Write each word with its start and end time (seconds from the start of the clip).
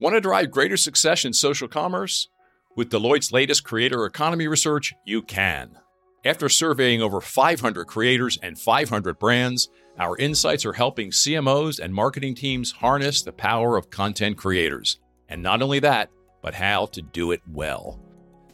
Want 0.00 0.14
to 0.14 0.20
drive 0.22 0.50
greater 0.50 0.78
success 0.78 1.26
in 1.26 1.34
social 1.34 1.68
commerce? 1.68 2.28
With 2.74 2.88
Deloitte's 2.88 3.32
latest 3.32 3.64
creator 3.64 4.06
economy 4.06 4.48
research, 4.48 4.94
you 5.04 5.20
can. 5.20 5.76
After 6.24 6.48
surveying 6.48 7.02
over 7.02 7.20
500 7.20 7.84
creators 7.84 8.38
and 8.42 8.58
500 8.58 9.18
brands, 9.18 9.68
our 9.98 10.16
insights 10.16 10.64
are 10.64 10.72
helping 10.72 11.10
CMOs 11.10 11.78
and 11.80 11.92
marketing 11.92 12.34
teams 12.34 12.72
harness 12.72 13.20
the 13.20 13.32
power 13.32 13.76
of 13.76 13.90
content 13.90 14.38
creators. 14.38 14.98
And 15.28 15.42
not 15.42 15.60
only 15.60 15.80
that, 15.80 16.08
but 16.40 16.54
how 16.54 16.86
to 16.86 17.02
do 17.02 17.32
it 17.32 17.42
well. 17.46 18.00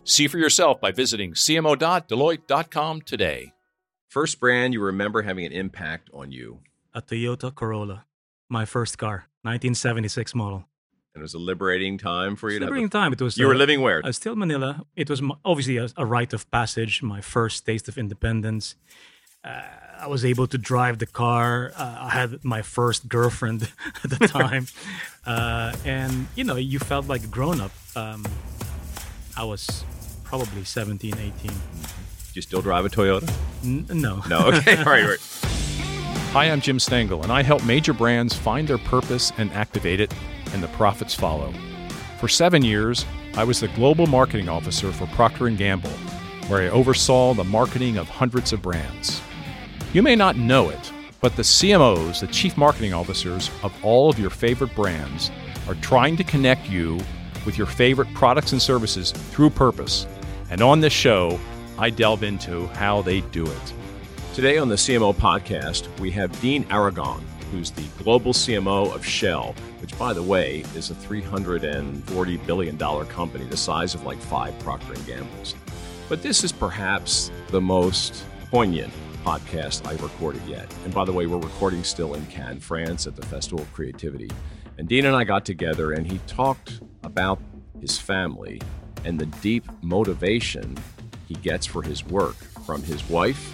See 0.03 0.27
for 0.27 0.39
yourself 0.39 0.81
by 0.81 0.91
visiting 0.91 1.35
cmo.deloitte.com 1.35 3.03
today. 3.03 3.53
First 4.09 4.41
brand 4.41 4.75
you 4.75 4.83
remember 4.83 5.23
having 5.23 5.47
an 5.47 5.53
impact 5.53 6.11
on 6.13 6.33
you? 6.33 6.59
A 6.93 7.03
Toyota 7.03 7.55
Corolla, 7.55 8.05
my 8.49 8.65
first 8.65 8.99
car, 8.99 9.29
1976 9.43 10.35
model. 10.35 10.65
And 11.17 11.23
it 11.23 11.25
was 11.25 11.33
a 11.33 11.39
liberating 11.39 11.97
time 11.97 12.37
for 12.37 12.51
you. 12.51 12.59
To 12.59 12.67
liberating 12.67 12.91
time. 12.91 13.11
It 13.15 13.23
was. 13.23 13.39
You 13.39 13.47
were 13.47 13.55
uh, 13.55 13.57
living 13.57 13.81
where? 13.81 14.03
uh, 14.05 14.13
still 14.13 14.37
Manila. 14.37 14.85
It 14.97 15.09
was 15.09 15.23
m- 15.23 15.33
obviously 15.47 15.79
a, 15.79 15.89
a 15.97 16.05
rite 16.05 16.35
of 16.35 16.49
passage. 16.51 17.03
My 17.03 17.23
first 17.23 17.65
taste 17.65 17.89
of 17.89 17.97
independence. 17.97 18.75
Uh, 19.43 19.63
I 19.99 20.09
was 20.09 20.27
able 20.27 20.47
to 20.49 20.59
drive 20.59 20.99
the 20.99 21.07
car. 21.07 21.73
Uh, 21.75 21.97
I 22.01 22.11
had 22.11 22.45
my 22.45 22.61
first 22.61 23.09
girlfriend 23.09 23.63
at 24.05 24.11
the 24.11 24.29
time, 24.41 24.67
uh, 25.25 25.75
and 25.87 26.27
you 26.35 26.45
know, 26.45 26.57
you 26.57 26.79
felt 26.79 27.09
like 27.09 27.25
a 27.25 27.29
grown 27.29 27.63
up. 27.63 27.73
Um, 27.97 28.23
I 29.39 29.45
was 29.45 29.85
probably 30.23 30.65
17, 30.65 31.15
18. 31.15 31.33
Do 31.51 31.55
you 32.35 32.43
still 32.43 32.61
drive 32.61 32.85
a 32.85 32.91
Toyota? 32.91 33.33
N- 33.65 33.87
no. 33.89 34.23
No. 34.29 34.49
Okay. 34.49 34.77
All 34.85 34.85
right. 34.85 35.07
right. 35.07 35.19
Hi, 36.33 36.51
I'm 36.51 36.61
Jim 36.61 36.79
Stengel, 36.79 37.23
and 37.23 37.33
I 37.33 37.43
help 37.43 37.65
major 37.65 37.95
brands 37.95 38.35
find 38.37 38.69
their 38.69 38.77
purpose 38.77 39.33
and 39.39 39.51
activate 39.55 40.01
it, 40.01 40.13
and 40.53 40.63
the 40.63 40.69
profits 40.69 41.15
follow. 41.15 41.53
For 42.21 42.29
seven 42.29 42.65
years, 42.65 43.05
I 43.35 43.45
was 43.45 43.61
the 43.61 43.69
global 43.69 44.07
marketing 44.07 44.49
officer 44.49 44.93
for 44.93 45.07
Procter 45.09 45.49
& 45.51 45.51
Gamble, 45.51 45.91
where 46.49 46.63
I 46.63 46.69
oversaw 46.69 47.35
the 47.35 47.45
marketing 47.45 47.97
of 47.99 48.09
hundreds 48.09 48.53
of 48.53 48.63
brands. 48.63 49.21
You 49.93 50.03
may 50.03 50.17
not 50.17 50.37
know 50.37 50.69
it, 50.69 50.93
but 51.21 51.37
the 51.37 51.43
CMOs, 51.43 52.21
the 52.21 52.27
chief 52.29 52.57
marketing 52.57 52.93
officers 52.93 53.51
of 53.63 53.73
all 53.85 54.09
of 54.09 54.19
your 54.19 54.31
favorite 54.31 54.75
brands, 54.75 55.31
are 55.69 55.75
trying 55.77 56.17
to 56.17 56.25
connect 56.25 56.69
you 56.69 56.99
with 57.45 57.59
your 57.59 57.67
favorite 57.67 58.13
products 58.15 58.53
and 58.53 58.63
services 58.63 59.13
through 59.13 59.51
purpose. 59.51 60.07
And 60.51 60.63
on 60.63 60.81
this 60.81 60.93
show, 60.93 61.39
I 61.79 61.91
delve 61.91 62.23
into 62.23 62.67
how 62.69 63.03
they 63.03 63.21
do 63.21 63.45
it. 63.45 63.75
Today 64.35 64.59
on 64.59 64.69
the 64.69 64.77
CMO 64.77 65.15
podcast, 65.15 65.89
we 65.99 66.11
have 66.13 66.41
Dean 66.41 66.67
Aragon, 66.71 67.25
who's 67.51 67.71
the 67.71 67.87
global 68.03 68.33
CMO 68.33 68.95
of 68.95 69.05
Shell, 69.05 69.55
which, 69.81 69.99
by 69.99 70.13
the 70.13 70.23
way, 70.23 70.65
is 70.75 70.91
a 70.91 70.95
$340 70.95 72.47
billion 72.47 72.79
company, 72.79 73.45
the 73.45 73.57
size 73.57 73.95
of 73.95 74.05
like 74.05 74.19
five 74.19 74.59
Procter 74.61 74.95
& 74.95 75.07
Gamble's. 75.07 75.55
But 76.09 76.23
this 76.23 76.45
is 76.45 76.53
perhaps 76.53 77.31
the 77.49 77.61
most 77.61 78.25
poignant 78.51 78.93
podcast 79.25 79.87
I've 79.87 80.03
recorded 80.03 80.43
yet. 80.47 80.73
And 80.85 80.95
by 80.95 81.05
the 81.05 81.13
way, 81.13 81.27
we're 81.27 81.39
recording 81.39 81.83
still 81.83 82.15
in 82.15 82.25
Cannes, 82.27 82.61
France 82.61 83.07
at 83.07 83.17
the 83.17 83.27
Festival 83.27 83.61
of 83.61 83.73
Creativity. 83.73 84.31
And 84.79 84.87
Dean 84.87 85.05
and 85.07 85.17
I 85.17 85.25
got 85.25 85.45
together 85.45 85.93
and 85.93 86.07
he 86.07 86.19
talked 86.27 86.81
about 87.03 87.41
his 87.81 87.99
family 87.99 88.61
and 89.05 89.19
the 89.19 89.27
deep 89.27 89.65
motivation 89.83 90.77
he 91.27 91.35
gets 91.35 91.67
for 91.67 91.83
his 91.83 92.05
work 92.07 92.37
from 92.65 92.83
his 92.83 93.09
wife, 93.09 93.53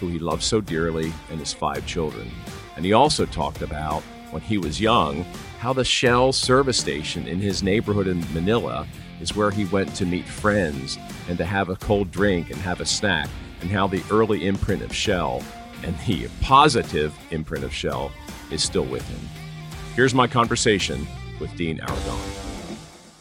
who 0.00 0.08
he 0.08 0.18
loves 0.18 0.44
so 0.44 0.60
dearly, 0.60 1.12
and 1.30 1.38
his 1.38 1.52
five 1.52 1.86
children. 1.86 2.28
And 2.76 2.84
he 2.84 2.92
also 2.92 3.26
talked 3.26 3.62
about 3.62 4.02
when 4.30 4.42
he 4.42 4.58
was 4.58 4.80
young 4.80 5.24
how 5.58 5.72
the 5.72 5.84
Shell 5.84 6.32
service 6.32 6.78
station 6.78 7.28
in 7.28 7.38
his 7.38 7.62
neighborhood 7.62 8.08
in 8.08 8.20
Manila 8.32 8.86
is 9.20 9.36
where 9.36 9.50
he 9.50 9.64
went 9.66 9.94
to 9.96 10.06
meet 10.06 10.26
friends 10.26 10.98
and 11.28 11.38
to 11.38 11.44
have 11.44 11.68
a 11.68 11.76
cold 11.76 12.10
drink 12.10 12.50
and 12.50 12.58
have 12.60 12.80
a 12.80 12.86
snack, 12.86 13.28
and 13.60 13.70
how 13.70 13.86
the 13.86 14.02
early 14.10 14.46
imprint 14.46 14.82
of 14.82 14.92
Shell 14.92 15.42
and 15.84 15.96
the 16.06 16.28
positive 16.40 17.14
imprint 17.30 17.64
of 17.64 17.72
Shell 17.72 18.10
is 18.50 18.62
still 18.62 18.84
with 18.84 19.06
him. 19.08 19.20
Here's 19.94 20.14
my 20.14 20.26
conversation 20.26 21.06
with 21.38 21.54
Dean 21.56 21.80
Aragon. 21.80 22.18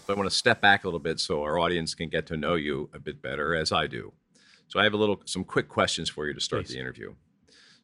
I 0.09 0.13
want 0.13 0.29
to 0.29 0.35
step 0.35 0.61
back 0.61 0.83
a 0.83 0.87
little 0.87 0.99
bit 0.99 1.19
so 1.19 1.41
our 1.43 1.57
audience 1.57 1.95
can 1.95 2.09
get 2.09 2.25
to 2.27 2.37
know 2.37 2.55
you 2.55 2.89
a 2.93 2.99
bit 2.99 3.21
better, 3.21 3.55
as 3.55 3.71
I 3.71 3.87
do. 3.87 4.11
So 4.67 4.79
I 4.79 4.83
have 4.83 4.93
a 4.93 4.97
little, 4.97 5.21
some 5.25 5.43
quick 5.43 5.69
questions 5.69 6.09
for 6.09 6.27
you 6.27 6.33
to 6.33 6.41
start 6.41 6.65
Please. 6.65 6.73
the 6.73 6.79
interview. 6.79 7.13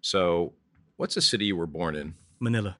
So, 0.01 0.53
what's 0.97 1.15
the 1.15 1.21
city 1.21 1.45
you 1.45 1.55
were 1.55 1.67
born 1.67 1.95
in? 1.95 2.13
Manila. 2.39 2.77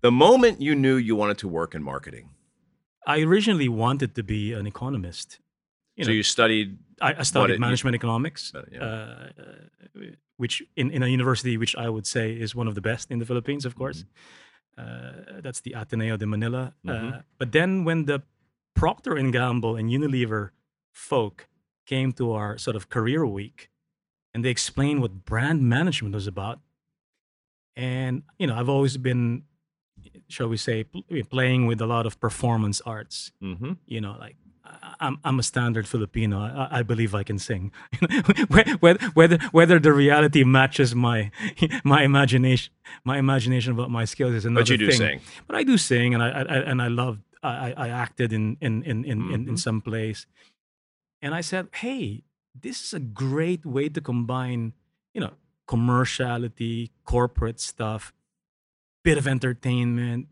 The 0.00 0.10
moment 0.10 0.60
you 0.60 0.74
knew 0.74 0.96
you 0.96 1.14
wanted 1.14 1.38
to 1.38 1.48
work 1.48 1.74
in 1.74 1.82
marketing. 1.82 2.30
I 3.06 3.20
originally 3.22 3.68
wanted 3.68 4.14
to 4.14 4.22
be 4.22 4.52
an 4.52 4.66
economist. 4.66 5.38
You 5.96 6.04
so 6.04 6.10
know, 6.10 6.14
you 6.16 6.22
studied. 6.22 6.78
I, 7.00 7.14
I 7.18 7.22
studied 7.22 7.52
it- 7.54 7.56
you- 7.56 7.60
management 7.60 7.94
economics, 7.94 8.52
Uh, 8.54 8.62
yeah. 8.72 8.80
uh, 8.80 9.28
uh, 9.38 10.00
which 10.36 10.62
in, 10.76 10.90
in 10.90 11.02
a 11.02 11.06
university 11.08 11.56
which 11.56 11.74
I 11.76 11.88
would 11.88 12.06
say 12.06 12.32
is 12.44 12.54
one 12.54 12.68
of 12.68 12.74
the 12.74 12.80
best 12.80 13.10
in 13.10 13.18
the 13.18 13.26
Philippines, 13.26 13.64
of 13.64 13.74
course. 13.74 14.04
Uh, 14.78 15.40
that's 15.44 15.60
the 15.60 15.72
Ateneo 15.74 16.16
de 16.16 16.26
Manila. 16.26 16.72
Uh, 16.86 16.92
Mhm. 16.92 17.24
but 17.38 17.52
then 17.52 17.84
when 17.84 18.06
the 18.06 18.22
Procter 18.74 19.14
and 19.20 19.32
Gamble 19.32 19.76
and 19.76 19.90
Unilever 19.90 20.50
folk 20.92 21.46
came 21.86 22.12
to 22.12 22.32
our 22.32 22.56
sort 22.58 22.76
of 22.76 22.88
career 22.88 23.26
week, 23.26 23.68
and 24.32 24.42
they 24.44 24.50
explained 24.50 25.00
what 25.02 25.24
brand 25.26 25.60
management 25.62 26.14
was 26.14 26.26
about, 26.26 26.60
and 27.76 28.22
you 28.38 28.46
know 28.46 28.54
I've 28.56 28.68
always 28.68 28.96
been, 28.96 29.42
shall 30.28 30.48
we 30.48 30.56
say, 30.56 30.84
pl- 30.84 31.04
playing 31.30 31.66
with 31.66 31.80
a 31.80 31.86
lot 31.86 32.06
of 32.06 32.18
performance 32.20 32.80
arts 32.86 33.32
Mm-hmm. 33.42 33.72
you 33.86 34.00
know, 34.00 34.16
like 34.18 34.36
I'm 35.00 35.18
I'm 35.24 35.38
a 35.38 35.42
standard 35.42 35.86
Filipino. 35.88 36.38
I, 36.40 36.78
I 36.78 36.82
believe 36.82 37.14
I 37.14 37.22
can 37.24 37.38
sing. 37.38 37.72
whether 38.48 39.04
whether 39.14 39.38
whether 39.52 39.78
the 39.78 39.92
reality 39.92 40.44
matches 40.44 40.94
my 40.94 41.30
my 41.84 42.02
imagination 42.04 42.72
my 43.04 43.18
imagination 43.18 43.72
about 43.72 43.90
my 43.90 44.04
skills 44.04 44.34
is 44.34 44.44
another 44.44 44.62
But 44.62 44.68
you 44.70 44.78
do 44.78 44.86
thing. 44.88 44.96
sing. 44.98 45.20
But 45.46 45.56
I 45.56 45.62
do 45.64 45.76
sing, 45.76 46.14
and 46.14 46.22
I, 46.22 46.28
I 46.30 46.40
I- 46.42 46.64
and 46.70 46.80
I 46.82 46.88
love 46.88 47.18
I 47.42 47.74
I 47.76 47.88
acted 47.88 48.32
in 48.32 48.56
in 48.60 48.82
in 48.84 49.04
in, 49.04 49.18
in, 49.34 49.48
in 49.50 49.56
some 49.56 49.80
plays, 49.80 50.26
and 51.20 51.34
I 51.34 51.40
said, 51.42 51.68
hey, 51.74 52.22
this 52.54 52.82
is 52.84 52.94
a 52.94 53.00
great 53.00 53.66
way 53.66 53.88
to 53.88 54.00
combine, 54.00 54.72
you 55.14 55.20
know, 55.20 55.32
commerciality, 55.68 56.90
corporate 57.04 57.60
stuff, 57.60 58.12
bit 59.04 59.18
of 59.18 59.26
entertainment, 59.26 60.26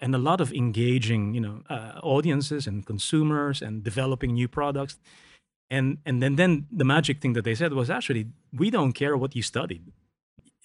and 0.00 0.14
a 0.14 0.18
lot 0.18 0.40
of 0.40 0.52
engaging, 0.52 1.34
you 1.34 1.40
know, 1.40 1.62
uh, 1.68 2.00
audiences 2.02 2.66
and 2.66 2.86
consumers 2.86 3.62
and 3.62 3.84
developing 3.84 4.34
new 4.34 4.48
products. 4.48 4.98
And 5.68 5.98
and 6.04 6.22
then 6.22 6.36
then 6.36 6.66
the 6.72 6.84
magic 6.84 7.20
thing 7.20 7.34
that 7.34 7.44
they 7.44 7.54
said 7.54 7.72
was 7.72 7.90
actually 7.90 8.26
we 8.52 8.70
don't 8.70 8.92
care 8.92 9.16
what 9.16 9.36
you 9.36 9.42
studied. 9.42 9.82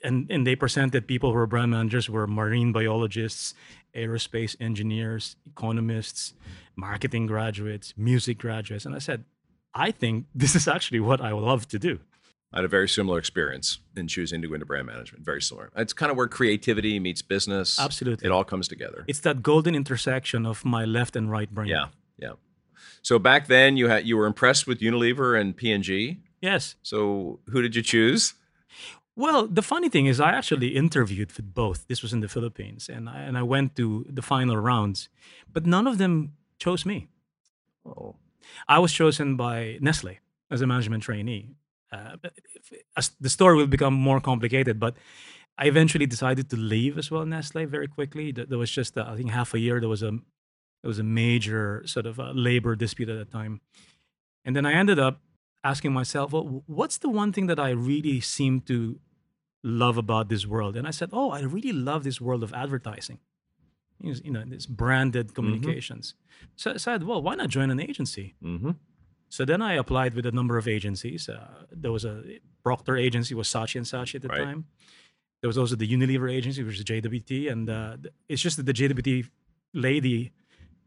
And 0.03 0.32
and 0.32 0.47
they 0.47 0.56
presented 0.56 1.08
people 1.08 1.30
who 1.30 1.36
were 1.36 1.47
brand 1.47 1.72
managers 1.72 2.09
were 2.09 2.28
marine 2.28 2.72
biologists, 2.72 3.53
aerospace 3.94 4.56
engineers, 4.59 5.36
economists, 5.46 6.34
marketing 6.76 7.28
graduates, 7.28 7.94
music 7.97 8.38
graduates. 8.38 8.86
And 8.86 8.96
I 8.96 9.00
said, 9.00 9.26
I 9.74 9.92
think 9.92 10.26
this 10.34 10.56
is 10.56 10.68
actually 10.68 11.02
what 11.02 11.22
I 11.22 11.34
would 11.34 11.44
love 11.44 11.68
to 11.68 11.80
do. 11.80 12.00
I 12.56 12.60
had 12.60 12.66
a 12.66 12.70
very 12.70 12.88
similar 12.88 13.20
experience 13.20 13.80
in 13.98 14.08
choosing 14.08 14.42
to 14.42 14.48
go 14.48 14.54
into 14.54 14.66
brand 14.66 14.88
management. 14.88 15.26
Very 15.26 15.42
similar. 15.42 15.72
It's 15.76 15.92
kind 15.92 16.10
of 16.10 16.16
where 16.18 16.28
creativity 16.28 17.00
meets 17.02 17.22
business. 17.22 17.78
Absolutely. 17.78 18.26
It 18.26 18.32
all 18.32 18.46
comes 18.46 18.70
together. 18.70 19.04
It's 19.08 19.20
that 19.20 19.44
golden 19.44 19.76
intersection 19.76 20.46
of 20.46 20.64
my 20.64 20.86
left 20.86 21.18
and 21.18 21.30
right 21.30 21.54
brain. 21.54 21.68
yeah, 21.68 21.88
yeah. 22.18 22.34
So 23.02 23.20
back 23.20 23.48
then, 23.48 23.76
you 23.76 23.90
had 23.90 24.08
you 24.08 24.16
were 24.16 24.26
impressed 24.26 24.68
with 24.68 24.80
Unilever 24.80 25.40
and 25.40 25.56
P 25.56 25.72
and 25.72 25.84
G. 25.84 26.22
Yes. 26.42 26.76
So 26.82 27.40
who 27.50 27.62
did 27.62 27.76
you 27.76 27.82
choose? 27.82 28.36
Well, 29.18 29.48
the 29.48 29.62
funny 29.62 29.90
thing 29.90 30.08
is, 30.08 30.20
I 30.20 30.32
actually 30.32 30.76
interviewed 30.76 31.32
with 31.36 31.54
both. 31.54 31.88
This 31.88 32.02
was 32.02 32.12
in 32.14 32.20
the 32.22 32.28
Philippines, 32.28 32.90
and 32.90 33.08
I, 33.10 33.20
and 33.22 33.38
I 33.38 33.44
went 33.44 33.76
to 33.76 34.06
the 34.10 34.22
final 34.22 34.58
rounds, 34.58 35.10
but 35.52 35.66
none 35.66 35.88
of 35.88 35.98
them 35.98 36.34
chose 36.58 36.86
me. 36.86 37.08
Oh, 37.85 38.16
I 38.68 38.79
was 38.79 38.91
chosen 38.91 39.35
by 39.38 39.78
Nestle 39.82 40.20
as 40.52 40.62
a 40.62 40.68
management 40.68 41.03
trainee. 41.03 41.56
Uh, 41.91 42.17
the 43.20 43.29
story 43.29 43.55
will 43.55 43.67
become 43.67 43.93
more 43.93 44.20
complicated, 44.20 44.79
but 44.79 44.97
I 45.58 45.67
eventually 45.67 46.05
decided 46.05 46.49
to 46.49 46.58
leave 46.58 46.97
as 46.97 47.09
well 47.09 47.26
Nestle 47.26 47.66
very 47.66 47.87
quickly. 47.87 48.32
There 48.32 48.58
was 48.58 48.72
just, 48.72 48.97
uh, 48.97 49.05
I 49.08 49.16
think, 49.16 49.32
half 49.32 49.53
a 49.53 49.59
year. 49.59 49.79
There 49.79 49.90
was 49.90 50.03
a 50.03 50.11
there 50.11 50.90
was 50.90 50.99
a 50.99 51.03
major 51.03 51.82
sort 51.85 52.05
of 52.05 52.20
a 52.20 52.32
labor 52.32 52.76
dispute 52.76 53.09
at 53.09 53.17
that 53.17 53.32
time, 53.32 53.61
and 54.43 54.55
then 54.55 54.66
I 54.66 54.73
ended 54.73 54.99
up 54.99 55.22
asking 55.64 55.93
myself, 55.93 56.32
well, 56.32 56.64
what's 56.67 56.99
the 56.99 57.09
one 57.09 57.34
thing 57.34 57.47
that 57.47 57.59
I 57.59 57.72
really 57.72 58.22
seem 58.22 58.61
to 58.61 58.99
love 59.64 59.97
about 59.97 60.29
this 60.29 60.46
world? 60.46 60.78
And 60.78 60.88
I 60.88 60.91
said, 60.91 61.09
oh, 61.11 61.31
I 61.31 61.41
really 61.41 61.73
love 61.73 62.03
this 62.03 62.22
world 62.22 62.43
of 62.43 62.53
advertising. 62.53 63.20
You 63.99 64.31
know, 64.31 64.43
this 64.46 64.67
branded 64.67 65.34
communications. 65.34 66.14
So 66.55 66.73
I 66.73 66.78
said, 66.78 67.03
well, 67.03 67.22
why 67.23 67.34
not 67.35 67.49
join 67.49 67.72
an 67.72 67.79
agency? 67.79 68.35
mm-hmm. 68.43 68.72
So 69.35 69.43
then 69.43 69.61
I 69.61 69.73
applied 69.73 70.14
with 70.17 70.26
a 70.26 70.32
number 70.32 70.58
of 70.58 70.66
agencies. 70.78 71.28
Uh, 71.28 71.66
there 71.84 71.91
was 71.91 72.05
a 72.05 72.16
Procter 72.64 72.96
agency 73.08 73.34
was 73.35 73.47
Saatchi 73.53 73.76
and 73.82 73.85
Saatchi 73.85 74.16
at 74.16 74.22
the 74.22 74.29
Right. 74.29 74.46
time. 74.46 74.61
There 75.41 75.49
was 75.49 75.58
also 75.58 75.76
the 75.76 75.87
Unilever 75.96 76.29
agency, 76.40 76.64
which 76.64 76.78
is 76.79 76.85
JWT, 76.85 77.32
and 77.52 77.70
uh, 77.70 77.97
it's 78.29 78.41
just 78.41 78.55
that 78.58 78.66
the 78.66 78.73
JWT 78.79 79.29
lady 79.73 80.32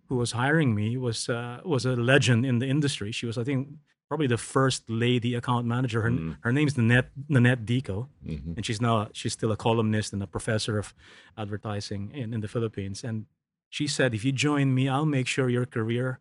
who 0.08 0.16
was 0.16 0.32
hiring 0.32 0.70
me 0.80 0.96
was 0.96 1.28
uh, 1.28 1.60
was 1.74 1.84
a 1.84 1.94
legend 2.12 2.46
in 2.50 2.58
the 2.62 2.66
industry. 2.76 3.10
She 3.12 3.26
was, 3.26 3.36
I 3.36 3.44
think, 3.44 3.60
probably 4.08 4.26
the 4.36 4.42
first 4.56 4.80
lady 4.88 5.34
account 5.40 5.64
manager. 5.74 6.00
Her, 6.06 6.10
Mm. 6.10 6.36
her 6.40 6.52
name's 6.58 6.74
Nanette 6.78 7.10
Nanette 7.28 7.62
Dico, 7.70 8.08
Mhm. 8.26 8.56
and 8.56 8.62
she's 8.66 8.80
now 8.80 8.96
she's 9.18 9.34
still 9.38 9.52
a 9.52 9.56
columnist 9.66 10.08
and 10.14 10.22
a 10.22 10.26
professor 10.36 10.74
of 10.82 10.94
advertising 11.36 12.02
in, 12.20 12.32
in 12.34 12.40
the 12.40 12.48
Philippines. 12.48 13.04
And 13.04 13.26
she 13.76 13.86
said, 13.86 14.14
if 14.14 14.24
you 14.24 14.32
join 14.32 14.74
me, 14.78 14.88
I'll 14.88 15.10
make 15.18 15.26
sure 15.28 15.50
your 15.50 15.66
career 15.66 16.18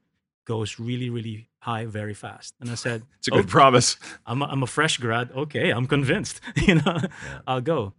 goes 0.47 0.79
really, 0.79 1.09
really 1.09 1.49
high 1.59 1.85
very 1.85 2.13
fast. 2.13 2.53
And 2.61 2.69
I 2.71 2.75
said, 2.75 3.03
It's 3.19 3.27
a 3.27 3.31
good 3.31 3.49
promise. 3.49 3.97
I'm 4.25 4.41
a, 4.41 4.45
I'm 4.45 4.63
a 4.63 4.67
fresh 4.67 4.97
grad. 4.97 5.29
Okay, 5.35 5.69
I'm 5.69 5.85
convinced. 5.85 6.39
you 6.67 6.75
know, 6.75 6.97
I'll 7.45 7.61
go. 7.61 7.93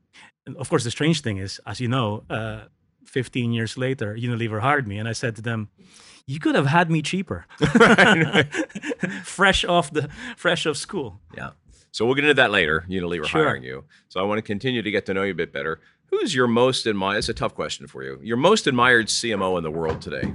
And 0.46 0.56
of 0.56 0.68
course, 0.70 0.84
the 0.84 0.90
strange 0.90 1.20
thing 1.20 1.36
is, 1.38 1.60
as 1.66 1.78
you 1.78 1.88
know, 1.88 2.24
uh, 2.30 2.60
15 3.04 3.52
years 3.52 3.76
later, 3.76 4.16
Unilever 4.16 4.60
hired 4.60 4.86
me, 4.88 4.98
and 4.98 5.08
I 5.08 5.12
said 5.12 5.36
to 5.36 5.42
them, 5.42 5.68
"You 6.26 6.38
could 6.40 6.54
have 6.54 6.66
had 6.66 6.90
me 6.90 7.00
cheaper, 7.02 7.46
fresh 9.24 9.64
off 9.64 9.90
the 9.92 10.08
fresh 10.36 10.66
off 10.66 10.76
school." 10.76 11.20
Yeah. 11.36 11.50
So 11.90 12.04
we'll 12.04 12.14
get 12.14 12.24
into 12.24 12.34
that 12.42 12.50
later. 12.50 12.84
Unilever 12.88 13.26
Sure. 13.26 13.44
hiring 13.44 13.62
you. 13.64 13.84
So 14.08 14.20
I 14.20 14.22
want 14.24 14.38
to 14.38 14.42
continue 14.42 14.82
to 14.82 14.90
get 14.90 15.06
to 15.06 15.14
know 15.14 15.22
you 15.22 15.32
a 15.32 15.34
bit 15.34 15.52
better. 15.52 15.80
Who's 16.10 16.34
your 16.34 16.46
most 16.46 16.86
admired? 16.86 17.18
It's 17.18 17.28
a 17.28 17.34
tough 17.34 17.54
question 17.54 17.86
for 17.86 18.02
you. 18.02 18.18
Your 18.22 18.36
most 18.36 18.66
admired 18.66 19.06
CMO 19.08 19.56
in 19.58 19.62
the 19.64 19.70
world 19.70 20.00
today. 20.00 20.32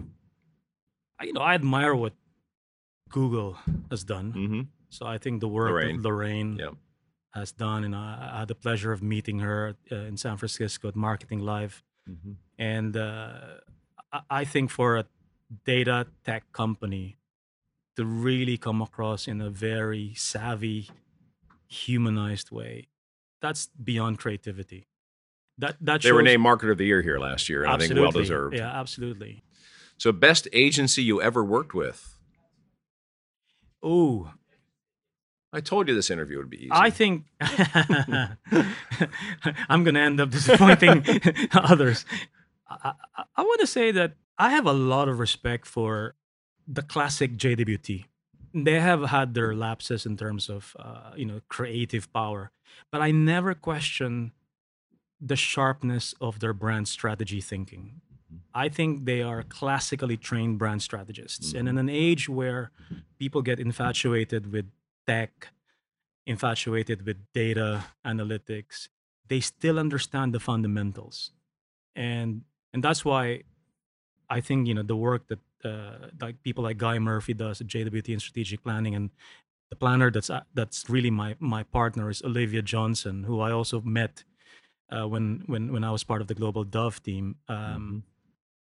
I- 1.19 1.25
You 1.25 1.33
know, 1.33 1.41
I 1.41 1.53
admire 1.55 1.95
what 1.95 2.13
Google 3.09 3.57
has 3.89 4.03
done. 4.03 4.33
Mm-hmm. 4.33 4.61
So 4.89 5.05
I 5.05 5.17
think 5.17 5.39
the 5.41 5.47
work 5.47 5.69
Lorraine. 5.71 6.01
that 6.01 6.07
Lorraine 6.07 6.55
Yeah. 6.59 6.71
has 7.33 7.51
done, 7.51 7.83
and 7.83 7.95
I, 7.95 8.29
I 8.33 8.39
had 8.39 8.47
the 8.47 8.55
pleasure 8.55 8.91
of 8.91 9.01
meeting 9.01 9.39
her 9.39 9.75
uh, 9.91 9.95
in 9.95 10.17
San 10.17 10.37
Francisco 10.37 10.87
at 10.87 10.95
Marketing 10.95 11.39
Live. 11.39 11.83
Mm-hmm. 12.09 12.31
And 12.59 12.97
uh, 12.97 13.31
I, 14.11 14.21
I 14.29 14.45
think 14.45 14.69
for 14.71 14.97
a 14.97 15.05
data 15.65 16.07
tech 16.23 16.51
company 16.51 17.17
to 17.95 18.05
really 18.05 18.57
come 18.57 18.81
across 18.81 19.27
in 19.27 19.41
a 19.41 19.49
very 19.49 20.13
savvy, 20.15 20.89
humanized 21.67 22.51
way, 22.51 22.87
that's 23.41 23.67
beyond 23.83 24.19
creativity. 24.19 24.87
That 25.59 25.75
that 25.81 26.01
They 26.01 26.11
were 26.11 26.23
named 26.23 26.43
Marketer 26.43 26.71
of 26.71 26.77
the 26.79 26.85
Year 26.85 27.01
here 27.03 27.19
last 27.19 27.47
year, 27.49 27.63
and 27.63 27.71
I 27.73 27.77
think 27.77 27.93
well 27.93 28.05
Absolutely. 28.07 28.21
deserved. 28.23 28.55
Yeah, 28.55 28.79
absolutely. 28.79 29.43
So 29.97 30.11
best 30.11 30.47
agency 30.53 31.03
you 31.03 31.21
ever 31.21 31.43
worked 31.43 31.73
with. 31.73 32.17
Oh, 33.81 34.31
I 35.53 35.61
told 35.61 35.87
you 35.87 35.93
this 35.93 36.09
interview 36.09 36.39
would 36.39 36.49
be 36.49 36.57
easy. 36.57 36.69
I 36.71 36.89
think 36.89 37.25
I'm 39.69 39.83
going 39.83 39.93
to 39.93 39.99
end 39.99 40.19
up 40.19 40.31
disappointing 40.31 41.05
others. 41.53 42.05
I, 42.67 42.93
I, 43.15 43.23
I 43.35 43.41
want 43.43 43.61
to 43.61 43.67
say 43.67 43.91
that 43.91 44.13
I 44.37 44.49
have 44.49 44.65
a 44.65 44.73
lot 44.73 45.07
of 45.07 45.19
respect 45.19 45.67
for 45.67 46.15
the 46.67 46.81
classic 46.81 47.37
JWT. 47.37 48.05
They 48.55 48.79
have 48.79 49.03
had 49.09 49.35
their 49.35 49.55
lapses 49.55 50.05
in 50.07 50.17
terms 50.17 50.49
of 50.49 50.75
uh, 50.79 51.11
you 51.15 51.25
know 51.25 51.41
creative 51.49 52.11
power, 52.13 52.51
but 52.91 53.01
I 53.01 53.11
never 53.11 53.53
question 53.53 54.31
the 55.21 55.35
sharpness 55.35 56.13
of 56.19 56.39
their 56.39 56.53
brand 56.53 56.87
strategy 56.87 57.41
thinking. 57.41 58.01
I 58.53 58.69
think 58.69 59.05
they 59.05 59.21
are 59.21 59.43
classically 59.43 60.17
trained 60.17 60.59
brand 60.59 60.81
strategists, 60.81 61.53
and 61.53 61.67
in 61.67 61.77
an 61.77 61.89
age 61.89 62.29
where 62.29 62.71
people 63.19 63.41
get 63.41 63.59
infatuated 63.59 64.51
with 64.51 64.65
tech 65.07 65.49
infatuated 66.25 67.05
with 67.05 67.17
data 67.33 67.83
analytics 68.05 68.87
they 69.27 69.39
still 69.39 69.79
understand 69.79 70.33
the 70.33 70.39
fundamentals. 70.39 71.31
And 71.95 72.43
and 72.73 72.83
that's 72.83 73.05
why 73.05 73.43
i 74.29 74.41
think 74.41 74.67
you 74.67 74.73
know 74.73 74.83
the 74.83 74.95
work 74.95 75.27
that 75.27 75.39
uh, 75.63 76.09
like 76.19 76.41
people 76.43 76.63
like 76.63 76.77
guy 76.77 76.99
murphy 76.99 77.33
does 77.33 77.61
at 77.61 77.67
jwt 77.67 78.09
in 78.09 78.19
strategic 78.19 78.63
planning 78.63 78.95
and 78.95 79.11
the 79.69 79.75
planner 79.75 80.11
that's 80.11 80.29
uh, 80.29 80.41
that's 80.53 80.89
really 80.89 81.11
my 81.11 81.35
my 81.39 81.63
partner 81.63 82.09
is 82.09 82.21
olivia 82.23 82.61
johnson 82.61 83.23
who 83.23 83.39
i 83.39 83.51
also 83.51 83.79
met 83.81 84.23
uh, 84.91 85.07
when 85.07 85.43
when 85.45 85.71
when 85.71 85.83
i 85.83 85.91
was 85.91 86.03
part 86.03 86.21
of 86.21 86.27
the 86.27 86.35
global 86.35 86.63
dove 86.63 87.01
team. 87.03 87.35
Um, 87.47 88.03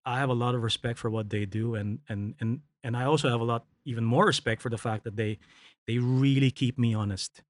i 0.05 0.19
have 0.19 0.29
a 0.29 0.33
lot 0.33 0.55
of 0.55 0.63
respect 0.63 0.99
for 0.99 1.09
what 1.09 1.29
they 1.29 1.45
do 1.45 1.75
and 1.75 1.99
and 2.09 2.35
and 2.39 2.61
and 2.83 2.95
i 2.97 3.03
also 3.03 3.29
have 3.29 3.41
a 3.41 3.43
lot 3.43 3.65
even 3.85 4.03
more 4.03 4.25
respect 4.25 4.61
for 4.61 4.69
the 4.69 4.77
fact 4.77 5.03
that 5.03 5.15
they 5.15 5.37
they 5.87 5.97
really 5.97 6.51
keep 6.51 6.77
me 6.77 6.93
honest 6.93 7.41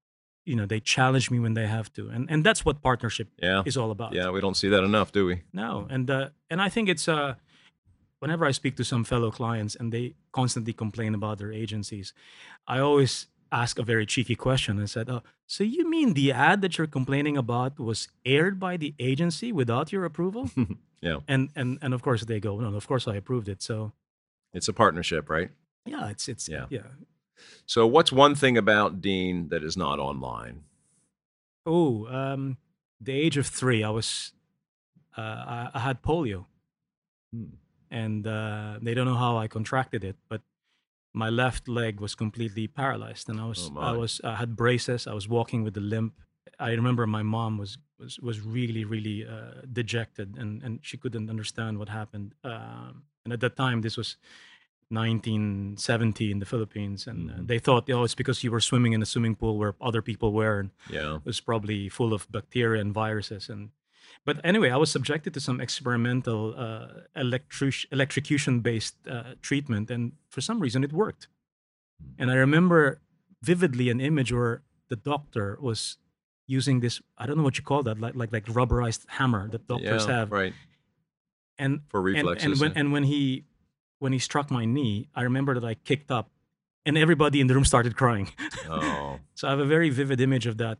you 0.44 0.54
know 0.56 0.66
they 0.66 0.80
challenge 0.80 1.30
me 1.30 1.38
when 1.38 1.54
they 1.54 1.66
have 1.66 1.92
to 1.92 2.08
and 2.08 2.30
and 2.30 2.44
that's 2.44 2.64
what 2.64 2.82
partnership 2.82 3.28
yeah. 3.42 3.62
is 3.64 3.76
all 3.76 3.90
about 3.90 4.12
Yeah, 4.12 4.30
we 4.30 4.40
don't 4.40 4.56
see 4.56 4.68
that 4.68 4.84
enough, 4.84 5.10
do 5.12 5.26
we? 5.26 5.42
no 5.52 5.86
and 5.90 6.10
uh 6.10 6.28
and 6.50 6.60
i 6.60 6.68
think 6.68 6.88
it's 6.88 7.08
uh 7.08 7.34
whenever 8.20 8.44
i 8.44 8.52
speak 8.52 8.76
to 8.76 8.84
some 8.84 9.04
fellow 9.04 9.30
clients 9.30 9.74
and 9.74 9.92
they 9.92 10.14
constantly 10.32 10.72
complain 10.72 11.14
about 11.14 11.38
their 11.38 11.52
agencies 11.52 12.12
i 12.66 12.78
always 12.78 13.28
ask 13.62 13.78
a 13.78 13.82
very 13.92 14.06
cheeky 14.14 14.34
question 14.46 14.78
and 14.78 14.88
said 14.90 15.06
oh 15.14 15.22
so 15.46 15.62
you 15.64 15.82
mean 15.94 16.14
the 16.14 16.28
ad 16.32 16.60
that 16.62 16.72
you're 16.76 16.92
complaining 16.98 17.36
about 17.36 17.78
was 17.78 18.08
aired 18.24 18.56
by 18.66 18.76
the 18.82 18.90
agency 19.10 19.52
without 19.60 19.92
your 19.92 20.04
approval 20.10 20.50
Yeah. 21.08 21.20
and 21.28 21.50
and 21.60 21.78
and 21.82 21.92
of 21.94 22.00
course 22.06 22.24
they 22.30 22.40
go 22.40 22.52
no 22.60 22.74
of 22.76 22.86
course 22.86 23.06
i 23.12 23.14
approved 23.22 23.48
it 23.54 23.60
so 23.62 23.76
It's 24.56 24.68
a 24.68 24.72
partnership, 24.72 25.24
right? 25.36 25.50
yeah 25.86 26.10
it's 26.12 26.28
it's 26.32 26.48
Yeah. 26.48 26.66
yeah 26.70 26.88
So 27.66 27.80
what's 27.94 28.12
one 28.12 28.34
thing 28.34 28.56
about 28.58 29.00
Dean 29.06 29.48
that 29.50 29.62
is 29.68 29.76
not 29.76 29.98
online? 29.98 30.56
Oh, 31.66 32.06
um, 32.20 32.56
the 33.00 33.12
age 33.24 33.36
of 33.40 33.46
three, 33.46 33.80
I 33.82 33.90
was, 33.90 34.32
uh, 35.16 35.20
I, 35.56 35.70
I 35.74 35.80
had 35.80 35.96
polio, 36.02 36.44
Hmm. 37.32 37.56
and 37.90 38.26
uh, 38.26 38.78
they 38.84 38.94
don't 38.94 39.06
know 39.10 39.16
how 39.26 39.36
I 39.44 39.48
contracted 39.48 40.04
it, 40.04 40.16
but 40.28 40.40
my 41.16 41.30
left 41.30 41.68
leg 41.68 42.00
was 42.00 42.14
completely 42.16 42.66
paralyzed, 42.68 43.28
and 43.30 43.40
I 43.40 43.46
was, 43.46 43.70
Oh, 43.76 43.80
I 43.80 43.92
was, 43.92 44.20
I 44.24 44.34
had 44.34 44.56
braces. 44.56 45.06
I 45.06 45.14
was 45.14 45.28
walking 45.28 45.64
with 45.64 45.76
a 45.76 45.80
limp. 45.80 46.14
I 46.58 46.70
remember 46.72 47.06
my 47.06 47.22
mom 47.22 47.56
was 47.58 47.78
was 47.98 48.18
was 48.20 48.40
really 48.40 48.84
really 48.84 49.24
uh, 49.26 49.62
dejected, 49.72 50.36
and 50.38 50.62
and 50.64 50.80
she 50.82 50.96
couldn't 50.98 51.30
understand 51.30 51.78
what 51.78 51.88
happened. 51.88 52.34
Um, 52.44 53.04
and 53.24 53.32
at 53.32 53.40
that 53.40 53.56
time, 53.56 53.80
this 53.82 53.96
was 53.96 54.16
1970 54.90 56.30
in 56.30 56.38
the 56.40 56.46
Philippines, 56.46 57.06
and 57.06 57.30
uh, 57.30 57.34
Mhm. 57.34 57.46
they 57.46 57.58
thought, 57.58 57.88
oh, 57.90 58.04
it's 58.04 58.14
because 58.14 58.44
you 58.44 58.50
were 58.50 58.60
swimming 58.60 58.92
in 58.92 59.02
a 59.02 59.06
swimming 59.06 59.34
pool 59.36 59.56
where 59.58 59.74
other 59.80 60.02
people 60.02 60.32
were, 60.32 60.58
and 60.60 60.70
Yeah. 60.90 61.18
was 61.24 61.40
probably 61.40 61.88
full 61.88 62.12
of 62.12 62.26
bacteria 62.30 62.80
and 62.80 62.92
viruses 62.94 63.48
and 63.48 63.70
but 64.24 64.40
anyway 64.44 64.70
i 64.70 64.76
was 64.76 64.90
subjected 64.90 65.32
to 65.34 65.40
some 65.40 65.60
experimental 65.60 66.54
uh, 66.56 66.86
electric 67.16 67.74
electrocution 67.92 68.60
based 68.60 68.96
uh, 69.08 69.34
treatment 69.42 69.90
and 69.90 70.12
for 70.28 70.40
some 70.40 70.60
reason 70.60 70.82
it 70.84 70.92
worked 70.92 71.28
and 72.18 72.30
i 72.30 72.34
remember 72.34 73.00
vividly 73.42 73.90
an 73.90 74.00
image 74.00 74.32
where 74.32 74.62
the 74.88 74.96
doctor 74.96 75.58
was 75.60 75.98
using 76.46 76.80
this 76.80 77.00
i 77.18 77.26
don't 77.26 77.36
know 77.36 77.42
what 77.42 77.56
you 77.58 77.64
call 77.64 77.82
that 77.82 77.98
like 78.00 78.14
like 78.14 78.32
like 78.32 78.44
rubberized 78.46 79.04
hammer 79.08 79.48
that 79.48 79.66
doctors 79.66 80.06
yeah, 80.06 80.16
have 80.16 80.30
Right. 80.30 80.52
and 81.58 81.80
For 81.88 82.00
and, 82.00 82.16
reflexes. 82.16 82.44
and 82.44 82.60
when 82.60 82.70
yeah. 82.72 82.80
and 82.80 82.92
when 82.92 83.04
he 83.04 83.44
when 83.98 84.12
he 84.12 84.18
struck 84.18 84.50
my 84.50 84.64
knee 84.64 85.08
i 85.14 85.22
remember 85.22 85.54
that 85.58 85.64
i 85.64 85.74
kicked 85.74 86.10
up 86.10 86.30
and 86.86 86.98
everybody 86.98 87.40
in 87.40 87.46
the 87.46 87.54
room 87.54 87.64
started 87.64 87.96
crying 87.96 88.28
oh. 88.68 89.18
so 89.34 89.48
I 89.48 89.50
have 89.50 89.60
a 89.60 89.64
very 89.64 89.90
vivid 89.90 90.20
image 90.20 90.46
of 90.46 90.58
that. 90.58 90.78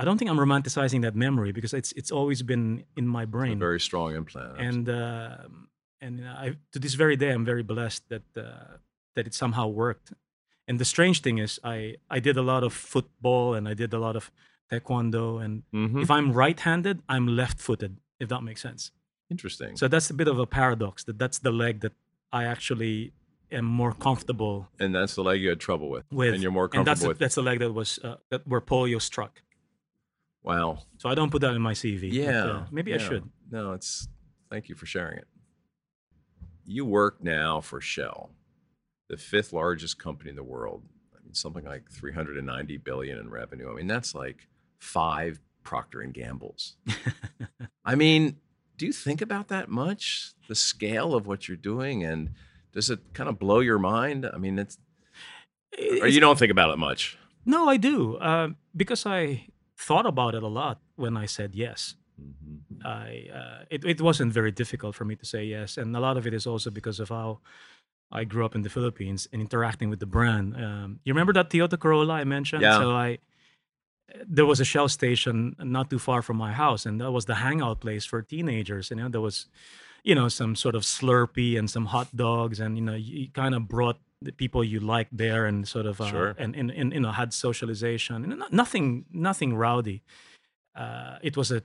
I 0.00 0.04
don't 0.04 0.16
think 0.18 0.30
I'm 0.30 0.38
romanticizing 0.38 1.02
that 1.02 1.14
memory 1.16 1.52
because 1.52 1.72
it's 1.74 1.92
it's 1.92 2.12
always 2.12 2.42
been 2.42 2.84
in 2.96 3.06
my 3.08 3.22
A 3.24 3.26
brain. 3.26 3.58
very 3.58 3.80
strong 3.80 4.14
implant. 4.14 4.58
and 4.68 4.88
uh, 4.88 5.36
and 6.00 6.14
I, 6.44 6.56
to 6.72 6.78
this 6.78 6.94
very 6.94 7.16
day, 7.16 7.30
I'm 7.32 7.44
very 7.44 7.62
blessed 7.64 8.08
that 8.08 8.22
uh, 8.36 8.76
that 9.16 9.26
it 9.26 9.34
somehow 9.34 9.66
worked. 9.66 10.12
And 10.68 10.78
the 10.78 10.84
strange 10.84 11.20
thing 11.22 11.38
is, 11.38 11.58
I 11.64 11.96
I 12.16 12.20
did 12.20 12.36
a 12.36 12.42
lot 12.42 12.62
of 12.62 12.72
football 12.72 13.54
and 13.56 13.66
I 13.68 13.74
did 13.74 13.92
a 13.94 13.98
lot 13.98 14.16
of 14.16 14.30
taekwondo. 14.70 15.42
And 15.44 15.62
Mhm. 15.72 16.02
if 16.02 16.10
I'm 16.10 16.32
right-handed, 16.32 17.02
I'm 17.08 17.26
left-footed. 17.26 17.92
If 18.20 18.28
that 18.28 18.42
makes 18.42 18.60
sense. 18.60 18.92
Interesting. 19.30 19.76
So 19.76 19.88
that's 19.88 20.10
a 20.10 20.14
bit 20.14 20.28
of 20.28 20.38
a 20.38 20.46
paradox. 20.46 21.04
That 21.04 21.18
that's 21.18 21.38
the 21.40 21.50
leg 21.52 21.80
that 21.80 21.92
I 22.32 22.44
actually 22.44 23.12
am 23.50 23.64
more 23.64 23.94
comfortable 23.94 24.68
and 24.78 24.94
that's 24.94 25.14
the 25.14 25.22
leg 25.22 25.40
you 25.40 25.48
had 25.48 25.58
trouble 25.60 25.88
with. 25.88 26.04
with, 26.12 26.34
And 26.34 26.42
you're 26.42 26.52
more 26.52 26.68
and 26.72 26.86
that's 26.86 27.00
comfortable 27.00 27.04
the, 27.04 27.08
with. 27.08 27.18
that's 27.18 27.34
the 27.34 27.42
leg 27.42 27.58
that 27.60 27.72
was 27.72 27.98
uh, 28.04 28.16
that 28.30 28.46
where 28.46 28.60
polio 28.60 29.00
struck. 29.00 29.40
Wow. 30.42 30.78
So 30.98 31.08
I 31.08 31.14
don't 31.14 31.30
put 31.30 31.40
that 31.42 31.54
in 31.54 31.62
my 31.62 31.72
CV. 31.74 32.00
but, 32.00 32.12
Yeah. 32.12 32.44
uh, 32.44 32.66
maybe 32.70 32.94
I 32.94 32.98
should. 32.98 33.28
No, 33.50 33.72
it's 33.72 34.08
thank 34.50 34.68
you 34.68 34.74
for 34.74 34.86
sharing 34.86 35.18
it. 35.18 35.26
You 36.64 36.84
work 36.84 37.22
now 37.22 37.60
for 37.60 37.80
Shell, 37.80 38.30
the 39.08 39.16
fifth 39.16 39.52
largest 39.52 39.98
company 39.98 40.30
in 40.30 40.36
the 40.36 40.42
world. 40.44 40.82
I 41.16 41.22
mean, 41.24 41.34
something 41.34 41.64
like 41.64 41.90
390 41.90 42.76
billion 42.78 43.18
in 43.18 43.30
revenue. 43.30 43.70
I 43.70 43.74
mean, 43.74 43.86
that's 43.86 44.14
like 44.14 44.48
five 44.78 45.40
Procter 45.62 46.00
and 46.00 46.12
Gambles. 46.14 46.76
I 47.84 47.94
mean, 47.94 48.36
do 48.76 48.86
you 48.86 48.92
think 48.92 49.20
about 49.22 49.48
that 49.48 49.68
much? 49.68 50.32
The 50.48 50.54
scale 50.54 51.14
of 51.14 51.26
what 51.26 51.48
you're 51.48 51.56
doing, 51.56 52.04
and 52.04 52.30
does 52.72 52.90
it 52.90 53.00
kind 53.14 53.28
of 53.28 53.38
blow 53.38 53.60
your 53.60 53.78
mind? 53.78 54.28
I 54.32 54.36
mean, 54.38 54.58
it's 54.58 54.78
or 56.00 56.06
you 56.06 56.20
don't 56.20 56.38
think 56.38 56.50
about 56.52 56.70
it 56.70 56.78
much. 56.78 57.16
no, 57.44 57.68
I 57.68 57.76
do 57.76 58.16
uh, 58.16 58.48
because 58.76 59.04
I 59.06 59.46
thought 59.78 60.06
about 60.06 60.34
it 60.34 60.42
a 60.42 60.48
lot 60.48 60.80
when 60.96 61.16
I 61.16 61.26
said 61.26 61.54
yes. 61.54 61.94
Mm-hmm. 62.20 62.86
I 62.86 63.28
uh, 63.32 63.64
it 63.70 63.84
it 63.84 64.00
wasn't 64.00 64.32
very 64.32 64.50
difficult 64.50 64.94
for 64.94 65.04
me 65.04 65.14
to 65.16 65.24
say 65.24 65.44
yes, 65.44 65.78
and 65.78 65.94
a 65.96 66.00
lot 66.00 66.16
of 66.16 66.26
it 66.26 66.34
is 66.34 66.46
also 66.46 66.70
because 66.70 66.98
of 66.98 67.10
how 67.10 67.38
I 68.10 68.24
grew 68.24 68.44
up 68.44 68.54
in 68.54 68.62
the 68.62 68.70
Philippines 68.70 69.28
and 69.32 69.40
interacting 69.40 69.88
with 69.88 70.00
the 70.00 70.06
brand. 70.06 70.56
Um, 70.56 71.00
you 71.04 71.12
remember 71.12 71.32
that 71.34 71.50
Toyota 71.50 71.78
Corolla 71.78 72.14
I 72.14 72.24
mentioned? 72.24 72.62
Yeah. 72.62 72.78
So 72.78 72.90
I 72.90 73.18
there 74.26 74.46
was 74.46 74.60
a 74.60 74.64
Shell 74.64 74.88
station 74.88 75.54
not 75.58 75.90
too 75.90 75.98
far 75.98 76.22
from 76.22 76.36
my 76.36 76.52
house, 76.52 76.86
and 76.86 77.00
that 77.00 77.12
was 77.12 77.26
the 77.26 77.36
hangout 77.36 77.80
place 77.80 78.04
for 78.04 78.22
teenagers. 78.22 78.90
You 78.90 78.96
know, 78.96 79.08
there 79.08 79.20
was, 79.20 79.46
you 80.02 80.14
know, 80.14 80.28
some 80.28 80.56
sort 80.56 80.74
of 80.74 80.82
Slurpee 80.82 81.58
and 81.58 81.70
some 81.70 81.86
hot 81.86 82.14
dogs, 82.16 82.58
and 82.58 82.76
you 82.76 82.82
know, 82.82 82.94
you 82.94 83.28
kind 83.30 83.54
of 83.54 83.68
brought 83.68 83.98
the 84.22 84.32
people 84.32 84.64
you 84.64 84.80
like 84.80 85.08
there, 85.12 85.46
and 85.46 85.66
sort 85.68 85.86
of, 85.86 86.00
uh, 86.00 86.06
Sure. 86.10 86.34
and, 86.38 86.56
and 86.56 86.70
and 86.70 86.92
you 86.92 87.00
know, 87.00 87.12
had 87.12 87.32
socialization, 87.32 88.24
and 88.24 88.42
nothing, 88.50 89.04
nothing 89.12 89.54
rowdy. 89.54 90.02
Uh, 90.74 91.18
it 91.22 91.36
was 91.36 91.50
a 91.52 91.62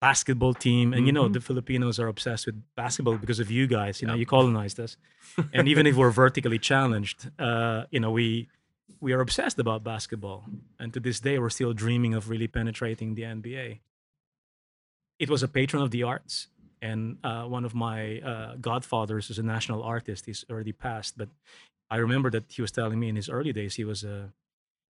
basketball 0.00 0.54
team, 0.54 0.92
and 0.92 1.06
you 1.06 1.12
know, 1.12 1.28
the 1.28 1.40
Filipinos 1.40 1.98
are 1.98 2.06
obsessed 2.08 2.46
with 2.46 2.62
basketball 2.76 3.16
because 3.18 3.40
of 3.40 3.50
you 3.50 3.66
guys. 3.66 4.00
You 4.00 4.06
know, 4.08 4.14
you 4.14 4.26
colonized 4.26 4.78
us, 4.80 4.96
and 5.52 5.66
even 5.68 5.86
if 5.86 5.96
we're 5.96 6.10
vertically 6.12 6.58
challenged, 6.58 7.30
uh, 7.38 7.84
you 7.90 8.00
know, 8.00 8.10
we 8.12 8.48
we 9.00 9.12
are 9.12 9.20
obsessed 9.20 9.58
about 9.58 9.82
basketball. 9.84 10.44
And 10.78 10.92
to 10.94 11.00
this 11.00 11.20
day, 11.20 11.38
we're 11.38 11.50
still 11.50 11.72
dreaming 11.72 12.14
of 12.14 12.30
really 12.30 12.48
penetrating 12.48 13.14
the 13.16 13.22
NBA. 13.22 13.80
It 15.18 15.28
was 15.28 15.42
a 15.42 15.48
patron 15.48 15.82
of 15.82 15.90
the 15.90 16.02
arts. 16.04 16.48
And 16.80 17.18
uh, 17.24 17.44
one 17.44 17.64
of 17.64 17.74
my 17.74 18.20
uh, 18.20 18.54
godfathers 18.60 19.30
is 19.30 19.38
a 19.38 19.42
national 19.42 19.82
artist. 19.82 20.26
He's 20.26 20.44
already 20.48 20.72
passed. 20.72 21.18
But 21.18 21.28
I 21.90 21.96
remember 21.96 22.30
that 22.30 22.44
he 22.52 22.60
was 22.62 22.70
telling 22.72 22.98
me 23.00 23.08
in 23.08 23.16
his 23.16 23.28
early 23.28 23.52
days, 23.52 23.74
he 23.76 23.84
was 23.84 24.04
a. 24.04 24.32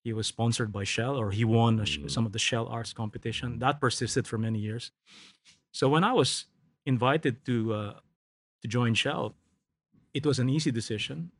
he 0.04 0.12
was 0.14 0.26
sponsored 0.26 0.72
by 0.72 0.84
Shell, 0.84 1.16
or 1.20 1.32
he 1.32 1.44
won 1.44 1.78
Mhm. 1.80 2.08
some 2.10 2.24
of 2.24 2.32
the 2.32 2.38
Shell 2.38 2.66
Arts 2.68 2.92
competition. 2.94 3.58
That 3.58 3.78
persisted 3.80 4.26
for 4.26 4.38
many 4.38 4.58
years. 4.58 4.92
So 5.72 5.88
when 5.88 6.02
I 6.04 6.12
was 6.12 6.46
invited 6.86 7.44
to 7.46 7.54
uh, 7.74 7.94
to 8.62 8.68
join 8.68 8.94
Shell, 8.94 9.34
it 10.14 10.24
was 10.24 10.38
an 10.38 10.48
easy 10.48 10.70
decision 10.70 11.30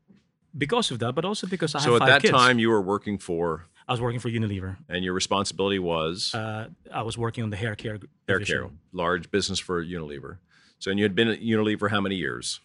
because 0.56 0.90
of 0.90 0.98
that, 0.98 1.14
but 1.14 1.24
also 1.24 1.46
because 1.46 1.74
I 1.74 1.78
had 1.80 1.84
so 1.88 1.96
at 1.96 2.06
that 2.06 2.22
kids. 2.22 2.32
time, 2.32 2.58
you 2.58 2.68
were 2.68 2.82
working 2.82 3.16
for, 3.18 3.66
I 3.88 3.92
was 3.92 4.00
working 4.00 4.20
for 4.20 4.28
Unilever. 4.28 4.76
and 4.88 5.02
your 5.04 5.14
responsibility 5.14 5.78
was 5.78 6.34
Uh, 6.34 6.68
I 6.92 7.02
was 7.02 7.16
working 7.16 7.44
on 7.44 7.50
the 7.50 7.56
hair 7.56 7.74
care 7.76 7.98
hair 8.28 8.38
division. 8.38 8.60
care, 8.62 8.70
large 8.92 9.30
business 9.30 9.58
for 9.60 9.82
Unilever. 9.82 10.38
So, 10.78 10.90
and 10.90 10.98
you 11.00 11.04
had 11.04 11.14
been 11.14 11.28
at 11.28 11.40
Unilever 11.40 11.88
how 11.90 12.00
many 12.00 12.16
years? 12.16 12.60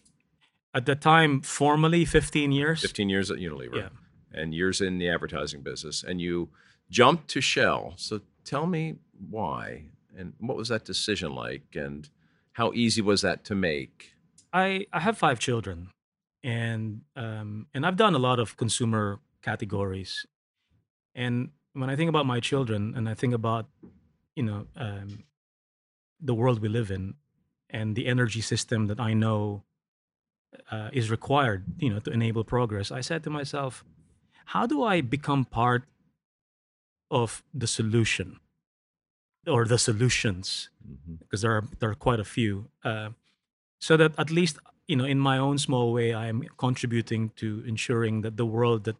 At 0.74 0.86
the 0.86 0.96
time, 0.96 1.40
formally 1.40 2.04
15 2.04 2.50
years. 2.52 2.80
15 2.82 3.08
years 3.08 3.30
at 3.30 3.38
Unilever 3.38 3.76
Yeah. 3.76 3.88
and 4.32 4.52
years 4.52 4.80
in 4.80 4.98
the 4.98 5.08
advertising 5.08 5.62
business. 5.62 6.02
And 6.02 6.20
you 6.20 6.48
jumped 6.90 7.28
to 7.28 7.40
Shell. 7.40 7.94
So 7.96 8.20
tell 8.44 8.66
me 8.66 8.96
why 9.30 9.84
and 10.16 10.32
what 10.38 10.56
was 10.56 10.68
that 10.68 10.84
decision 10.84 11.34
like 11.34 11.76
and 11.76 12.08
how 12.52 12.72
easy 12.72 13.02
was 13.02 13.22
that 13.22 13.44
to 13.44 13.54
make? 13.54 14.14
I, 14.52 14.86
I 14.92 15.00
have 15.00 15.18
five 15.18 15.40
children, 15.40 15.90
and 16.44 17.00
um, 17.16 17.66
and 17.74 17.84
I've 17.84 17.96
done 17.96 18.14
a 18.14 18.18
lot 18.18 18.38
of 18.38 18.56
consumer 18.56 19.18
categories. 19.42 20.24
And 21.14 21.50
when 21.72 21.90
I 21.90 21.96
think 21.96 22.08
about 22.08 22.26
my 22.26 22.38
children, 22.40 22.94
and 22.96 23.08
I 23.08 23.14
think 23.14 23.34
about, 23.34 23.66
you 24.36 24.44
know, 24.44 24.66
um, 24.76 25.24
the 26.20 26.34
world 26.34 26.60
we 26.60 26.68
live 26.68 26.92
in, 26.92 27.14
and 27.70 27.96
the 27.96 28.06
energy 28.06 28.40
system 28.40 28.86
that 28.86 29.00
I 29.00 29.14
know 29.14 29.64
uh, 30.70 30.90
is 30.92 31.10
required, 31.10 31.64
you 31.78 31.90
know, 31.90 32.00
to 32.00 32.10
enable 32.10 32.44
progress, 32.44 32.90
I 32.90 33.00
said 33.00 33.22
to 33.24 33.30
myself, 33.30 33.84
how 34.46 34.66
do 34.66 34.82
I 34.82 35.00
become 35.00 35.44
part 35.44 35.84
of 37.10 37.42
the 37.52 37.66
solution 37.66 38.40
or 39.46 39.64
the 39.66 39.78
solutions? 39.78 40.70
Mhm. 40.84 41.18
because 41.18 41.40
there 41.40 41.52
are 41.56 41.64
there 41.78 41.90
are 41.90 41.94
quite 41.94 42.20
a 42.20 42.24
few. 42.24 42.68
Uh, 42.84 43.10
so 43.80 43.96
that 43.96 44.12
at 44.18 44.30
least 44.30 44.58
you 44.86 44.96
know, 44.96 45.06
in 45.06 45.18
my 45.18 45.38
own 45.38 45.56
small 45.58 45.92
way, 45.94 46.12
I 46.12 46.26
am 46.28 46.42
contributing 46.58 47.30
to 47.36 47.64
ensuring 47.66 48.20
that 48.20 48.36
the 48.36 48.44
world 48.44 48.84
that 48.84 48.96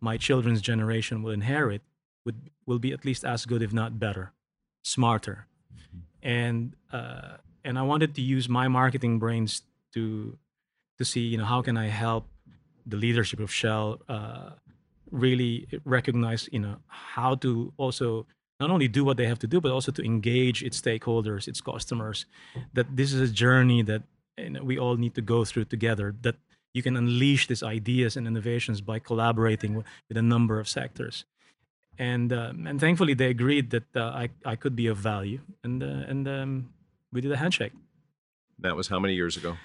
my 0.00 0.16
children's 0.16 0.62
generation 0.62 1.22
will 1.22 1.32
inherit 1.32 1.82
would 2.24 2.50
will 2.66 2.78
be 2.78 2.92
at 2.92 3.04
least 3.04 3.22
as 3.24 3.44
good, 3.46 3.62
if 3.62 3.72
not 3.72 3.98
better, 3.98 4.32
smarter. 4.82 5.46
And 6.22 6.74
uh, 6.92 7.36
and 7.64 7.78
I 7.78 7.82
wanted 7.82 8.14
to 8.14 8.22
use 8.22 8.48
my 8.48 8.68
marketing 8.68 9.18
brains 9.18 9.62
to 9.94 10.38
to 10.98 11.04
see 11.04 11.20
you 11.20 11.38
know 11.38 11.44
how 11.44 11.62
can 11.62 11.76
I 11.76 11.88
help 11.88 12.26
the 12.84 12.96
leadership 12.96 13.40
of 13.40 13.52
Shell 13.52 14.00
uh, 14.08 14.50
really 15.10 15.66
recognize 15.84 16.48
you 16.52 16.60
know 16.60 16.76
how 16.86 17.34
to 17.36 17.72
also 17.76 18.26
not 18.60 18.70
only 18.70 18.88
do 18.88 19.04
what 19.04 19.16
they 19.16 19.26
have 19.26 19.38
to 19.40 19.46
do 19.46 19.60
but 19.60 19.70
also 19.70 19.92
to 19.92 20.02
engage 20.02 20.62
its 20.62 20.80
stakeholders 20.80 21.46
its 21.48 21.60
customers 21.60 22.26
that 22.72 22.86
this 22.96 23.12
is 23.12 23.30
a 23.30 23.32
journey 23.32 23.82
that 23.82 24.02
you 24.38 24.50
know, 24.50 24.62
we 24.62 24.78
all 24.78 24.96
need 24.96 25.14
to 25.14 25.22
go 25.22 25.44
through 25.44 25.64
together 25.64 26.14
that 26.22 26.36
you 26.76 26.82
can 26.82 26.94
unleash 26.94 27.46
these 27.46 27.62
ideas 27.62 28.16
and 28.16 28.26
innovations 28.26 28.82
by 28.82 28.98
collaborating 28.98 29.74
with, 29.74 29.86
a 30.10 30.20
number 30.20 30.60
of 30.60 30.68
sectors. 30.68 31.24
And 31.98 32.30
um, 32.32 32.66
and 32.66 32.78
thankfully 32.78 33.14
they 33.14 33.30
agreed 33.30 33.70
that 33.70 33.88
uh, 33.96 34.22
I, 34.22 34.28
I 34.44 34.56
could 34.56 34.76
be 34.76 34.86
of 34.86 34.98
value. 34.98 35.40
And 35.64 35.82
uh, 35.82 36.10
and 36.10 36.28
um, 36.28 36.68
we 37.10 37.22
did 37.22 37.32
a 37.32 37.38
handshake. 37.38 37.72
That 38.58 38.76
was 38.76 38.88
how 38.88 39.00
many 39.00 39.14
years 39.14 39.38
ago? 39.38 39.56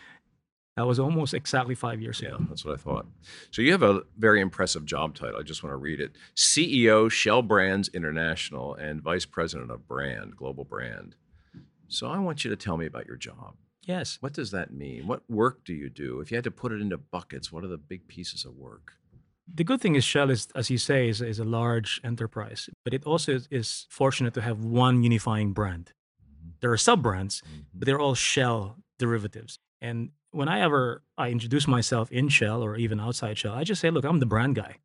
That 0.82 0.88
was 0.88 1.00
almost 1.00 1.36
exactly 1.36 1.76
five 1.76 2.02
years 2.02 2.20
Yeah, 2.22 2.30
ago 2.30 2.46
that's 2.50 2.66
what 2.66 2.74
I 2.74 2.78
thought. 2.78 3.06
So 3.52 3.62
you 3.62 3.72
have 3.72 3.84
a 3.84 4.02
very 4.18 4.42
impressive 4.42 4.84
job 4.84 5.14
title. 5.14 5.40
I 5.40 5.44
just 5.44 5.62
want 5.62 5.74
to 5.74 5.78
read 5.78 6.00
it 6.00 6.16
CEO, 6.36 7.10
Shell 7.12 7.44
Brands 7.44 7.88
International, 7.90 8.74
and 8.74 9.00
Vice 9.00 9.26
President 9.26 9.70
of 9.70 9.88
Brand, 9.88 10.36
Global 10.36 10.64
Brand. 10.64 11.16
So 11.88 12.08
I 12.08 12.18
want 12.18 12.44
you 12.44 12.50
to 12.50 12.56
tell 12.56 12.78
me 12.78 12.88
about 12.88 13.06
your 13.06 13.16
job. 13.16 13.54
yes 13.86 14.18
What 14.22 14.34
does 14.34 14.50
that 14.52 14.74
mean? 14.74 15.06
What 15.06 15.22
work 15.30 15.64
do 15.66 15.74
you 15.76 15.90
do? 15.92 16.20
If 16.20 16.32
you 16.32 16.38
had 16.38 16.46
to 16.46 16.52
put 16.52 16.72
it 16.72 16.82
into 16.82 16.98
buckets, 16.98 17.52
what 17.52 17.64
are 17.64 17.68
the 17.68 17.78
big 17.78 18.08
pieces 18.08 18.44
of 18.44 18.56
work? 18.56 18.94
the 19.54 19.64
good 19.64 19.82
thing 19.82 19.96
is 19.96 20.04
Shell 20.04 20.30
is, 20.30 20.48
as 20.56 20.70
you 20.70 20.78
say, 20.78 21.10
is, 21.10 21.22
is 21.22 21.40
a 21.40 21.44
large 21.44 22.00
enterprise, 22.04 22.70
but 22.84 22.94
it 22.94 23.04
also 23.06 23.34
is, 23.34 23.48
is 23.52 23.86
fortunate 23.90 24.34
to 24.36 24.42
have 24.42 24.64
one 24.64 25.04
unifying 25.04 25.52
brand. 25.54 25.94
Mm-hmm. 26.24 26.50
There 26.62 26.72
are 26.72 26.78
sub 26.78 27.02
brands, 27.02 27.42
mm-hmm. 27.42 27.62
but 27.74 27.86
they're 27.86 28.00
all 28.00 28.16
Shell 28.16 28.78
derivatives. 28.98 29.60
And 29.82 30.12
when 30.32 30.48
I 30.48 30.62
ever 30.62 31.04
I 31.18 31.30
introduce 31.30 31.68
myself 31.68 32.12
in 32.12 32.30
Shell 32.30 32.64
or 32.64 32.76
even 32.76 33.00
outside 33.00 33.38
Shell, 33.38 33.54
I 33.54 33.64
just 33.64 33.82
say, 33.82 33.90
look, 33.90 34.06
I'm 34.06 34.20
the 34.20 34.26
brand 34.26 34.56
guy. 34.56 34.78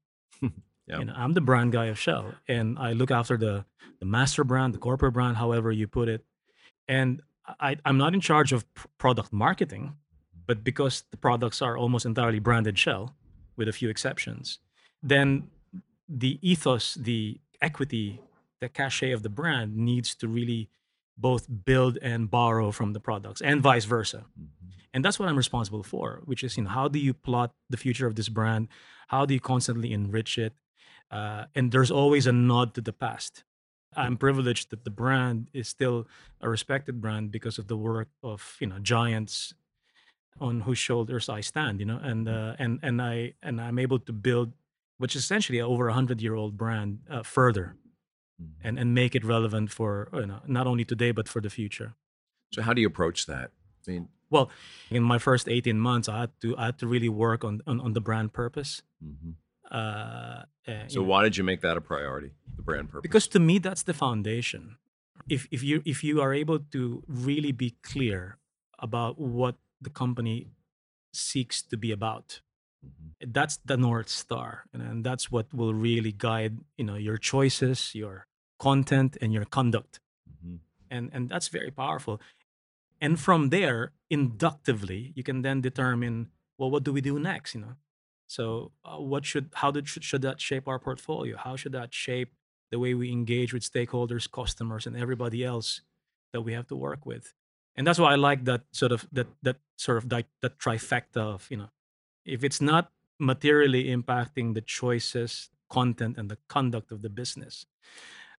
Yeah. 0.88 1.00
You 1.00 1.06
know, 1.06 1.14
I'm 1.16 1.34
the 1.34 1.40
brand 1.40 1.72
guy 1.72 1.86
of 1.86 1.98
Shell, 1.98 2.26
and 2.46 2.78
I 2.78 2.92
look 2.92 3.10
after 3.10 3.36
the 3.36 3.64
the 3.98 4.06
master 4.06 4.44
brand, 4.44 4.72
the 4.72 4.78
corporate 4.78 5.14
brand, 5.14 5.36
however 5.36 5.72
you 5.72 5.88
put 5.88 6.08
it. 6.08 6.24
And 6.86 7.22
I, 7.58 7.76
I'm 7.84 7.98
not 7.98 8.14
in 8.14 8.20
charge 8.20 8.52
of 8.52 8.72
p- 8.74 8.82
product 8.96 9.32
marketing, 9.32 9.96
but 10.46 10.62
because 10.62 11.02
the 11.10 11.16
products 11.16 11.60
are 11.60 11.76
almost 11.76 12.06
entirely 12.06 12.38
branded 12.38 12.78
Shell, 12.78 13.16
with 13.56 13.68
a 13.68 13.72
few 13.72 13.88
exceptions, 13.88 14.60
then 15.02 15.48
the 16.08 16.38
ethos, 16.42 16.94
the 16.94 17.40
equity, 17.60 18.20
the 18.60 18.68
cachet 18.68 19.10
of 19.10 19.22
the 19.22 19.28
brand 19.28 19.76
needs 19.76 20.14
to 20.16 20.28
really 20.28 20.68
both 21.16 21.46
build 21.64 21.98
and 22.02 22.30
borrow 22.30 22.70
from 22.70 22.92
the 22.92 23.00
products 23.00 23.40
and 23.40 23.62
vice 23.62 23.84
versa. 23.84 24.26
And 24.92 25.04
that's 25.04 25.18
what 25.18 25.28
I'm 25.28 25.36
responsible 25.36 25.82
for, 25.82 26.22
which 26.24 26.42
is, 26.42 26.56
you 26.56 26.64
know, 26.64 26.70
how 26.70 26.88
do 26.88 26.98
you 26.98 27.12
plot 27.12 27.52
the 27.68 27.76
future 27.76 28.06
of 28.06 28.14
this 28.14 28.28
brand? 28.28 28.68
How 29.08 29.26
do 29.26 29.34
you 29.34 29.40
constantly 29.40 29.92
enrich 29.92 30.38
it? 30.38 30.54
Uh, 31.10 31.44
and 31.54 31.70
there's 31.70 31.90
always 31.90 32.26
a 32.26 32.32
nod 32.32 32.74
to 32.74 32.80
the 32.80 32.92
past. 32.92 33.44
I'm 33.96 34.16
privileged 34.16 34.70
that 34.70 34.84
the 34.84 34.90
brand 34.90 35.48
is 35.54 35.68
still 35.68 36.06
a 36.40 36.48
respected 36.50 37.00
brand 37.00 37.30
because 37.30 37.58
of 37.58 37.66
the 37.66 37.76
work 37.76 38.08
of, 38.22 38.56
you 38.60 38.66
know, 38.66 38.78
giants 38.78 39.54
on 40.40 40.60
whose 40.60 40.78
shoulders 40.78 41.28
I 41.28 41.40
stand, 41.40 41.80
you 41.80 41.86
know, 41.86 41.98
and 42.02 42.28
uh, 42.28 42.56
and 42.58 42.78
and 42.82 43.00
I 43.00 43.34
and 43.42 43.60
I'm 43.60 43.78
able 43.78 43.98
to 44.00 44.12
build, 44.12 44.52
which 44.98 45.16
is 45.16 45.22
essentially 45.22 45.60
over 45.60 45.88
a 45.88 45.94
hundred 45.94 46.20
year 46.20 46.34
old 46.34 46.56
brand, 46.56 47.00
uh, 47.10 47.22
further, 47.22 47.76
and 48.62 48.78
and 48.78 48.94
make 48.94 49.14
it 49.14 49.24
relevant 49.24 49.70
for 49.70 50.08
you 50.12 50.26
know 50.26 50.40
not 50.46 50.66
only 50.66 50.84
today 50.84 51.12
but 51.12 51.28
for 51.28 51.40
the 51.40 51.50
future. 51.50 51.94
So 52.52 52.62
how 52.62 52.72
do 52.74 52.80
you 52.80 52.86
approach 52.86 53.26
that? 53.26 53.50
I 53.88 53.90
mean, 53.92 54.08
Well, 54.30 54.50
in 54.90 55.02
my 55.02 55.18
first 55.18 55.48
18 55.48 55.78
months, 55.78 56.08
I 56.08 56.20
had 56.20 56.30
to 56.42 56.56
I 56.56 56.64
had 56.66 56.78
to 56.78 56.86
really 56.86 57.08
work 57.08 57.44
on 57.44 57.62
on, 57.66 57.80
on 57.80 57.92
the 57.92 58.00
brand 58.00 58.32
purpose. 58.32 58.82
Uh, 59.70 59.74
uh, 59.74 60.42
so 60.66 61.00
you 61.00 61.00
know, 61.00 61.02
why 61.10 61.22
did 61.24 61.36
you 61.36 61.44
make 61.44 61.60
that 61.60 61.76
a 61.76 61.80
priority? 61.80 62.30
The 62.56 62.62
brand 62.62 62.88
purpose. 62.90 63.02
because 63.02 63.26
to 63.28 63.40
me 63.40 63.58
that's 63.58 63.82
the 63.82 63.94
foundation. 63.94 64.76
If 65.28 65.48
if 65.50 65.62
you 65.62 65.82
if 65.84 66.04
you 66.04 66.20
are 66.20 66.32
able 66.34 66.58
to 66.72 67.02
really 67.08 67.52
be 67.52 67.70
clear 67.82 68.38
about 68.78 69.18
what 69.18 69.56
the 69.80 69.90
company 69.90 70.46
seeks 71.12 71.62
to 71.62 71.76
be 71.76 71.90
about, 71.92 72.40
that's 73.26 73.58
the 73.64 73.76
north 73.76 74.08
star, 74.08 74.64
and, 74.72 74.82
and 74.82 75.04
that's 75.04 75.30
what 75.30 75.52
will 75.54 75.74
really 75.74 76.12
guide 76.12 76.58
you 76.76 76.84
know 76.84 76.96
your 76.96 77.16
choices, 77.18 77.94
your 77.94 78.26
content, 78.58 79.16
and 79.20 79.32
your 79.32 79.44
conduct. 79.44 80.00
Mhm. 80.44 80.58
and 80.90 81.10
and 81.12 81.28
that's 81.28 81.48
very 81.48 81.70
powerful. 81.70 82.20
And 83.00 83.18
from 83.20 83.50
there 83.50 83.92
inductively 84.10 85.12
you 85.16 85.22
can 85.22 85.42
then 85.42 85.60
determine 85.60 86.28
well 86.58 86.70
what 86.70 86.84
do 86.84 86.92
we 86.92 87.00
do 87.00 87.18
next 87.18 87.54
you 87.54 87.60
know? 87.60 87.76
So 88.26 88.72
uh, 88.84 88.96
what 88.98 89.24
should 89.24 89.50
how 89.54 89.70
did, 89.70 89.88
should, 89.88 90.04
should 90.04 90.22
that 90.22 90.40
shape 90.40 90.66
our 90.68 90.78
portfolio? 90.78 91.36
How 91.36 91.56
should 91.56 91.72
that 91.72 91.94
shape 91.94 92.32
the 92.70 92.78
way 92.78 92.94
we 92.94 93.10
engage 93.12 93.52
with 93.54 93.62
stakeholders 93.62 94.30
customers 94.30 94.86
and 94.86 94.96
everybody 94.96 95.44
else 95.44 95.82
that 96.32 96.42
we 96.42 96.52
have 96.52 96.66
to 96.68 96.76
work 96.76 97.06
with? 97.06 97.34
And 97.76 97.86
that's 97.86 97.98
why 97.98 98.12
i 98.12 98.16
like 98.16 98.44
that 98.44 98.62
sort 98.72 98.92
of 98.92 99.06
that 99.12 99.28
that 99.42 99.56
sort 99.76 99.98
of 99.98 100.08
that, 100.08 100.26
that 100.42 100.58
trifecta 100.58 101.18
of 101.34 101.46
you 101.50 101.58
know 101.58 101.70
if 102.26 102.44
it's 102.44 102.60
not 102.60 102.90
materially 103.18 103.84
impacting 103.84 104.54
the 104.54 104.60
choices, 104.60 105.48
content, 105.70 106.18
and 106.18 106.30
the 106.30 106.38
conduct 106.48 106.92
of 106.92 107.02
the 107.02 107.08
business, 107.08 107.66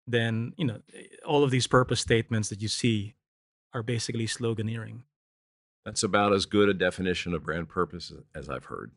then 0.06 0.54
you 0.58 0.66
know 0.66 0.80
all 1.26 1.44
of 1.44 1.52
these 1.52 1.68
purpose 1.68 2.00
statements 2.00 2.50
that 2.50 2.62
you 2.62 2.68
see 2.68 3.16
are 3.74 3.84
basically 3.84 4.28
sloganeering. 4.28 5.02
That's 5.86 6.04
about 6.04 6.34
as 6.34 6.46
good 6.46 6.70
a 6.70 6.74
definition 6.74 7.34
of 7.34 7.44
brand 7.44 7.70
purpose 7.70 8.12
as 8.36 8.50
I've 8.50 8.66
heard. 8.66 8.92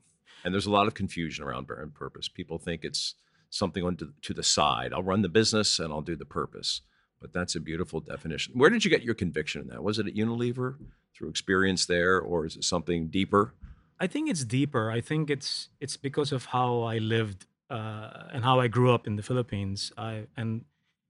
And 0.44 0.52
there's 0.52 0.66
a 0.66 0.70
lot 0.70 0.86
of 0.86 0.94
confusion 0.94 1.44
around 1.44 1.66
brand 1.66 1.94
purpose. 1.94 2.28
People 2.28 2.58
think 2.58 2.84
it's 2.84 3.14
something 3.50 3.84
on 3.84 3.96
to, 3.96 4.12
to 4.22 4.34
the 4.34 4.42
side. 4.42 4.92
I'll 4.92 5.02
run 5.02 5.22
the 5.22 5.28
business 5.28 5.78
and 5.78 5.92
I'll 5.92 6.00
do 6.00 6.16
the 6.16 6.24
purpose. 6.24 6.80
But 7.20 7.32
that's 7.32 7.54
a 7.54 7.60
beautiful 7.60 8.00
definition. 8.00 8.54
Where 8.56 8.70
did 8.70 8.84
you 8.84 8.90
get 8.90 9.02
your 9.02 9.14
conviction 9.14 9.60
in 9.60 9.68
that? 9.68 9.84
Was 9.84 9.98
it 9.98 10.06
at 10.06 10.14
Unilever 10.14 10.76
through 11.14 11.28
experience 11.28 11.84
there, 11.84 12.18
or 12.18 12.46
is 12.46 12.56
it 12.56 12.64
something 12.64 13.08
deeper? 13.08 13.54
I 14.00 14.06
think 14.06 14.30
it's 14.30 14.44
deeper. 14.44 14.90
I 14.90 15.00
think 15.00 15.30
it's 15.30 15.68
it's 15.80 15.96
because 15.96 16.32
of 16.32 16.46
how 16.46 16.82
I 16.82 16.98
lived 16.98 17.46
uh, 17.68 18.28
and 18.32 18.44
how 18.44 18.58
I 18.60 18.68
grew 18.68 18.92
up 18.94 19.06
in 19.06 19.16
the 19.16 19.22
Philippines. 19.22 19.92
I 19.98 20.26
and 20.36 20.64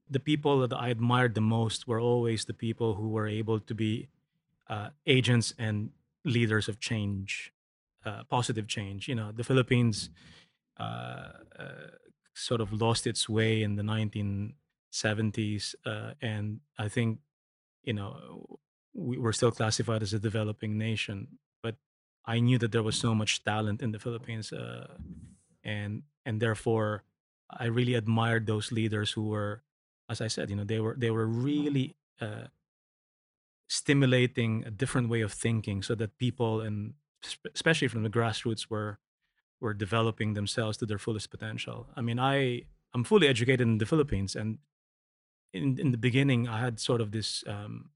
the 0.09 0.19
people 0.19 0.59
that 0.67 0.73
I 0.75 0.89
admired 0.89 1.35
the 1.35 1.41
most 1.41 1.87
were 1.87 1.99
always 1.99 2.45
the 2.45 2.53
people 2.53 2.95
who 2.95 3.09
were 3.09 3.27
able 3.27 3.59
to 3.61 3.73
be 3.73 4.09
uh, 4.69 4.89
agents 5.07 5.53
and 5.57 5.91
leaders 6.25 6.67
of 6.67 6.79
change, 6.79 7.53
uh, 8.05 8.23
positive 8.29 8.67
change. 8.67 9.07
You 9.07 9.15
know, 9.15 9.31
the 9.31 9.43
Philippines 9.43 10.09
uh, 10.79 11.31
uh, 11.59 11.91
sort 12.33 12.61
of 12.61 12.73
lost 12.73 13.07
its 13.07 13.29
way 13.29 13.63
in 13.63 13.75
the 13.75 13.83
1970s, 13.83 15.75
uh, 15.85 16.13
and 16.21 16.59
I 16.77 16.89
think, 16.89 17.19
you 17.83 17.93
know, 17.93 18.59
we 18.93 19.17
were 19.17 19.33
still 19.33 19.51
classified 19.51 20.03
as 20.03 20.13
a 20.13 20.19
developing 20.19 20.77
nation. 20.77 21.39
But 21.63 21.75
I 22.25 22.39
knew 22.39 22.57
that 22.59 22.71
there 22.71 22.83
was 22.83 22.95
so 22.95 23.15
much 23.15 23.43
talent 23.43 23.81
in 23.81 23.91
the 23.91 23.99
Philippines, 23.99 24.53
uh, 24.53 24.87
and 25.63 26.03
and 26.25 26.41
therefore, 26.41 27.03
I 27.49 27.65
really 27.65 27.95
admired 27.95 28.45
those 28.45 28.71
leaders 28.71 29.11
who 29.11 29.27
were, 29.29 29.63
as 30.09 30.21
I 30.21 30.27
said, 30.27 30.49
you 30.49 30.55
know, 30.55 30.63
they 30.65 30.79
were 30.79 30.95
they 30.97 31.11
were 31.11 31.27
really. 31.27 31.95
Uh, 32.19 32.47
stimulating 33.71 34.65
a 34.67 34.69
different 34.69 35.07
way 35.07 35.21
of 35.21 35.31
thinking 35.31 35.81
so 35.81 35.95
that 35.95 36.17
people 36.17 36.59
and 36.59 36.93
especially 37.55 37.87
from 37.87 38.03
the 38.03 38.09
grassroots 38.09 38.69
were 38.69 38.99
were 39.61 39.73
developing 39.73 40.33
themselves 40.33 40.75
to 40.75 40.85
their 40.85 40.97
fullest 40.97 41.29
potential. 41.29 41.87
I 41.95 42.01
mean, 42.01 42.19
I 42.19 42.63
I'm 42.93 43.05
fully 43.05 43.27
educated 43.27 43.61
in 43.61 43.77
the 43.77 43.85
Philippines, 43.85 44.35
and 44.35 44.57
in 45.53 45.79
in 45.79 45.91
the 45.91 45.97
beginning, 45.97 46.49
I 46.49 46.59
had 46.59 46.79
sort 46.79 46.99
of 46.99 47.11
this 47.11 47.45
um, 47.47 47.91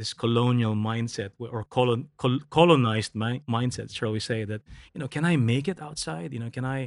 this 0.00 0.12
colonial 0.24 0.74
mindset 0.90 1.30
or 1.56 1.62
colon, 1.76 2.00
col- 2.22 2.44
colonized 2.58 3.12
mi- 3.22 3.42
mindset, 3.56 3.88
shall 3.98 4.12
we 4.16 4.20
say 4.30 4.40
that 4.50 4.60
you 4.92 4.98
know, 5.00 5.08
can 5.14 5.24
I 5.32 5.34
make 5.52 5.66
it 5.72 5.78
outside? 5.88 6.28
You 6.34 6.40
know, 6.42 6.50
can 6.56 6.64
I 6.78 6.80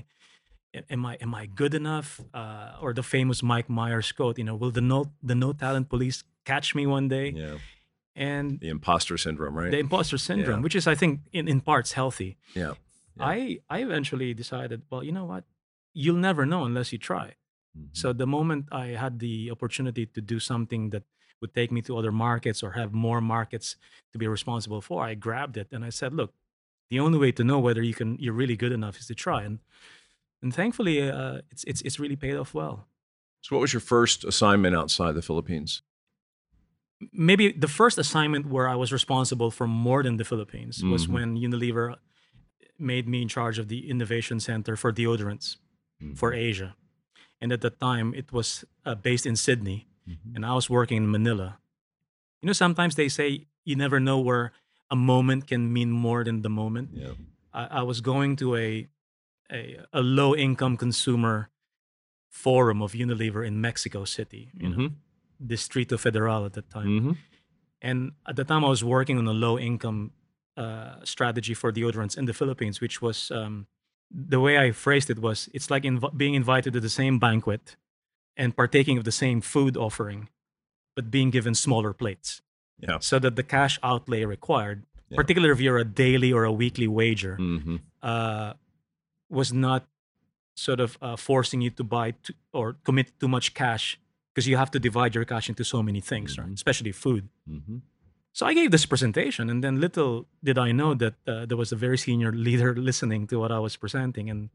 am 0.93 1.01
I 1.11 1.13
am 1.25 1.31
I 1.41 1.43
good 1.61 1.73
enough? 1.81 2.09
Uh, 2.41 2.83
or 2.83 2.89
the 2.99 3.03
famous 3.15 3.39
Mike 3.51 3.69
Myers 3.79 4.11
quote, 4.17 4.35
you 4.41 4.45
know, 4.47 4.55
will 4.61 4.71
the 4.79 4.85
no 4.93 4.99
the 5.29 5.35
no 5.45 5.49
talent 5.53 5.85
police 5.93 6.17
catch 6.51 6.67
me 6.77 6.83
one 6.97 7.07
day? 7.17 7.27
Yeah. 7.43 7.57
And 8.15 8.59
The 8.59 8.69
imposter 8.77 9.17
syndrome, 9.17 9.55
right? 9.59 9.71
the 9.71 9.79
imposter 9.87 10.17
syndrome, 10.29 10.59
Yeah. 10.59 10.63
which 10.65 10.75
is 10.79 10.85
I 10.93 10.95
think 11.01 11.13
in, 11.31 11.47
in 11.53 11.61
parts 11.61 11.91
healthy. 11.99 12.29
yeah. 12.61 12.73
Yeah. 13.17 13.25
I 13.35 13.37
I 13.75 13.77
eventually 13.87 14.33
decided, 14.43 14.79
well, 14.89 15.03
you 15.07 15.11
know 15.17 15.27
what? 15.33 15.43
You'll 16.01 16.23
never 16.29 16.43
know 16.51 16.61
unless 16.69 16.89
you 16.93 16.99
try. 17.11 17.27
Mhm. 17.77 17.89
So 18.01 18.13
the 18.13 18.25
moment 18.37 18.63
I 18.83 18.87
had 19.03 19.13
the 19.25 19.35
opportunity 19.55 20.03
to 20.15 20.21
do 20.33 20.37
something 20.39 20.91
that 20.93 21.03
would 21.43 21.53
take 21.53 21.71
me 21.75 21.81
to 21.83 21.97
other 21.99 22.11
markets 22.27 22.63
or 22.63 22.71
have 22.71 22.91
more 23.07 23.19
markets 23.21 23.75
to 24.13 24.17
be 24.17 24.27
responsible 24.37 24.81
for, 24.81 24.97
I 25.11 25.13
grabbed 25.27 25.57
it 25.57 25.67
and 25.73 25.83
I 25.85 25.91
said, 25.91 26.11
look, 26.13 26.31
the 26.89 26.99
only 27.05 27.19
way 27.23 27.31
to 27.33 27.43
know 27.43 27.59
whether 27.59 27.83
you 27.89 27.93
can 27.99 28.09
you're 28.23 28.39
really 28.41 28.55
good 28.63 28.71
enough 28.79 28.95
is 28.99 29.05
to 29.07 29.15
try. 29.25 29.43
And 29.47 29.59
and 30.41 30.51
thankfully, 30.55 30.95
uh, 31.19 31.41
it's 31.51 31.63
it's 31.71 31.81
it's 31.87 31.99
really 32.03 32.15
paid 32.25 32.35
off 32.41 32.53
well. 32.53 32.75
So, 33.41 33.49
what 33.55 33.61
was 33.61 33.73
your 33.75 33.81
first 33.95 34.19
assignment 34.31 34.73
outside 34.81 35.13
the 35.15 35.21
Philippines? 35.29 35.71
maybe 37.11 37.45
the 37.51 37.67
first 37.81 37.97
assignment 37.97 38.45
where 38.53 38.67
I 38.73 38.75
was 38.83 38.89
responsible 38.99 39.51
for 39.51 39.67
more 39.67 40.01
than 40.03 40.15
the 40.17 40.23
Philippines 40.31 40.75
was 40.93 41.05
Mhm. 41.05 41.13
when 41.15 41.29
Unilever 41.47 41.87
made 42.77 43.05
me 43.13 43.21
in 43.21 43.27
charge 43.27 43.57
of 43.61 43.67
the 43.67 43.79
innovation 43.93 44.39
center 44.39 44.75
for 44.77 44.89
deodorants 44.93 45.47
for 46.15 46.29
Asia. 46.33 46.69
And 47.41 47.51
at 47.51 47.59
that 47.61 47.75
time, 47.79 48.07
it 48.21 48.31
was 48.31 48.63
uh, 48.85 48.95
based 49.09 49.25
in 49.25 49.35
Sydney, 49.35 49.79
Mhm. 50.07 50.35
and 50.35 50.45
I 50.45 50.53
was 50.53 50.69
working 50.69 50.97
in 51.03 51.09
Manila. 51.11 51.59
You 52.41 52.47
know, 52.47 52.53
sometimes 52.53 52.95
they 52.95 53.09
say 53.09 53.47
you 53.65 53.75
never 53.75 53.99
know 53.99 54.19
where 54.19 54.51
a 54.89 54.95
moment 54.95 55.47
can 55.47 55.71
mean 55.71 55.91
more 55.91 56.23
than 56.23 56.41
the 56.41 56.49
moment. 56.49 56.89
Yeah. 56.93 57.13
I, 57.53 57.79
I 57.79 57.81
was 57.83 58.01
going 58.01 58.35
to 58.37 58.55
a 58.55 58.87
a, 59.51 59.77
a 59.93 60.01
low 60.01 60.35
income 60.35 60.77
consumer 60.77 61.49
forum 62.29 62.81
of 62.81 62.93
Unilever 62.93 63.45
in 63.45 63.61
Mexico 63.61 64.05
City, 64.05 64.49
you 64.57 64.69
know, 64.69 64.77
Mhm. 64.77 64.93
Distrito 65.45 65.97
Federal 65.97 66.45
at 66.45 66.53
that 66.53 66.69
time. 66.69 66.87
Mhm. 66.87 67.17
And 67.81 68.11
at 68.25 68.35
the 68.35 68.43
time, 68.43 68.63
I 68.65 68.69
was 68.69 68.83
working 68.83 69.17
on 69.17 69.27
a 69.27 69.33
low 69.33 69.57
income 69.59 70.11
uh, 70.55 71.03
strategy 71.03 71.53
for 71.55 71.71
deodorants 71.71 72.15
in 72.17 72.25
the 72.25 72.33
Philippines, 72.33 72.79
which 72.81 73.01
was 73.01 73.31
um, 73.31 73.65
the 74.29 74.39
way 74.39 74.57
I 74.57 74.71
phrased 74.71 75.09
it 75.09 75.19
was 75.19 75.49
it's 75.53 75.69
like 75.71 75.81
inv- 75.83 76.15
being 76.15 76.35
invited 76.35 76.73
to 76.73 76.79
the 76.79 76.89
same 76.89 77.17
banquet 77.19 77.75
and 78.37 78.55
partaking 78.55 78.97
of 78.97 79.03
the 79.03 79.11
same 79.11 79.41
food 79.41 79.77
offering, 79.77 80.29
but 80.95 81.11
being 81.11 81.29
given 81.29 81.53
smaller 81.55 81.93
plates 81.93 82.41
Yeah. 82.79 82.99
so 82.99 83.19
that 83.19 83.35
the 83.35 83.43
cash 83.43 83.79
outlay 83.83 84.25
required, 84.25 84.85
Yeah. 85.09 85.17
particularly 85.17 85.53
if 85.53 85.59
you're 85.61 85.77
a 85.77 85.85
daily 85.85 86.31
or 86.33 86.43
a 86.43 86.51
weekly 86.51 86.87
wager, 86.87 87.37
Mhm. 87.37 87.81
uh, 88.01 88.53
was 89.29 89.51
not 89.53 89.87
sort 90.55 90.79
of 90.79 90.97
uh, 91.01 91.15
forcing 91.15 91.61
you 91.61 91.69
to 91.71 91.83
buy 91.83 92.13
or 92.51 92.73
commit 92.83 93.19
too 93.19 93.27
much 93.27 93.53
cash 93.53 93.99
because 94.33 94.47
you 94.47 94.57
have 94.57 94.69
to 94.71 94.79
divide 94.79 95.15
your 95.15 95.25
cash 95.25 95.49
into 95.49 95.63
so 95.63 95.81
many 95.81 96.01
things, 96.01 96.37
right? 96.37 96.47
Mhm. 96.49 96.53
especially 96.53 96.91
food. 96.91 97.29
Mhm. 97.49 97.81
So 98.33 98.45
I 98.47 98.53
gave 98.55 98.71
this 98.71 98.85
presentation, 98.87 99.49
and 99.49 99.63
then 99.63 99.79
little 99.79 100.27
did 100.43 100.57
I 100.57 100.71
know 100.71 100.95
that 100.95 101.15
uh, 101.27 101.45
there 101.45 101.57
was 101.57 101.71
a 101.71 101.75
very 101.75 101.97
senior 101.97 102.31
leader 102.47 102.75
listening 102.75 103.27
to 103.27 103.37
what 103.39 103.51
I 103.51 103.59
was 103.59 103.75
presenting, 103.77 104.29
and 104.29 104.49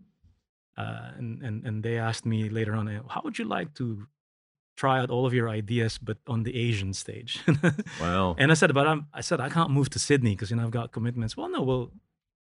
uh, 0.82 1.10
and, 1.18 1.42
and 1.46 1.56
and 1.66 1.82
they 1.82 1.96
asked 1.98 2.24
me 2.34 2.48
later 2.58 2.74
on, 2.78 2.86
how 3.12 3.20
would 3.24 3.38
you 3.38 3.44
like 3.58 3.70
to 3.74 4.06
try 4.76 5.00
out 5.00 5.10
all 5.10 5.26
of 5.26 5.34
your 5.34 5.48
ideas, 5.60 5.98
but 5.98 6.18
on 6.26 6.44
the 6.44 6.54
Asian 6.68 6.92
stage? 6.94 7.32
Wow. 8.00 8.36
and 8.38 8.50
I 8.52 8.54
said, 8.54 8.72
but 8.74 8.86
I'm, 8.86 9.06
I 9.12 9.22
said 9.22 9.40
I 9.40 9.48
can't 9.56 9.70
move 9.70 9.88
to 9.90 9.98
Sydney 9.98 10.32
because 10.36 10.50
you 10.50 10.56
know 10.56 10.64
I've 10.66 10.70
got 10.80 10.92
commitments. 10.92 11.36
Well, 11.36 11.50
no, 11.50 11.62
well, 11.62 11.90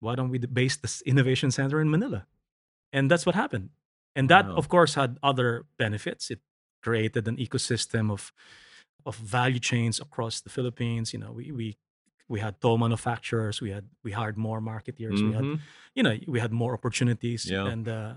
why 0.02 0.15
don't 0.15 0.30
we 0.30 0.39
base 0.39 0.76
this 0.78 1.02
innovation 1.06 1.50
center 1.52 1.80
in 1.82 1.89
Manila? 1.89 2.26
And 2.91 3.10
that's 3.10 3.26
what 3.26 3.36
happened. 3.36 3.69
And 4.17 4.30
that, 4.30 4.45
Wow. 4.48 4.56
of 4.58 4.67
course, 4.69 4.95
had 4.95 5.17
other 5.24 5.65
benefits. 5.78 6.30
It 6.32 6.39
created 6.84 7.28
an 7.28 7.38
ecosystem 7.38 8.12
of 8.12 8.32
of 9.06 9.15
value 9.17 9.60
chains 9.60 10.00
across 10.02 10.41
the 10.41 10.50
Philippines. 10.50 11.13
You 11.13 11.19
know, 11.19 11.32
we 11.32 11.52
we 11.52 11.78
we 12.27 12.39
had 12.39 12.59
toll 12.61 12.77
manufacturers. 12.77 13.61
We 13.61 13.71
had 13.71 13.85
we 14.03 14.11
hired 14.11 14.38
more 14.38 14.59
marketeers. 14.61 15.19
We 15.27 15.33
had 15.33 15.43
Mhm. 15.43 15.59
you 15.95 16.03
know 16.03 16.15
we 16.27 16.39
had 16.39 16.51
more 16.51 16.73
opportunities. 16.73 17.45
Yeah. 17.45 17.71
And 17.73 17.88
uh, 17.88 18.13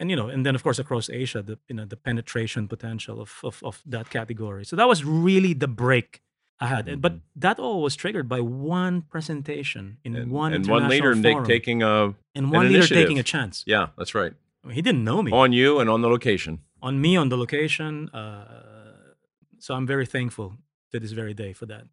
and 0.00 0.10
you 0.10 0.16
know 0.16 0.28
and 0.28 0.44
then 0.44 0.54
of 0.54 0.62
course 0.62 0.78
across 0.78 1.08
Asia 1.10 1.42
the 1.42 1.56
you 1.68 1.76
know 1.76 1.86
the 1.86 1.96
penetration 1.96 2.68
potential 2.68 3.20
of 3.20 3.30
of, 3.42 3.60
of 3.62 3.82
that 3.90 4.10
category. 4.10 4.64
So 4.64 4.76
that 4.76 4.88
was 4.88 5.02
really 5.04 5.54
the 5.54 5.68
break 5.68 6.20
I 6.60 6.66
had. 6.66 6.88
And 6.88 7.00
But 7.02 7.12
that 7.42 7.58
all 7.58 7.82
was 7.82 7.96
triggered 7.96 8.28
by 8.28 8.40
one 8.40 9.02
presentation 9.02 9.98
in 10.04 10.16
and, 10.16 10.30
one 10.32 10.52
and 10.56 10.66
one 10.66 10.88
leader 10.88 11.14
forum, 11.14 11.46
taking 11.46 11.82
a 11.82 12.14
and 12.34 12.50
one 12.52 12.68
leader 12.68 12.86
taking 12.86 13.18
a 13.18 13.22
chance. 13.22 13.62
yeah, 13.66 13.86
that's 13.96 14.14
right. 14.14 14.32
I 14.64 14.66
mean, 14.66 14.74
he 14.74 14.82
didn't 14.82 15.04
know 15.04 15.22
me 15.22 15.30
On 15.32 15.52
you 15.52 15.78
and 15.80 15.88
on 15.88 16.00
the 16.02 16.08
location. 16.08 16.58
on 16.82 17.00
me 17.00 17.16
on 17.16 17.28
the 17.28 17.36
location. 17.36 18.08
Uh, 18.10 19.14
so 19.58 19.74
I'm 19.74 19.86
very 19.86 20.06
thankful 20.06 20.48
to 20.92 20.98
this 21.00 21.12
very 21.12 21.34
day 21.34 21.52
for 21.54 21.66
that. 21.66 21.84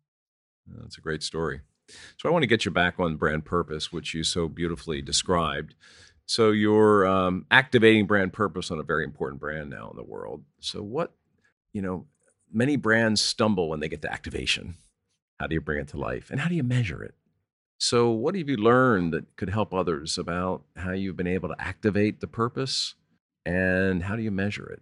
That's 0.67 0.97
a 0.97 1.01
great 1.01 1.23
story. 1.23 1.61
So 2.17 2.27
I 2.27 2.31
want 2.31 2.43
to 2.43 2.47
get 2.47 2.65
you 2.65 2.71
back 2.71 2.99
on 2.99 3.15
brand 3.15 3.45
purpose, 3.45 3.91
which 3.91 4.13
you 4.13 4.23
so 4.23 4.47
beautifully 4.47 5.01
described. 5.01 5.75
So 6.25 6.49
you're 6.49 7.05
um, 7.05 7.45
activating 7.51 8.07
brand 8.07 8.33
purpose 8.33 8.71
on 8.71 8.79
a 8.79 8.83
very 8.83 9.03
important 9.03 9.39
brand 9.39 9.69
now 9.69 9.89
in 9.91 9.95
the 9.95 10.03
world. 10.03 10.43
So 10.59 10.81
what, 10.81 11.13
you 11.73 11.81
know, 11.81 12.07
many 12.51 12.75
brands 12.75 13.21
stumble 13.21 13.69
when 13.69 13.79
they 13.79 13.89
get 13.89 14.01
to 14.01 14.11
activation. 14.11 14.75
How 15.39 15.47
do 15.47 15.53
you 15.53 15.61
bring 15.61 15.79
it 15.79 15.89
to 15.89 15.97
life, 15.97 16.31
and 16.31 16.39
how 16.39 16.47
do 16.47 16.55
you 16.55 16.63
measure 16.63 17.03
it? 17.03 17.13
So 17.77 18.09
what 18.09 18.35
have 18.35 18.47
you 18.47 18.55
learned 18.55 19.13
that 19.13 19.35
could 19.35 19.49
help 19.49 19.73
others 19.73 20.17
about 20.17 20.63
how 20.77 20.91
you've 20.91 21.17
been 21.17 21.27
able 21.27 21.49
to 21.49 21.61
activate 21.61 22.21
the 22.21 22.27
purpose, 22.27 22.95
and 23.45 24.03
how 24.03 24.15
do 24.15 24.21
you 24.21 24.31
measure 24.31 24.65
it? 24.65 24.81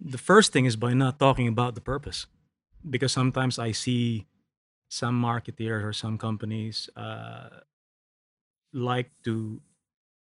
the 0.00 0.18
first 0.18 0.52
thing 0.52 0.64
is 0.64 0.76
by 0.76 0.94
not 0.94 1.18
talking 1.18 1.48
about 1.48 1.74
the 1.74 1.80
purpose 1.80 2.26
because 2.88 3.12
sometimes 3.12 3.58
i 3.58 3.72
see 3.72 4.26
some 4.88 5.20
marketeers 5.20 5.84
or 5.84 5.92
some 5.92 6.16
companies 6.18 6.88
uh, 6.96 7.48
like 8.72 9.10
to 9.24 9.60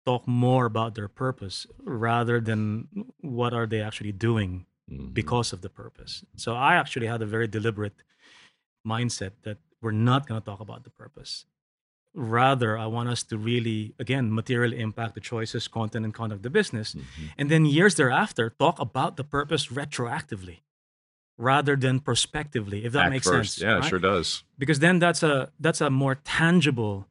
talk 0.05 0.27
more 0.27 0.67
about 0.67 0.95
their 0.95 1.09
purpose 1.09 1.67
rather 1.85 2.41
than 2.41 2.89
what 3.21 3.53
are 3.55 3.67
they 3.67 3.81
actually 3.81 4.13
doing 4.13 4.67
Mhm. 4.91 5.15
because 5.15 5.53
of 5.53 5.61
the 5.63 5.69
purpose 5.71 6.25
so 6.37 6.55
i 6.57 6.75
actually 6.75 7.07
had 7.07 7.23
a 7.23 7.27
very 7.27 7.47
deliberate 7.47 8.03
mindset 8.87 9.31
that 9.43 9.59
we're 9.81 9.93
not 10.11 10.27
going 10.27 10.41
to 10.41 10.45
talk 10.45 10.61
about 10.61 10.85
the 10.85 10.91
purpose 10.91 11.47
Rather, 12.15 12.77
I 12.77 12.85
want 12.87 13.09
us 13.09 13.23
to 13.25 13.39
really, 13.39 13.95
again, 13.99 14.35
materially 14.35 14.79
impact 14.79 15.15
the 15.15 15.21
choices, 15.21 15.67
content, 15.67 16.05
and 16.05 16.13
conduct 16.13 16.41
of 16.41 16.43
the 16.43 16.51
business. 16.51 16.95
Mhm. 16.95 17.05
And 17.39 17.51
then 17.51 17.65
years 17.65 17.95
thereafter, 17.95 18.51
talk 18.51 18.79
about 18.79 19.17
the 19.17 19.25
purpose 19.25 19.69
retroactively 19.69 20.59
rather 21.39 21.77
than 21.77 22.01
prospectively, 22.01 22.85
if 22.85 22.93
that 22.93 23.05
Act 23.05 23.11
makes 23.11 23.27
first. 23.29 23.55
sense. 23.55 23.63
Yeah, 23.63 23.77
it 23.77 23.81
right? 23.81 23.89
sure 23.91 23.99
does. 23.99 24.45
Because 24.59 24.79
then 24.81 24.99
that's 24.99 25.23
a 25.23 25.51
that's 25.61 25.81
a 25.81 25.91
more 25.91 26.17
tangible 26.25 27.07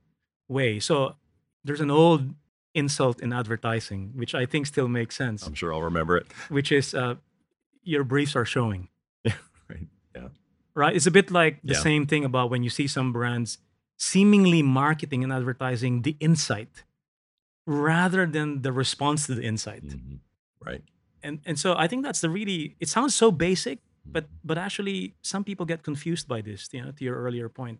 way. 0.47 0.79
So 0.79 1.15
there's 1.63 1.81
an 1.81 1.91
old 1.91 2.33
insult 2.73 3.21
in 3.21 3.33
advertising, 3.33 4.11
which 4.15 4.33
I 4.33 4.45
think 4.45 4.65
still 4.65 4.87
makes 4.87 5.15
sense, 5.15 5.45
I'm 5.45 5.53
sure 5.53 5.73
I'll 5.73 5.81
remember 5.81 6.15
it. 6.17 6.27
which 6.49 6.71
is 6.71 6.93
uh, 6.93 7.15
your 7.83 8.03
briefs 8.03 8.35
are 8.35 8.45
showing. 8.45 8.87
Right. 9.69 9.87
Yeah. 10.15 10.27
right? 10.75 10.95
It's 10.95 11.05
a 11.07 11.11
bit 11.11 11.31
like 11.31 11.59
the 11.63 11.73
Yeah. 11.73 11.79
same 11.79 12.05
thing 12.07 12.23
about 12.25 12.49
when 12.49 12.63
you 12.63 12.69
see 12.69 12.87
some 12.87 13.11
brands 13.13 13.57
seemingly 13.97 14.61
marketing 14.63 15.23
and 15.23 15.31
advertising 15.31 16.01
the 16.03 16.15
insight 16.19 16.83
rather 17.65 18.25
than 18.25 18.61
the 18.63 18.71
response 18.71 19.27
to 19.27 19.35
the 19.35 19.43
insight. 19.43 19.83
Mhm. 19.85 20.19
Right. 20.65 20.83
And 21.23 21.39
and 21.45 21.59
so 21.59 21.75
I 21.77 21.87
think 21.87 22.03
that's 22.03 22.21
the 22.21 22.29
really 22.29 22.75
it 22.79 22.89
sounds 22.89 23.15
so 23.15 23.31
basic, 23.31 23.79
but 24.05 24.25
but 24.43 24.57
actually 24.57 25.13
some 25.21 25.43
people 25.43 25.65
get 25.65 25.83
confused 25.83 26.27
by 26.27 26.41
this, 26.41 26.69
you 26.71 26.81
know, 26.83 26.91
to 26.91 27.03
your 27.03 27.17
earlier 27.17 27.49
point. 27.49 27.79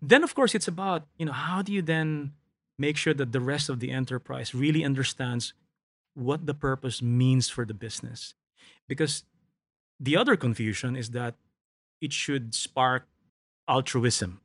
Then 0.00 0.22
of 0.24 0.34
course 0.34 0.54
it's 0.54 0.68
about, 0.68 1.06
you 1.18 1.26
know, 1.26 1.32
how 1.32 1.62
do 1.62 1.72
you 1.72 1.82
then 1.82 2.32
make 2.78 2.96
sure 2.96 3.14
that 3.14 3.32
the 3.32 3.40
rest 3.40 3.68
of 3.68 3.80
the 3.80 3.90
enterprise 3.90 4.54
really 4.54 4.84
understands 4.84 5.54
what 6.14 6.46
the 6.46 6.54
purpose 6.54 7.00
means 7.00 7.48
for 7.48 7.64
the 7.64 7.74
business? 7.74 8.34
Because 8.88 9.24
the 10.00 10.16
other 10.16 10.36
confusion 10.36 10.96
is 10.96 11.10
that 11.10 11.34
it 12.00 12.12
should 12.12 12.54
spark 12.54 13.06
altruism. 13.68 14.40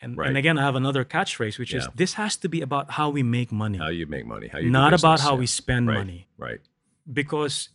And, 0.00 0.16
Right. 0.16 0.28
and 0.28 0.36
again, 0.36 0.58
I 0.58 0.62
have 0.62 0.74
another 0.74 1.04
catchphrase, 1.04 1.58
which 1.58 1.72
is 1.72 1.86
this 1.94 2.14
has 2.14 2.36
to 2.38 2.48
be 2.48 2.60
about 2.60 2.92
how 2.92 3.10
we 3.10 3.22
make 3.22 3.52
money, 3.52 3.78
How 3.78 3.88
you 3.88 4.06
make 4.06 4.26
money. 4.26 4.48
How 4.48 4.58
you 4.58 4.70
not 4.70 4.92
about 4.92 5.20
how 5.20 5.32
yeah. 5.32 5.38
we 5.40 5.46
spend 5.46 5.86
Right. 5.88 5.98
money. 5.98 6.26
Right. 6.36 6.60
Because 7.10 7.68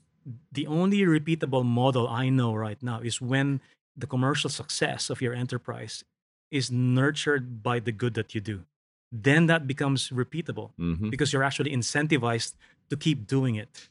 the 0.51 0.67
only 0.67 0.99
repeatable 0.99 1.63
model 1.65 2.07
I 2.07 2.29
know 2.29 2.53
right 2.53 2.81
now 2.81 2.99
is 2.99 3.21
when 3.21 3.61
the 3.95 4.07
commercial 4.07 4.49
success 4.49 5.09
of 5.09 5.21
your 5.21 5.33
enterprise 5.33 6.03
is 6.51 6.71
nurtured 6.71 7.61
by 7.63 7.79
the 7.79 7.91
good 7.91 8.13
that 8.15 8.33
you 8.35 8.41
do. 8.41 8.65
Then 9.11 9.47
that 9.47 9.67
becomes 9.67 10.09
repeatable 10.09 10.71
hmm 10.77 11.09
because 11.09 11.33
you're 11.33 11.43
actually 11.43 11.71
incentivized 11.71 12.53
to 12.89 12.95
keep 12.97 13.25
doing 13.27 13.55
it. 13.55 13.89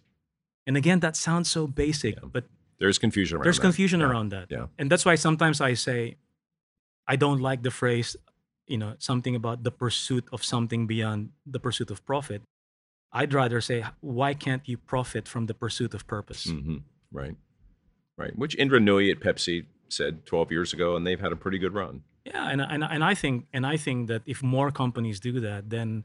And 0.66 0.76
again, 0.76 1.00
that 1.00 1.16
sounds 1.16 1.50
so 1.50 1.66
basic, 1.66 2.14
Yeah. 2.16 2.28
but 2.32 2.44
There's 2.78 2.98
confusion 2.98 3.36
around 3.36 3.44
there's 3.44 3.56
that. 3.58 3.62
confusion 3.68 4.00
Yeah. 4.00 4.06
around 4.10 4.28
that. 4.30 4.46
Yeah. 4.50 4.66
And 4.78 4.90
that's 4.90 5.04
why 5.04 5.16
sometimes 5.16 5.60
I 5.60 5.74
say, 5.74 6.16
I 7.06 7.16
don't 7.16 7.40
like 7.40 7.62
the 7.62 7.70
phrase, 7.70 8.16
you 8.66 8.76
know, 8.78 8.94
something 8.98 9.34
about 9.34 9.62
the 9.64 9.70
pursuit 9.70 10.28
of 10.32 10.44
something 10.44 10.86
beyond 10.86 11.30
the 11.46 11.58
pursuit 11.58 11.90
of 11.90 12.04
profit. 12.04 12.42
I'd 13.12 13.32
rather 13.32 13.60
say, 13.60 13.84
why 14.00 14.34
can't 14.34 14.62
you 14.66 14.76
profit 14.76 15.26
from 15.26 15.46
the 15.46 15.54
pursuit 15.54 15.94
of 15.94 16.06
purpose? 16.06 16.44
hmm 16.44 16.78
Right. 17.10 17.36
Right. 18.16 18.36
Which 18.36 18.56
Indra 18.56 18.80
Nooyi 18.80 19.10
at 19.10 19.20
Pepsi 19.20 19.64
said 19.88 20.26
12 20.26 20.50
years 20.50 20.72
ago, 20.72 20.96
and 20.96 21.06
they've 21.06 21.20
had 21.20 21.32
a 21.32 21.36
pretty 21.36 21.58
good 21.58 21.72
run. 21.72 22.02
Yeah, 22.24 22.50
and, 22.50 22.60
and 22.60 22.84
and 22.84 23.02
I 23.02 23.14
think 23.14 23.46
and 23.54 23.66
I 23.66 23.78
think 23.78 24.08
that 24.08 24.22
if 24.26 24.42
more 24.42 24.70
companies 24.70 25.18
do 25.18 25.40
that, 25.40 25.70
then 25.70 26.04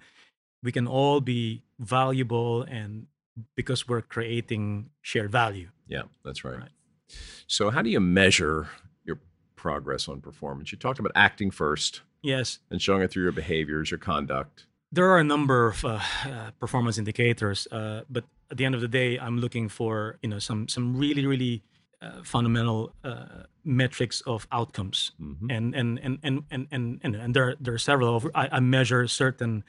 we 0.62 0.72
can 0.72 0.88
all 0.88 1.20
be 1.20 1.64
valuable 1.80 2.62
and 2.62 3.08
because 3.56 3.88
we're 3.90 4.02
creating 4.02 4.90
shared 5.02 5.32
value. 5.32 5.70
Yeah, 5.88 6.04
that's 6.24 6.46
right. 6.46 6.60
Right. 6.60 6.70
So, 7.48 7.72
how 7.72 7.82
do 7.82 7.90
you 7.90 8.00
measure 8.00 8.70
your 9.04 9.20
progress 9.56 10.08
on 10.08 10.22
performance? 10.22 10.72
You 10.72 10.78
talked 10.78 11.00
about 11.00 11.12
acting 11.16 11.52
first 11.52 12.02
Yes, 12.22 12.60
and 12.72 12.82
showing 12.82 13.02
it 13.02 13.12
through 13.12 13.24
your 13.24 13.34
behaviors, 13.34 13.92
your 13.92 13.98
conduct. 13.98 14.66
There 14.94 15.10
are 15.10 15.20
a 15.20 15.24
number 15.24 15.68
of 15.68 15.84
uh, 15.84 16.00
uh, 16.26 16.52
performance 16.60 16.98
indicators, 17.00 17.68
uh, 17.72 18.02
but 18.10 18.24
at 18.52 18.58
the 18.58 18.66
end 18.66 18.76
of 18.76 18.82
the 18.82 18.88
day, 18.88 19.18
I'm 19.18 19.38
looking 19.40 19.68
for 19.70 20.18
you 20.22 20.30
know 20.30 20.40
some 20.40 20.68
some 20.68 20.96
really 20.96 21.26
really 21.26 21.64
uh, 22.02 22.22
fundamental 22.24 22.92
uh, 23.04 23.50
metrics 23.64 24.22
of 24.28 24.48
outcomes, 24.52 25.12
Mhm. 25.20 25.50
and 25.58 25.76
and 25.76 26.00
and 26.06 26.20
and 26.24 26.44
and 26.52 26.68
and 26.72 27.00
and, 27.04 27.16
and 27.16 27.34
there 27.36 27.46
are, 27.50 27.56
there 27.60 27.74
are 27.74 27.84
several. 27.92 28.16
Of, 28.18 28.26
I, 28.36 28.58
I 28.58 28.60
measure 28.60 29.08
certain. 29.08 29.64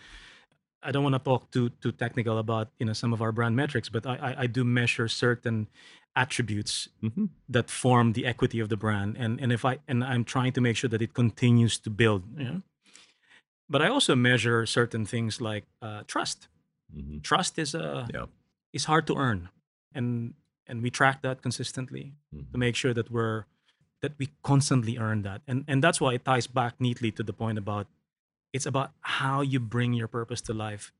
I 0.87 0.93
don't 0.93 1.03
want 1.03 1.15
to 1.15 1.25
talk 1.31 1.51
too 1.51 1.71
too 1.81 1.93
technical 1.93 2.37
about 2.39 2.69
you 2.79 2.87
know 2.87 2.93
some 2.95 3.15
of 3.15 3.21
our 3.23 3.33
brand 3.33 3.57
metrics, 3.57 3.89
but 3.89 4.05
I 4.07 4.17
I, 4.29 4.35
I 4.45 4.47
do 4.47 4.65
measure 4.65 5.09
certain 5.09 5.69
attributes 6.17 6.89
Mhm. 7.03 7.29
that 7.49 7.71
form 7.71 8.13
the 8.13 8.27
equity 8.27 8.61
of 8.61 8.69
the 8.69 8.77
brand, 8.77 9.17
and 9.17 9.41
and 9.43 9.53
if 9.53 9.65
I 9.65 9.79
and 9.89 10.05
I'm 10.05 10.25
trying 10.25 10.53
to 10.53 10.61
make 10.61 10.77
sure 10.77 10.91
that 10.91 11.01
it 11.03 11.15
continues 11.15 11.79
to 11.81 11.91
build. 11.91 12.23
You 12.39 12.45
know? 12.45 12.63
But 13.69 13.83
I 13.83 13.89
also 13.89 14.15
measure 14.15 14.67
certain 14.67 15.07
things 15.07 15.41
like 15.41 15.65
uh, 15.83 16.03
trust. 16.07 16.49
Mhm. 16.95 17.23
Trust 17.23 17.59
is 17.59 17.75
uh, 17.75 18.07
Yeah. 18.13 18.27
is 18.73 18.85
hard 18.85 19.07
to 19.07 19.15
earn, 19.17 19.49
and 19.95 20.35
and 20.67 20.83
we 20.83 20.91
track 20.91 21.23
that 21.23 21.43
consistently 21.43 22.15
Mhm. 22.35 22.51
to 22.53 22.59
make 22.59 22.77
sure 22.77 22.95
that 22.95 23.11
we're 23.11 23.45
that 24.01 24.13
we 24.19 24.29
constantly 24.43 24.99
earn 24.99 25.23
that, 25.23 25.43
and 25.47 25.65
and 25.69 25.83
that's 25.83 26.01
why 26.01 26.15
it 26.15 26.25
ties 26.25 26.47
back 26.47 26.81
neatly 26.81 27.11
to 27.13 27.23
the 27.23 27.33
point 27.33 27.59
about 27.59 27.87
it's 28.53 28.67
about 28.67 28.93
how 29.01 29.41
you 29.43 29.59
bring 29.61 29.95
your 29.95 30.09
purpose 30.09 30.41
to 30.43 30.53
life, 30.55 30.93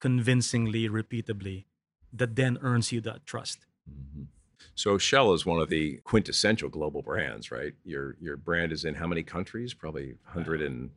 convincingly, 0.00 0.88
repeatably, 0.88 1.64
that 2.12 2.34
then 2.36 2.58
earns 2.62 2.90
you 2.92 3.00
that 3.02 3.24
trust. 3.26 3.66
Mhm. 3.88 4.26
So, 4.74 4.98
Shell 4.98 5.34
is 5.34 5.46
one 5.46 5.60
of 5.60 5.68
the 5.68 5.98
quintessential 6.04 6.68
global 6.68 7.02
brands, 7.02 7.50
right? 7.50 7.74
Your 7.84 8.16
your 8.20 8.36
brand 8.36 8.72
is 8.72 8.84
in 8.84 8.94
how 8.94 9.06
many 9.06 9.22
countries? 9.22 9.74
Probably 9.74 10.16
100 10.24 10.62
and 10.62 10.90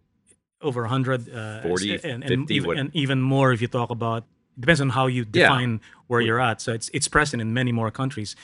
over 0.61 0.81
100 0.81 1.29
uh, 1.33 1.61
40, 1.61 1.93
and, 2.03 2.23
and, 2.23 2.23
50, 2.47 2.55
even, 2.55 2.67
what- 2.67 2.77
and 2.77 2.89
even 2.95 3.21
more 3.21 3.51
if 3.53 3.61
you 3.61 3.67
talk 3.67 3.89
about 3.89 4.25
depends 4.59 4.81
on 4.81 4.89
how 4.89 5.07
you 5.07 5.21
Yeah. 5.33 5.43
define 5.47 5.81
where 6.07 6.21
you're 6.21 6.39
at 6.39 6.61
so 6.61 6.73
it's 6.73 6.89
it's 6.93 7.07
present 7.07 7.41
in 7.41 7.53
many 7.53 7.71
more 7.71 7.89
countries 7.91 8.35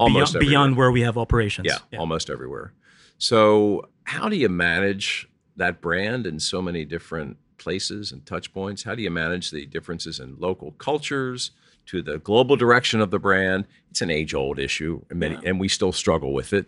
Almost 0.00 0.32
beyond, 0.32 0.46
beyond 0.48 0.76
where 0.76 0.90
we 0.90 1.02
have 1.02 1.16
operations 1.16 1.68
yeah, 1.70 1.98
almost 1.98 2.28
everywhere. 2.30 2.72
So, 3.18 3.88
how 4.04 4.28
do 4.28 4.36
you 4.36 4.48
manage 4.48 5.28
that 5.56 5.80
brand 5.80 6.26
in 6.26 6.40
so 6.40 6.60
many 6.60 6.84
different 6.84 7.36
places 7.58 8.10
and 8.10 8.26
touch 8.26 8.52
points? 8.52 8.82
How 8.82 8.96
do 8.96 9.02
you 9.02 9.10
manage 9.10 9.52
the 9.52 9.66
differences 9.66 10.18
in 10.18 10.34
local 10.38 10.72
cultures 10.72 11.52
to 11.86 12.02
the 12.02 12.18
global 12.18 12.56
direction 12.56 13.00
of 13.00 13.12
the 13.12 13.20
brand? 13.20 13.66
It's 13.90 14.00
an 14.02 14.10
age-old 14.10 14.58
issue, 14.58 15.02
and, 15.10 15.20
many, 15.20 15.34
Yeah. 15.36 15.40
and 15.50 15.60
we 15.60 15.68
still 15.68 15.92
struggle 15.92 16.32
with 16.32 16.52
it. 16.52 16.66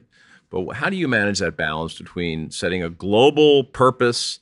But 0.48 0.74
how 0.76 0.88
do 0.88 0.94
you 0.96 1.08
manage 1.08 1.40
that 1.40 1.56
balance 1.56 1.98
between 1.98 2.52
setting 2.52 2.82
a 2.84 2.90
global 2.90 3.64
purpose, 3.64 4.38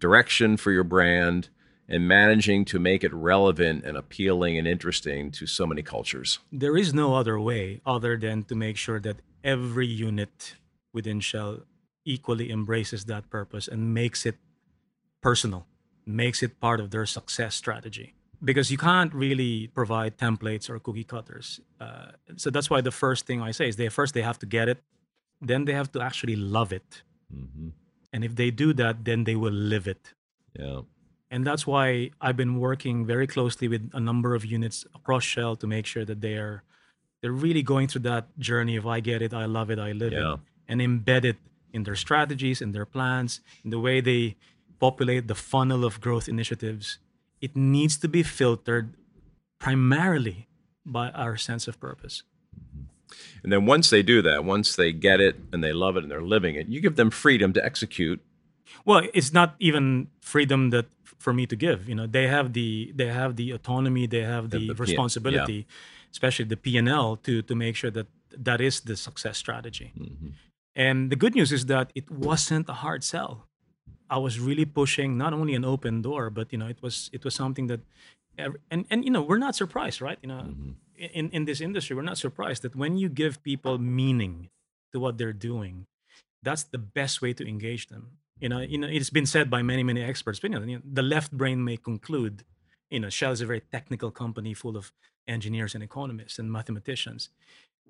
direction 0.00 0.56
for 0.56 0.72
your 0.72 0.84
brand, 0.84 1.48
and 1.88 2.06
managing 2.06 2.64
to 2.66 2.78
make 2.78 3.02
it 3.02 3.12
relevant 3.14 3.84
and 3.84 3.96
appealing 3.96 4.58
and 4.58 4.68
interesting 4.68 5.30
to 5.30 5.46
so 5.46 5.66
many 5.66 5.82
cultures? 5.82 6.38
there 6.52 6.76
is 6.76 6.92
no 6.92 7.14
other 7.14 7.40
way 7.40 7.80
other 7.86 8.16
than 8.16 8.44
to 8.44 8.54
make 8.54 8.76
sure 8.76 9.00
that 9.00 9.16
every 9.42 9.86
unit 9.86 10.54
within 10.92 11.20
shell 11.20 11.60
equally 12.04 12.50
embraces 12.50 13.06
that 13.06 13.28
purpose 13.30 13.68
and 13.68 13.94
makes 13.94 14.26
it 14.26 14.36
personal 15.22 15.66
makes 16.06 16.42
it 16.42 16.58
part 16.60 16.80
of 16.80 16.90
their 16.90 17.04
success 17.04 17.54
strategy. 17.54 18.14
Because 18.42 18.70
you 18.70 18.78
can't 18.78 19.12
really 19.12 19.66
provide 19.66 20.16
templates 20.16 20.70
or 20.70 20.78
cookie 20.78 21.04
cutters. 21.04 21.60
Uh, 21.80 22.12
so 22.36 22.48
that's 22.50 22.70
why 22.70 22.80
the 22.80 22.90
first 22.90 23.26
thing 23.26 23.42
i 23.42 23.50
say 23.50 23.68
is 23.68 23.76
they 23.76 23.88
first 23.88 24.14
they 24.14 24.22
have 24.22 24.38
to 24.38 24.46
get 24.46 24.68
it 24.68 24.78
then 25.40 25.64
they 25.66 25.72
have 25.72 25.90
to 25.92 26.00
actually 26.00 26.36
love 26.36 26.72
it. 26.72 27.02
Hmm 27.32 27.68
and 28.12 28.24
if 28.24 28.34
they 28.36 28.50
do 28.50 28.72
that 28.72 29.04
then 29.04 29.24
they 29.24 29.36
will 29.36 29.52
live 29.74 29.86
it 29.86 30.14
Yeah. 30.58 30.80
and 31.30 31.46
that's 31.46 31.66
why 31.66 32.10
I've 32.20 32.36
been 32.36 32.58
working 32.58 33.06
very 33.06 33.26
closely 33.26 33.68
with 33.68 33.90
a 33.92 34.00
number 34.00 34.34
of 34.34 34.44
units 34.44 34.86
across 34.94 35.24
Shell 35.24 35.56
to 35.56 35.66
make 35.66 35.86
sure 35.86 36.04
that 36.04 36.20
they 36.20 36.34
are 36.36 36.62
they're 37.20 37.32
really 37.46 37.62
going 37.62 37.86
through 37.88 38.02
that 38.12 38.24
journey 38.38 38.76
of 38.76 38.86
I 38.86 39.00
get 39.00 39.20
it, 39.22 39.34
I 39.34 39.44
love 39.46 39.70
it, 39.74 39.78
I 39.78 39.90
live 39.92 40.12
Yeah. 40.12 40.34
it, 40.34 40.40
and 40.68 40.80
embed 40.80 41.24
it 41.24 41.36
in 41.72 41.82
their 41.82 41.96
strategies, 41.96 42.62
in 42.62 42.70
their 42.72 42.86
plans, 42.86 43.40
in 43.64 43.70
the 43.70 43.80
way 43.80 44.00
they 44.00 44.36
populate 44.78 45.26
the 45.26 45.34
funnel 45.34 45.84
of 45.84 46.00
growth 46.00 46.28
initiatives. 46.28 46.98
It 47.40 47.56
needs 47.56 47.96
to 47.98 48.08
be 48.08 48.22
filtered 48.22 48.94
primarily 49.58 50.46
by 50.86 51.10
our 51.10 51.36
sense 51.36 51.66
of 51.68 51.78
purpose. 51.80 52.22
And 53.42 53.52
then 53.52 53.66
once 53.66 53.90
they 53.90 54.02
do 54.02 54.22
that, 54.22 54.44
once 54.44 54.76
they 54.76 54.92
get 54.92 55.20
it 55.20 55.36
and 55.52 55.62
they 55.64 55.72
love 55.72 55.96
it 55.96 56.02
and 56.02 56.10
they're 56.10 56.22
living 56.36 56.54
it, 56.56 56.68
you 56.68 56.80
give 56.80 56.96
them 56.96 57.10
freedom 57.10 57.52
to 57.54 57.64
execute. 57.64 58.20
Well, 58.84 59.02
it's 59.14 59.32
not 59.32 59.54
even 59.58 60.08
freedom 60.20 60.70
that 60.70 60.86
for 61.18 61.32
me 61.32 61.46
to 61.46 61.56
give. 61.56 61.88
You 61.88 61.94
know, 61.94 62.06
they 62.06 62.26
have 62.28 62.52
the 62.52 62.92
they 62.94 63.08
have 63.08 63.36
the 63.36 63.50
autonomy, 63.52 64.06
they 64.06 64.22
have 64.22 64.50
The- 64.50 64.58
the, 64.58 64.66
the 64.68 64.74
P- 64.74 64.80
responsibility, 64.86 65.66
especially 66.12 66.44
the 66.46 66.56
P 66.56 66.76
and 66.78 66.88
L 66.88 67.16
to 67.26 67.42
to 67.42 67.54
make 67.54 67.74
sure 67.76 67.90
that 67.90 68.06
that 68.44 68.60
is 68.60 68.80
the 68.80 68.96
success 68.96 69.36
strategy. 69.38 69.92
Mhm. 69.98 70.32
And 70.76 71.10
the 71.10 71.16
good 71.16 71.34
news 71.34 71.50
is 71.52 71.66
that 71.66 71.90
it 71.94 72.08
wasn't 72.10 72.68
a 72.68 72.74
hard 72.84 73.02
sell. 73.02 73.48
I 74.10 74.18
was 74.18 74.38
really 74.38 74.64
pushing 74.64 75.18
not 75.18 75.32
only 75.32 75.54
an 75.54 75.64
open 75.64 76.02
door, 76.02 76.30
but 76.30 76.52
you 76.52 76.58
know, 76.58 76.68
it 76.68 76.80
was 76.82 77.10
it 77.12 77.24
was 77.24 77.34
something 77.34 77.66
that, 77.68 77.80
and 78.70 78.84
and 78.90 79.04
you 79.04 79.10
know, 79.10 79.22
we're 79.22 79.38
not 79.46 79.54
surprised, 79.56 80.00
right? 80.00 80.18
You 80.22 80.28
know, 80.28 80.42
Mm-hmm. 80.44 80.70
In 80.98 81.30
in 81.30 81.44
this 81.44 81.60
industry, 81.60 81.96
we're 81.96 82.02
not 82.02 82.18
surprised 82.18 82.62
that 82.62 82.74
when 82.74 82.96
you 82.96 83.08
give 83.08 83.42
people 83.42 83.78
meaning 83.78 84.50
to 84.92 85.00
what 85.00 85.18
they're 85.18 85.32
doing, 85.32 85.86
that's 86.42 86.64
the 86.64 86.78
best 86.78 87.22
way 87.22 87.32
to 87.34 87.46
engage 87.48 87.86
them. 87.88 88.18
You 88.40 88.48
know, 88.48 88.60
you 88.60 88.78
know, 88.78 88.88
it's 88.88 89.10
been 89.10 89.26
said 89.26 89.50
by 89.50 89.62
many, 89.62 89.82
many 89.82 90.02
experts. 90.02 90.40
But 90.40 90.52
you 90.52 90.60
know, 90.60 90.80
the 90.84 91.02
left 91.02 91.32
brain 91.32 91.64
may 91.64 91.76
conclude, 91.76 92.44
you 92.90 93.00
know, 93.00 93.10
Shell 93.10 93.32
is 93.32 93.40
a 93.40 93.46
very 93.46 93.62
technical 93.72 94.10
company 94.10 94.54
full 94.54 94.76
of 94.76 94.92
engineers 95.26 95.74
and 95.74 95.82
economists 95.82 96.38
and 96.38 96.50
mathematicians, 96.50 97.30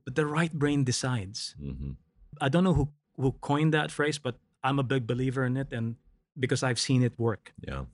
but 0.05 0.15
the 0.15 0.27
right 0.27 0.53
brain 0.53 0.85
decides. 0.85 1.55
hmm 1.59 1.93
I 2.41 2.49
don't 2.49 2.63
know 2.63 2.75
who 2.75 2.89
who 3.17 3.33
coined 3.41 3.75
that 3.75 3.91
phrase, 3.91 4.19
but 4.19 4.37
I'm 4.63 4.79
a 4.79 4.83
big 4.83 5.07
believer 5.07 5.45
in 5.45 5.57
it, 5.57 5.73
and 5.73 5.97
because 6.39 6.63
I've 6.63 6.79
seen 6.79 7.03
it 7.03 7.19
work. 7.19 7.53
Yeah. 7.67 7.85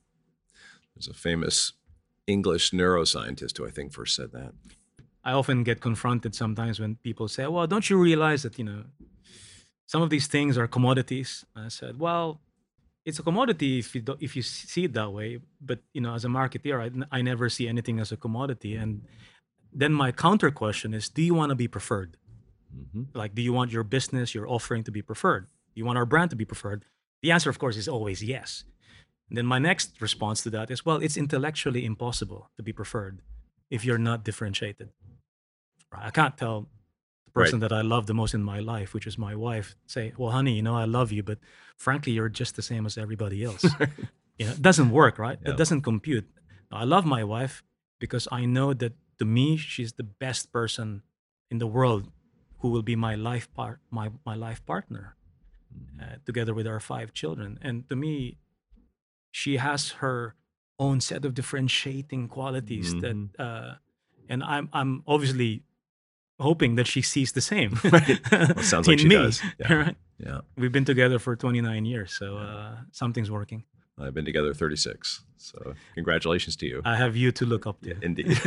There's 0.94 1.08
a 1.08 1.14
famous 1.14 1.72
English 2.26 2.70
neuroscientist 2.72 3.58
who 3.58 3.66
I 3.66 3.70
think 3.70 3.92
first 3.92 4.14
said 4.14 4.32
that. 4.32 4.52
I 5.24 5.32
often 5.32 5.64
get 5.64 5.80
confronted 5.80 6.34
sometimes 6.34 6.78
when 6.78 6.96
people 6.96 7.28
say, 7.28 7.46
"Well, 7.46 7.66
don't 7.66 7.88
you 7.88 7.96
realize 7.98 8.42
that 8.42 8.58
you 8.58 8.64
know 8.64 8.84
some 9.86 10.02
of 10.02 10.10
these 10.10 10.26
things 10.26 10.58
are 10.58 10.68
commodities?" 10.68 11.44
I 11.56 11.68
said, 11.68 11.98
"Well, 11.98 12.40
it's 13.04 13.18
a 13.18 13.22
commodity 13.22 13.78
if 13.78 13.94
you 13.94 14.02
do, 14.02 14.16
if 14.20 14.36
you 14.36 14.42
see 14.42 14.84
it 14.84 14.92
that 14.94 15.12
way, 15.12 15.40
but 15.60 15.78
you 15.94 16.00
know, 16.00 16.14
as 16.14 16.24
a 16.24 16.28
marketeer, 16.28 16.76
I, 16.84 17.18
I 17.18 17.22
never 17.22 17.48
see 17.48 17.66
anything 17.68 18.00
as 18.00 18.12
a 18.12 18.16
commodity." 18.16 18.76
And 18.76 19.02
then 19.72 19.92
my 19.92 20.12
counter 20.12 20.50
question 20.50 20.94
is, 20.94 21.08
"Do 21.08 21.22
you 21.22 21.34
want 21.34 21.50
to 21.50 21.56
be 21.56 21.68
preferred? 21.68 22.16
hmm 22.70 23.04
Like, 23.14 23.34
do 23.34 23.42
you 23.42 23.52
want 23.52 23.72
your 23.72 23.84
business, 23.84 24.34
your 24.34 24.48
offering 24.48 24.84
to 24.84 24.92
be 24.92 25.02
preferred? 25.02 25.44
Do 25.46 25.78
you 25.80 25.86
want 25.86 25.98
our 25.98 26.06
brand 26.06 26.30
to 26.30 26.36
be 26.36 26.44
preferred?" 26.44 26.84
The 27.22 27.32
answer, 27.32 27.50
of 27.50 27.58
course, 27.58 27.76
is 27.78 27.88
always 27.88 28.22
yes. 28.22 28.64
And 29.28 29.38
then 29.38 29.46
my 29.46 29.58
next 29.58 30.02
response 30.02 30.42
to 30.42 30.50
that 30.50 30.70
is, 30.70 30.84
"Well, 30.84 30.98
it's 31.04 31.16
intellectually 31.16 31.84
impossible 31.84 32.50
to 32.56 32.62
be 32.62 32.72
preferred 32.72 33.22
if 33.70 33.84
you're 33.84 34.04
not 34.10 34.24
differentiated." 34.24 34.90
I 36.00 36.10
can't 36.10 36.36
tell 36.36 36.62
the 37.26 37.30
Right. 37.34 37.44
person 37.46 37.60
that 37.60 37.72
I 37.72 37.80
love 37.82 38.06
the 38.06 38.14
most 38.14 38.34
in 38.34 38.42
my 38.42 38.60
life, 38.60 38.94
which 38.94 39.06
is 39.06 39.18
my 39.18 39.34
wife, 39.34 39.74
say, 39.86 40.12
"Well, 40.16 40.30
honey, 40.30 40.54
you 40.56 40.62
know 40.62 40.76
I 40.76 40.84
love 40.84 41.10
you, 41.12 41.22
but 41.22 41.38
frankly, 41.76 42.12
you're 42.12 42.28
just 42.28 42.54
the 42.56 42.62
same 42.62 42.86
as 42.86 42.96
everybody 42.98 43.42
else." 43.44 43.64
you 44.38 44.46
know, 44.46 44.52
it 44.52 44.62
doesn't 44.62 44.90
work, 44.90 45.18
right? 45.18 45.38
It 45.44 45.56
doesn't 45.56 45.82
compute. 45.82 46.26
I 46.70 46.84
love 46.84 47.04
my 47.06 47.22
wife 47.24 47.62
because 47.98 48.28
I 48.32 48.44
know 48.46 48.74
that 48.74 48.92
to 49.18 49.24
me, 49.24 49.56
she's 49.56 49.92
the 49.94 50.02
best 50.04 50.52
person 50.52 51.02
in 51.50 51.58
the 51.58 51.66
world 51.66 52.10
who 52.58 52.68
will 52.70 52.82
be 52.82 52.96
my 52.96 53.14
life 53.14 53.46
part, 53.54 53.80
my 53.90 54.10
my 54.24 54.34
life 54.34 54.64
partner, 54.66 55.16
uh, 56.00 56.16
together 56.24 56.54
with 56.54 56.66
our 56.66 56.80
five 56.80 57.12
children. 57.12 57.58
And 57.62 57.88
to 57.88 57.96
me, 57.96 58.38
she 59.30 59.56
has 59.58 59.92
her 60.02 60.34
own 60.78 61.00
set 61.00 61.24
of 61.24 61.34
differentiating 61.34 62.28
qualities 62.28 62.94
Mhm. 62.94 63.00
that, 63.00 63.40
uh, 63.44 63.74
and 64.28 64.42
I'm 64.42 64.68
I'm 64.72 65.02
obviously 65.06 65.62
hoping 66.48 66.76
that 66.76 66.86
she 66.86 67.02
sees 67.02 67.32
the 67.32 67.40
same. 67.40 67.70
Right. 67.96 68.20
Well, 68.56 68.62
sounds 68.62 68.86
like 68.88 68.98
she 69.00 69.08
me, 69.08 69.16
does. 69.16 69.42
Yeah. 69.60 69.72
right? 69.74 69.96
Yeah. 70.18 70.40
We've 70.56 70.72
been 70.72 70.84
together 70.84 71.18
for 71.18 71.36
29 71.36 71.84
years, 71.84 72.12
so 72.18 72.36
uh, 72.38 72.76
something's 72.92 73.30
working. 73.30 73.64
I've 73.98 74.14
been 74.14 74.24
together 74.24 74.54
36. 74.54 75.22
So 75.38 75.74
congratulations 75.94 76.56
to 76.56 76.66
you. 76.66 76.82
I 76.84 76.96
have 76.96 77.16
you 77.16 77.32
to 77.32 77.44
look 77.46 77.66
up 77.66 77.80
to 77.82 77.94
Indeed. 78.02 78.38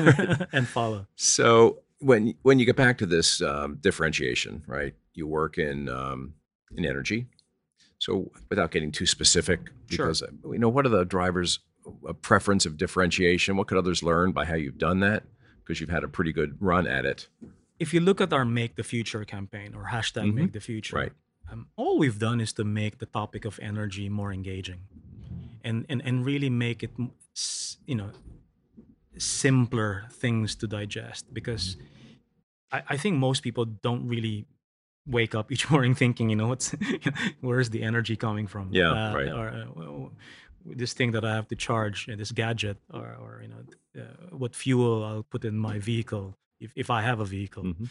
and 0.53 0.67
follow. 0.67 1.07
So 1.15 1.79
when 1.99 2.33
when 2.43 2.59
you 2.59 2.65
get 2.65 2.75
back 2.75 2.97
to 2.97 3.05
this 3.05 3.41
um, 3.41 3.77
differentiation, 3.81 4.63
right? 4.67 4.93
You 5.13 5.27
work 5.27 5.57
in 5.57 5.89
um, 5.89 6.33
in 6.75 6.85
energy. 6.85 7.27
So 7.99 8.31
without 8.49 8.71
getting 8.71 8.91
too 8.91 9.05
specific, 9.05 9.59
because 9.89 10.21
uh, 10.21 10.27
you 10.51 10.59
know 10.59 10.69
what 10.69 10.85
are 10.85 10.89
the 10.99 11.05
drivers 11.05 11.59
of 12.05 12.21
preference 12.21 12.65
of 12.65 12.77
differentiation? 12.77 13.57
What 13.57 13.67
could 13.67 13.77
others 13.77 14.03
learn 14.03 14.31
by 14.33 14.45
how 14.45 14.55
you've 14.55 14.77
done 14.77 14.99
that? 15.01 15.23
Because 15.63 15.79
you've 15.81 15.89
had 15.97 16.03
a 16.03 16.07
pretty 16.07 16.33
good 16.33 16.57
run 16.59 16.87
at 16.87 17.05
it, 17.05 17.27
If 17.79 17.93
you 17.93 17.99
look 17.99 18.19
at 18.21 18.33
our 18.33 18.45
Make 18.45 18.75
the 18.75 18.83
Future 18.83 19.23
campaign 19.25 19.73
or 19.75 19.83
hashtag 19.95 20.25
Mhm. 20.31 20.33
Make 20.33 20.51
the 20.53 20.59
Future, 20.59 20.95
right? 20.95 21.13
um, 21.51 21.67
all 21.75 21.97
we've 21.97 22.19
done 22.19 22.41
is 22.41 22.51
to 22.53 22.63
make 22.63 22.97
the 22.97 23.05
topic 23.05 23.45
of 23.45 23.59
energy 23.61 24.09
more 24.09 24.33
engaging 24.33 24.81
and, 25.63 25.85
and, 25.89 26.01
and 26.03 26.25
really 26.25 26.49
make 26.49 26.83
it, 26.83 26.91
you 27.85 27.95
know, 27.95 28.11
simpler 29.17 30.05
things 30.11 30.55
to 30.55 30.67
digest 30.67 31.33
because 31.33 31.77
I, 32.71 32.83
I 32.89 32.97
think 32.97 33.15
most 33.17 33.43
people 33.43 33.65
don't 33.65 34.07
really 34.07 34.45
wake 35.05 35.33
up 35.35 35.51
each 35.51 35.69
morning 35.73 35.95
thinking, 35.95 36.29
you 36.29 36.35
know, 36.35 36.47
what's 36.47 36.75
where's 37.41 37.69
the 37.69 37.83
energy 37.83 38.15
coming 38.15 38.47
from? 38.47 38.69
Yeah, 38.71 38.91
Uh, 38.91 39.15
right. 39.15 39.29
Or 39.31 39.47
uh, 39.49 39.65
well, 39.75 40.11
this 40.65 40.93
thing 40.93 41.11
that 41.13 41.23
I 41.23 41.33
have 41.33 41.47
to 41.47 41.55
charge, 41.55 42.09
uh, 42.09 42.15
this 42.17 42.31
gadget, 42.31 42.77
or, 42.93 43.15
or 43.21 43.41
you 43.41 43.47
know, 43.47 43.61
uh, 44.01 44.35
what 44.37 44.53
fuel 44.55 45.03
I'll 45.05 45.23
put 45.23 45.45
in 45.45 45.57
my 45.57 45.79
vehicle 45.79 46.37
if, 46.59 46.71
if 46.75 46.89
I 46.89 47.01
have 47.01 47.19
a 47.19 47.25
vehicle 47.25 47.63
Mhm. 47.63 47.87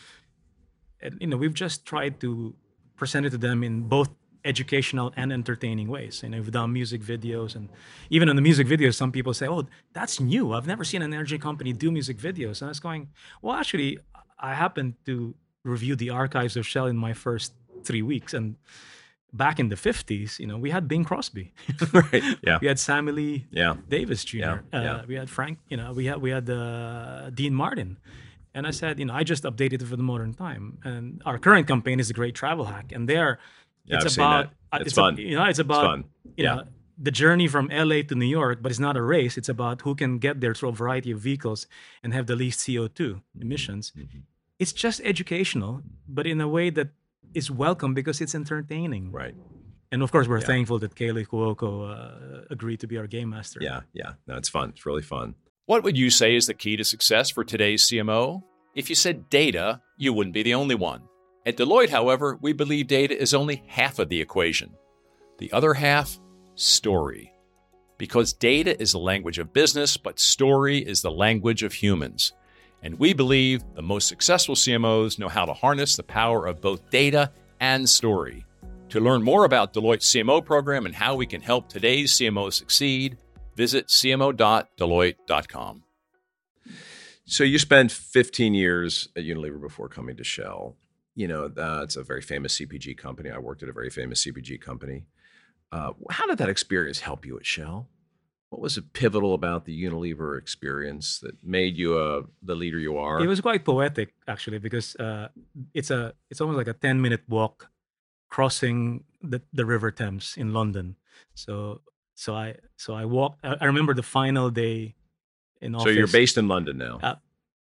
and 1.00 1.16
you 1.20 1.26
know 1.26 1.36
we've 1.36 1.54
just 1.54 1.84
tried 1.86 2.20
to 2.20 2.54
present 2.96 3.26
it 3.26 3.30
to 3.30 3.38
them 3.38 3.62
in 3.62 3.82
both 3.88 4.10
educational 4.44 5.12
and 5.16 5.32
entertaining 5.32 5.88
ways 5.88 6.22
and 6.22 6.32
we've 6.34 6.52
done 6.52 6.72
music 6.72 7.02
videos 7.02 7.56
and 7.56 7.68
even 8.10 8.28
in 8.28 8.36
the 8.36 8.42
music 8.42 8.66
videos 8.74 8.94
some 8.94 9.10
people 9.10 9.34
say 9.34 9.46
oh 9.48 9.62
that's 9.92 10.20
new 10.20 10.52
i've 10.54 10.68
never 10.68 10.84
seen 10.84 11.02
an 11.02 11.12
energy 11.12 11.36
company 11.38 11.72
do 11.72 11.90
music 11.90 12.16
videos 12.18 12.60
and 12.60 12.68
i 12.68 12.70
was 12.70 12.78
going 12.80 13.08
well 13.42 13.56
actually 13.56 13.98
i 14.38 14.54
happened 14.54 14.94
to 15.04 15.34
review 15.64 15.96
the 15.96 16.10
archives 16.10 16.56
of 16.56 16.64
shell 16.64 16.86
in 16.86 16.96
my 16.96 17.12
first 17.12 17.54
three 17.82 18.02
weeks 18.02 18.32
and 18.34 18.54
back 19.32 19.58
in 19.58 19.68
the 19.68 19.74
50s 19.76 20.38
you 20.38 20.46
know 20.46 20.56
we 20.56 20.70
had 20.70 20.86
bing 20.86 21.02
crosby 21.04 21.52
right. 21.92 22.22
Yeah. 22.42 22.58
we 22.62 22.68
had 22.68 22.78
sammy 22.78 23.12
lee 23.12 23.46
Yeah. 23.50 23.74
Davis 23.88 24.24
Jr. 24.24 24.36
Yeah, 24.38 24.52
Uh, 24.72 24.82
yeah. 24.88 25.04
We 25.08 25.14
had 25.16 25.28
Frank, 25.28 25.58
you 25.68 25.76
know, 25.76 25.92
we 25.92 26.04
had 26.06 26.18
we 26.22 26.30
had 26.30 26.48
uh, 26.48 27.30
Dean 27.38 27.52
Martin, 27.62 27.98
and 28.56 28.66
I 28.66 28.72
said, 28.80 28.92
you 29.00 29.04
know, 29.08 29.14
I 29.20 29.22
just 29.32 29.44
updated 29.50 29.78
it 29.82 29.86
for 29.92 29.96
the 30.02 30.08
modern 30.12 30.32
time, 30.46 30.64
and 30.90 31.22
our 31.28 31.38
current 31.46 31.66
campaign 31.72 31.98
is 32.00 32.08
a 32.10 32.16
great 32.20 32.34
travel 32.34 32.64
hack, 32.72 32.88
and 32.96 33.02
there, 33.08 33.38
Yeah, 33.84 33.96
it's 34.02 34.06
I've 34.06 34.24
about 34.24 34.44
uh, 34.72 34.78
It's 34.82 34.92
a- 34.98 35.02
fun. 35.02 35.12
you 35.18 35.36
know, 35.36 35.44
it's 35.44 35.58
It's 35.60 35.66
about 35.68 35.84
fun. 35.90 36.00
you 36.38 36.44
Yeah. 36.44 36.54
know 36.56 36.64
the 37.08 37.10
journey 37.22 37.46
from 37.54 37.64
LA 37.70 37.98
to 38.10 38.14
New 38.22 38.30
York, 38.40 38.56
but 38.62 38.68
it's 38.72 38.80
not 38.88 38.96
a 38.96 39.02
race. 39.16 39.34
It's 39.40 39.50
about 39.56 39.76
who 39.84 39.94
can 39.94 40.12
get 40.26 40.40
there 40.42 40.54
through 40.56 40.70
a 40.70 40.78
variety 40.84 41.10
of 41.12 41.18
vehicles 41.20 41.60
and 42.02 42.08
have 42.16 42.26
the 42.26 42.34
least 42.44 42.58
CO 42.64 42.88
two 42.88 43.12
emissions. 43.44 43.92
Mhm. 43.94 44.22
It's 44.62 44.72
just 44.84 44.98
educational, 45.12 45.82
but 46.08 46.24
in 46.26 46.40
a 46.40 46.48
way 46.48 46.70
that 46.78 46.88
is 47.34 47.50
welcome 47.50 47.92
because 47.92 48.22
it's 48.22 48.34
entertaining. 48.34 49.12
Right. 49.12 49.34
And 49.92 50.02
of 50.02 50.10
course, 50.10 50.26
we're 50.26 50.40
Yeah. 50.40 50.52
thankful 50.54 50.78
that 50.84 50.94
Kaley 50.94 51.26
Cuoco 51.30 51.70
uh, 51.92 52.46
agreed 52.50 52.80
to 52.80 52.86
be 52.86 52.96
our 53.00 53.06
game 53.06 53.28
master. 53.36 53.60
Yeah. 53.62 53.80
Yeah. 53.92 54.12
No, 54.26 54.34
it's 54.40 54.48
fun. 54.48 54.70
It's 54.70 54.84
really 54.86 55.02
fun. 55.16 55.34
What 55.66 55.82
would 55.82 55.98
you 55.98 56.10
say 56.10 56.36
is 56.36 56.46
the 56.46 56.54
key 56.54 56.76
to 56.76 56.84
success 56.84 57.28
for 57.28 57.42
today's 57.42 57.88
CMO? 57.88 58.40
If 58.76 58.88
you 58.88 58.94
said 58.94 59.28
data, 59.28 59.80
you 59.96 60.12
wouldn't 60.12 60.32
be 60.32 60.44
the 60.44 60.54
only 60.54 60.76
one. 60.76 61.02
At 61.44 61.56
Deloitte, 61.56 61.90
however, 61.90 62.38
we 62.40 62.52
believe 62.52 62.86
data 62.86 63.20
is 63.20 63.34
only 63.34 63.64
half 63.66 63.98
of 63.98 64.08
the 64.08 64.20
equation. 64.20 64.76
The 65.38 65.52
other 65.52 65.74
half, 65.74 66.20
story. 66.54 67.32
Because 67.98 68.32
data 68.32 68.80
is 68.80 68.92
the 68.92 69.00
language 69.00 69.40
of 69.40 69.52
business, 69.52 69.96
but 69.96 70.20
story 70.20 70.78
is 70.78 71.02
the 71.02 71.10
language 71.10 71.64
of 71.64 71.72
humans. 71.72 72.32
And 72.84 72.96
we 72.96 73.12
believe 73.12 73.64
the 73.74 73.82
most 73.82 74.06
successful 74.06 74.54
CMOs 74.54 75.18
know 75.18 75.28
how 75.28 75.46
to 75.46 75.52
harness 75.52 75.96
the 75.96 76.04
power 76.04 76.46
of 76.46 76.60
both 76.60 76.90
data 76.90 77.32
and 77.58 77.88
story. 77.88 78.46
To 78.90 79.00
learn 79.00 79.20
more 79.20 79.44
about 79.44 79.72
Deloitte's 79.72 80.14
CMO 80.14 80.44
program 80.44 80.86
and 80.86 80.94
how 80.94 81.16
we 81.16 81.26
can 81.26 81.40
help 81.40 81.68
today's 81.68 82.12
CMO 82.12 82.52
succeed, 82.52 83.18
visit 83.56 83.88
cmo.deloitte.com. 83.88 85.82
So 87.24 87.42
you 87.42 87.58
spent 87.58 87.90
15 87.90 88.54
years 88.54 89.08
at 89.16 89.24
Unilever 89.24 89.60
before 89.60 89.88
coming 89.88 90.16
to 90.16 90.24
Shell. 90.24 90.76
You 91.16 91.26
know, 91.26 91.50
uh, 91.56 91.80
it's 91.82 91.96
a 91.96 92.04
very 92.04 92.22
famous 92.22 92.56
CPG 92.58 92.96
company. 92.96 93.30
I 93.30 93.38
worked 93.38 93.64
at 93.64 93.68
a 93.68 93.72
very 93.72 93.90
famous 93.90 94.24
CPG 94.24 94.60
company. 94.60 95.06
Uh, 95.72 95.92
how 96.10 96.26
did 96.26 96.38
that 96.38 96.48
experience 96.48 97.00
help 97.00 97.26
you 97.26 97.36
at 97.36 97.44
Shell? 97.44 97.88
What 98.50 98.60
was 98.60 98.76
it 98.78 98.92
pivotal 98.92 99.34
about 99.34 99.64
the 99.64 99.84
Unilever 99.84 100.38
experience 100.38 101.18
that 101.18 101.42
made 101.42 101.76
you 101.76 101.98
uh, 101.98 102.22
the 102.42 102.54
leader 102.54 102.78
you 102.78 102.96
are? 102.96 103.18
It 103.20 103.26
was 103.26 103.40
quite 103.40 103.64
poetic 103.64 104.14
actually 104.28 104.58
because 104.58 104.94
uh, 104.96 105.28
it's 105.74 105.90
a 105.90 106.14
it's 106.30 106.40
almost 106.40 106.58
like 106.58 106.68
a 106.68 106.72
ten 106.72 107.02
minute 107.02 107.22
walk 107.28 107.70
crossing 108.28 109.02
the, 109.20 109.42
the 109.52 109.66
River 109.66 109.90
Thames 109.90 110.34
in 110.36 110.52
London. 110.52 110.96
So 111.34 111.80
so 112.16 112.34
I 112.34 112.56
so 112.76 112.94
I 112.94 113.04
walked. 113.04 113.38
I, 113.44 113.56
I 113.60 113.64
remember 113.66 113.94
the 113.94 114.02
final 114.02 114.50
day 114.50 114.96
in 115.60 115.74
office. 115.74 115.84
so 115.84 115.90
you're 115.90 116.08
based 116.20 116.36
in 116.36 116.48
London 116.48 116.76
now. 116.78 116.98
Uh, 117.02 117.16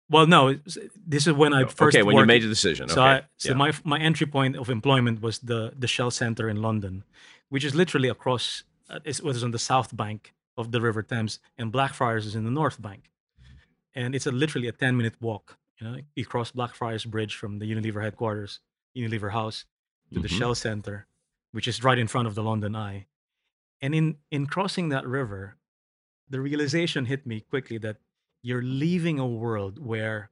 Well, 0.07 0.27
no, 0.27 0.41
this 1.13 1.23
is 1.27 1.33
when 1.33 1.51
I 1.59 1.61
first 1.65 1.95
okay, 1.97 2.03
when 2.05 2.15
you 2.15 2.25
made 2.25 2.43
the 2.43 2.47
decision. 2.57 2.85
So, 2.89 3.01
okay. 3.01 3.25
I, 3.25 3.27
so 3.43 3.49
yeah. 3.49 3.55
my 3.63 3.69
my 3.83 3.99
entry 4.09 4.27
point 4.37 4.53
of 4.61 4.69
employment 4.69 5.17
was 5.25 5.35
the 5.51 5.73
the 5.83 5.87
Shell 5.95 6.11
Center 6.11 6.45
in 6.53 6.57
London, 6.67 7.03
which 7.53 7.65
is 7.69 7.73
literally 7.81 8.09
across. 8.09 8.63
Uh, 8.89 8.99
it 9.11 9.17
was 9.27 9.43
on 9.43 9.51
the 9.57 9.63
south 9.71 9.89
bank 10.03 10.21
of 10.61 10.65
the 10.73 10.79
River 10.87 11.01
Thames, 11.11 11.33
and 11.57 11.71
Blackfriars 11.71 12.23
is 12.29 12.35
in 12.35 12.43
the 12.49 12.51
north 12.61 12.79
bank, 12.87 13.01
and 13.99 14.13
it's 14.15 14.27
a 14.27 14.31
literally 14.31 14.67
a 14.67 14.71
ten 14.83 14.93
minute 14.99 15.15
walk. 15.19 15.57
You 15.79 15.83
know, 15.87 15.95
you 16.15 16.25
cross 16.33 16.51
Blackfriars 16.51 17.03
Bridge 17.13 17.33
from 17.35 17.51
the 17.59 17.65
Unilever 17.73 18.01
headquarters, 18.03 18.59
Unilever 18.95 19.31
House, 19.31 19.65
to 20.13 20.19
the 20.19 20.29
Mhm. 20.29 20.37
Shell 20.37 20.55
Center, 20.55 21.07
which 21.55 21.67
is 21.67 21.83
right 21.83 21.97
in 22.03 22.07
front 22.07 22.27
of 22.29 22.35
the 22.35 22.43
London 22.43 22.75
Eye, 22.75 23.07
and 23.85 23.95
in 23.95 24.17
in 24.31 24.47
crossing 24.47 24.89
that 24.89 25.07
river, 25.07 25.57
the 26.29 26.41
realization 26.41 27.05
hit 27.07 27.25
me 27.25 27.41
quickly 27.41 27.79
that 27.79 27.97
you're 28.43 28.63
leaving 28.63 29.19
a 29.19 29.27
world 29.27 29.79
where 29.79 30.31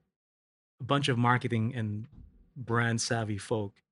a 0.80 0.84
bunch 0.84 1.08
of 1.08 1.18
marketing 1.18 1.74
and 1.74 2.06
brand 2.56 3.00
savvy 3.00 3.38
folk 3.38 3.82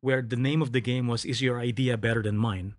where 0.00 0.22
the 0.22 0.36
name 0.36 0.62
of 0.62 0.72
the 0.72 0.82
game 0.82 1.08
was 1.08 1.24
is 1.26 1.42
your 1.42 1.60
idea 1.60 1.98
better 1.98 2.22
than 2.22 2.38
mine 2.38 2.76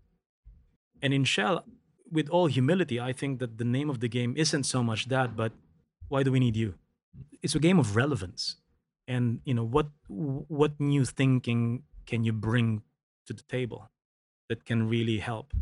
And 1.01 1.13
in 1.13 1.23
Shell, 1.23 1.65
with 2.11 2.29
all 2.29 2.47
humility, 2.47 2.99
I 2.99 3.13
think 3.13 3.39
that 3.39 3.57
the 3.57 3.65
name 3.65 3.89
of 3.89 3.99
the 3.99 4.09
game 4.09 4.35
isn't 4.37 4.63
so 4.63 4.83
much 4.83 5.07
that, 5.09 5.35
but 5.35 5.53
why 6.07 6.23
do 6.23 6.31
we 6.31 6.39
need 6.39 6.55
you? 6.55 6.75
It's 7.41 7.55
a 7.55 7.59
game 7.59 7.79
of 7.79 7.95
relevance. 7.95 8.57
And 9.07 9.41
you 9.45 9.53
know 9.53 9.65
what 9.65 9.89
what 10.07 10.79
new 10.79 11.05
thinking 11.05 11.83
can 12.05 12.23
you 12.23 12.33
bring 12.33 12.83
to 13.27 13.33
the 13.33 13.43
table 13.43 13.89
that 14.49 14.65
can 14.65 14.89
really 14.89 15.19
help? 15.19 15.53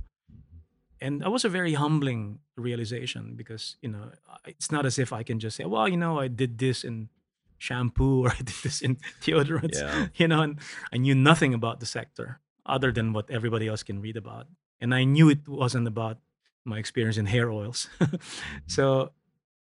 And 0.99 1.21
that 1.21 1.31
was 1.31 1.45
a 1.45 1.49
very 1.49 1.73
humbling 1.73 2.39
realization 2.55 3.35
because 3.35 3.77
you 3.81 3.89
know 3.89 4.11
it's 4.45 4.71
not 4.71 4.85
as 4.85 4.97
if 4.97 5.13
I 5.13 5.23
can 5.23 5.39
just 5.39 5.57
say, 5.57 5.65
well, 5.65 5.87
you 5.87 5.97
know, 5.97 6.19
I 6.19 6.27
did 6.27 6.57
this 6.57 6.83
in 6.83 7.09
shampoo 7.57 8.25
or 8.25 8.31
I 8.39 8.43
did 8.43 8.55
this 8.63 8.81
in 8.81 8.97
deodorants, 9.21 9.79
Yeah. 9.79 10.07
you 10.15 10.27
know, 10.27 10.41
and 10.41 10.59
I 10.93 10.97
knew 10.97 11.15
nothing 11.15 11.53
about 11.53 11.79
the 11.79 11.85
sector 11.85 12.39
other 12.65 12.91
than 12.91 13.13
what 13.13 13.29
everybody 13.29 13.67
else 13.67 13.83
can 13.83 14.01
read 14.01 14.17
about. 14.17 14.47
And 14.79 14.93
I 14.93 15.03
knew 15.05 15.29
it 15.29 15.47
wasn't 15.47 15.87
about 15.87 16.17
my 16.65 16.77
experience 16.77 17.17
in 17.17 17.25
hair 17.25 17.49
oils. 17.49 17.89
so, 18.67 19.11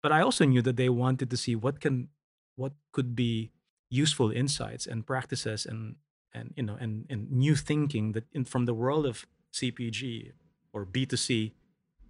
but 0.02 0.12
I 0.12 0.22
also 0.22 0.46
knew 0.46 0.62
that 0.64 0.76
they 0.76 0.90
wanted 0.90 1.30
to 1.30 1.38
see 1.38 1.56
what 1.56 1.80
can, 1.80 2.10
what 2.56 2.74
could 2.92 3.16
be 3.16 3.52
useful 3.90 4.32
insights 4.32 4.86
and 4.86 5.06
practices 5.06 5.66
and 5.66 5.96
and 6.34 6.54
you 6.58 6.64
know 6.64 6.76
and 6.80 7.06
and 7.10 7.32
new 7.32 7.56
thinking 7.56 8.12
that 8.12 8.26
in, 8.34 8.44
from 8.44 8.66
the 8.66 8.74
world 8.74 9.06
of 9.06 9.26
CPG 9.54 10.34
or 10.78 10.86
B2C 10.86 11.52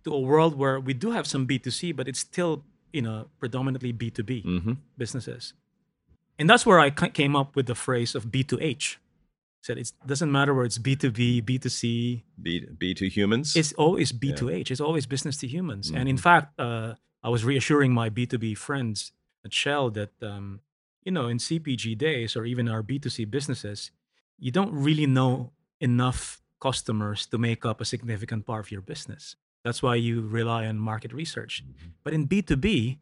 to 0.03 0.09
a 0.13 0.19
world 0.31 0.53
where 0.61 0.77
we 0.79 0.93
do 0.93 1.11
have 1.11 1.25
some 1.33 1.43
B2C, 1.47 1.95
but 1.95 2.07
it's 2.09 2.19
still 2.19 2.53
you 2.93 3.01
know 3.01 3.17
predominantly 3.39 3.91
B2B 3.93 4.31
Mm-hmm. 4.45 4.73
businesses. 4.97 5.53
And 6.39 6.45
that's 6.49 6.65
where 6.69 6.79
I 6.79 6.89
came 7.21 7.35
up 7.41 7.55
with 7.55 7.65
the 7.65 7.75
phrase 7.75 8.11
of 8.17 8.25
B2H. 8.33 8.97
Said 9.61 9.77
it 9.79 9.91
doesn't 10.05 10.31
matter 10.31 10.53
where 10.53 10.65
it's 10.69 10.77
B2B, 10.77 11.43
B2C, 11.49 11.81
B 12.41 12.65
B 12.81 12.93
two 12.93 13.07
humans. 13.17 13.55
it's 13.55 13.73
always 13.73 14.11
B2H. 14.23 14.71
It's 14.71 14.79
always 14.87 15.05
business 15.07 15.35
to 15.41 15.47
humans. 15.47 15.85
And 15.91 16.07
in 16.07 16.17
fact, 16.17 16.47
uh, 16.59 16.93
I 17.23 17.29
was 17.29 17.41
reassuring 17.43 17.91
my 18.01 18.07
B2B 18.17 18.55
friends 18.57 19.11
at 19.43 19.51
Shell 19.61 19.85
that, 19.99 20.11
um, 20.21 20.61
you 21.03 21.11
know, 21.11 21.27
in 21.27 21.37
CPG 21.39 21.97
days 21.97 22.35
or 22.37 22.45
even 22.45 22.69
our 22.69 22.83
B2C 22.83 23.25
businesses, 23.37 23.91
you 24.45 24.51
don't 24.51 24.71
really 24.87 25.07
know 25.07 25.51
enough 25.81 26.21
customers 26.59 27.25
to 27.27 27.37
make 27.37 27.65
up 27.65 27.81
a 27.81 27.85
significant 27.85 28.45
part 28.45 28.65
of 28.65 28.71
your 28.71 28.81
business. 28.81 29.35
That's 29.63 29.81
why 29.83 29.95
you 29.95 30.21
rely 30.21 30.65
on 30.65 30.77
market 30.79 31.13
research. 31.13 31.63
But 32.03 32.13
in 32.13 32.27
B2B, 32.27 32.97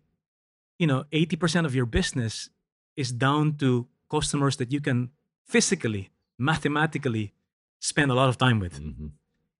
you 0.79 0.87
know, 0.87 1.05
80% 1.11 1.65
of 1.65 1.75
your 1.75 1.85
business 1.85 2.49
is 2.95 3.11
down 3.11 3.55
to 3.57 3.87
customers 4.09 4.57
that 4.57 4.71
you 4.71 4.81
can 4.81 5.11
physically, 5.45 6.09
mathematically 6.37 7.33
spend 7.79 8.11
a 8.11 8.13
lot 8.15 8.29
of 8.29 8.37
time 8.37 8.59
with 8.59 8.79
Mhm. 8.81 9.11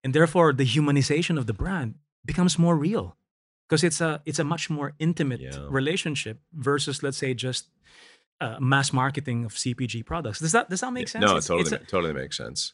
and 0.04 0.14
therefore 0.14 0.52
the 0.54 0.66
humanization 0.66 1.38
of 1.38 1.46
the 1.46 1.54
brand 1.54 1.96
becomes 2.26 2.58
more 2.58 2.76
real 2.78 3.16
because 3.68 3.84
it's 3.84 4.02
a 4.02 4.22
it's 4.26 4.40
a 4.40 4.44
much 4.44 4.70
more 4.70 4.94
intimate 5.00 5.42
Yeah. 5.42 5.68
relationship 5.70 6.38
versus 6.54 7.04
let's 7.04 7.18
say 7.18 7.34
just 7.34 7.70
uh, 8.42 8.58
mass 8.60 8.92
marketing 8.92 9.46
of 9.46 9.52
CPG 9.58 10.04
products. 10.06 10.40
Does 10.40 10.52
that 10.54 10.70
does 10.70 10.82
that 10.82 10.92
make 10.92 11.08
sense? 11.08 11.22
No, 11.26 11.32
it 11.36 11.38
It's- 11.38 11.48
totally, 11.48 11.62
it's 11.62 11.72
a- 11.72 11.86
totally 11.92 12.14
makes 12.14 12.36
sense. 12.38 12.74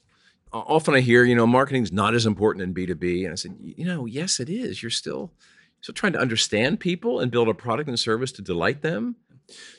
Often 0.53 0.95
I 0.95 0.99
hear, 0.99 1.23
you 1.23 1.35
know, 1.35 1.47
marketing's 1.47 1.91
not 1.91 2.13
as 2.13 2.25
important 2.25 2.63
in 2.63 2.73
B 2.73 2.85
two 2.85 2.95
B, 2.95 3.23
and 3.23 3.31
I 3.31 3.35
said, 3.35 3.55
you 3.61 3.85
know, 3.85 4.05
yes, 4.05 4.39
it 4.39 4.49
is. 4.49 4.83
You're 4.83 4.89
still 4.89 5.31
still 5.79 5.93
trying 5.93 6.13
to 6.13 6.19
understand 6.19 6.79
people 6.79 7.19
and 7.19 7.31
build 7.31 7.47
a 7.47 7.53
product 7.53 7.89
and 7.89 7.99
service 7.99 8.31
to 8.33 8.41
delight 8.41 8.81
them. 8.81 9.15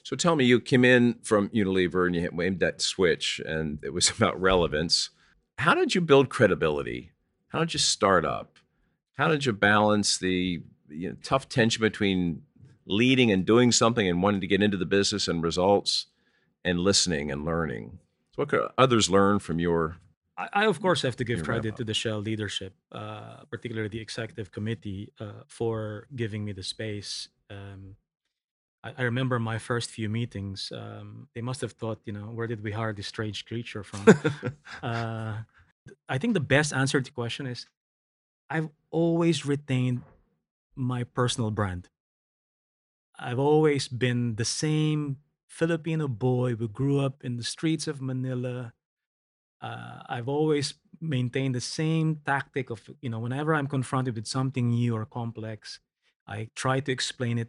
So 0.02 0.16
tell 0.16 0.36
me, 0.36 0.44
you 0.44 0.60
came 0.60 0.84
in 0.84 1.18
from 1.22 1.48
Unilever 1.50 2.06
and 2.06 2.14
you 2.14 2.28
made 2.32 2.60
that 2.60 2.82
switch, 2.82 3.40
and 3.44 3.78
it 3.82 3.92
was 3.92 4.10
about 4.16 4.40
relevance. 4.40 5.10
How 5.58 5.74
did 5.74 5.94
you 5.94 6.00
build 6.00 6.28
credibility? 6.28 7.12
How 7.48 7.60
did 7.60 7.74
you 7.74 7.78
start 7.78 8.24
up? 8.24 8.58
How 9.14 9.28
did 9.28 9.44
you 9.44 9.52
balance 9.52 10.18
the 10.18 10.62
you 10.88 11.10
know, 11.10 11.16
tough 11.22 11.48
tension 11.48 11.80
between 11.80 12.42
leading 12.86 13.30
and 13.30 13.44
doing 13.46 13.70
something 13.70 14.08
and 14.08 14.22
wanting 14.22 14.40
to 14.40 14.46
get 14.46 14.62
into 14.62 14.76
the 14.76 14.86
business 14.86 15.28
and 15.28 15.42
results, 15.42 16.06
and 16.64 16.80
listening 16.80 17.30
and 17.30 17.44
learning? 17.44 17.98
So 18.34 18.42
what 18.42 18.48
could 18.48 18.68
others 18.78 19.10
learn 19.10 19.38
from 19.38 19.58
your? 19.58 19.96
I, 20.36 20.48
I 20.52 20.66
of 20.66 20.80
course 20.80 21.02
have 21.02 21.16
to 21.16 21.24
give 21.24 21.42
credit 21.44 21.76
to 21.76 21.84
the 21.84 21.94
Shell 21.94 22.20
leadership, 22.20 22.74
uh, 22.90 23.44
particularly 23.50 23.88
the 23.88 24.00
executive 24.00 24.50
committee, 24.50 25.12
uh, 25.20 25.44
for 25.46 26.06
giving 26.14 26.44
me 26.44 26.52
the 26.52 26.62
space. 26.62 27.28
Um, 27.50 27.96
I, 28.82 28.92
I 28.98 29.02
remember 29.02 29.38
my 29.38 29.58
first 29.58 29.90
few 29.90 30.08
meetings. 30.08 30.72
Um, 30.74 31.28
they 31.34 31.42
must 31.42 31.60
have 31.60 31.72
thought, 31.72 32.00
you 32.04 32.12
know, 32.12 32.26
where 32.32 32.46
did 32.46 32.62
we 32.62 32.72
hire 32.72 32.92
this 32.92 33.06
strange 33.06 33.44
creature 33.44 33.82
from? 33.82 34.06
uh, 34.82 35.38
I 36.08 36.18
think 36.18 36.34
the 36.34 36.40
best 36.40 36.72
answer 36.72 37.00
to 37.00 37.10
the 37.10 37.14
question 37.14 37.46
is 37.46 37.66
I've 38.48 38.68
always 38.90 39.46
retained 39.46 40.02
my 40.74 41.04
personal 41.04 41.50
brand. 41.50 41.88
I've 43.18 43.38
always 43.38 43.88
been 43.88 44.36
the 44.36 44.44
same 44.44 45.18
Filipino 45.46 46.08
boy 46.08 46.56
who 46.56 46.68
grew 46.68 47.00
up 47.00 47.22
in 47.22 47.36
the 47.36 47.44
streets 47.44 47.86
of 47.86 48.00
Manila. 48.00 48.72
Uh, 49.62 50.02
I've 50.08 50.28
always 50.28 50.74
maintained 51.00 51.54
the 51.54 51.60
same 51.60 52.20
tactic 52.26 52.70
of, 52.70 52.82
you 53.00 53.08
know, 53.08 53.20
whenever 53.20 53.54
I'm 53.54 53.68
confronted 53.68 54.16
with 54.16 54.26
something 54.26 54.68
new 54.70 54.96
or 54.96 55.06
complex, 55.06 55.78
I 56.26 56.48
try 56.54 56.80
to 56.80 56.92
explain 56.92 57.38
it 57.38 57.48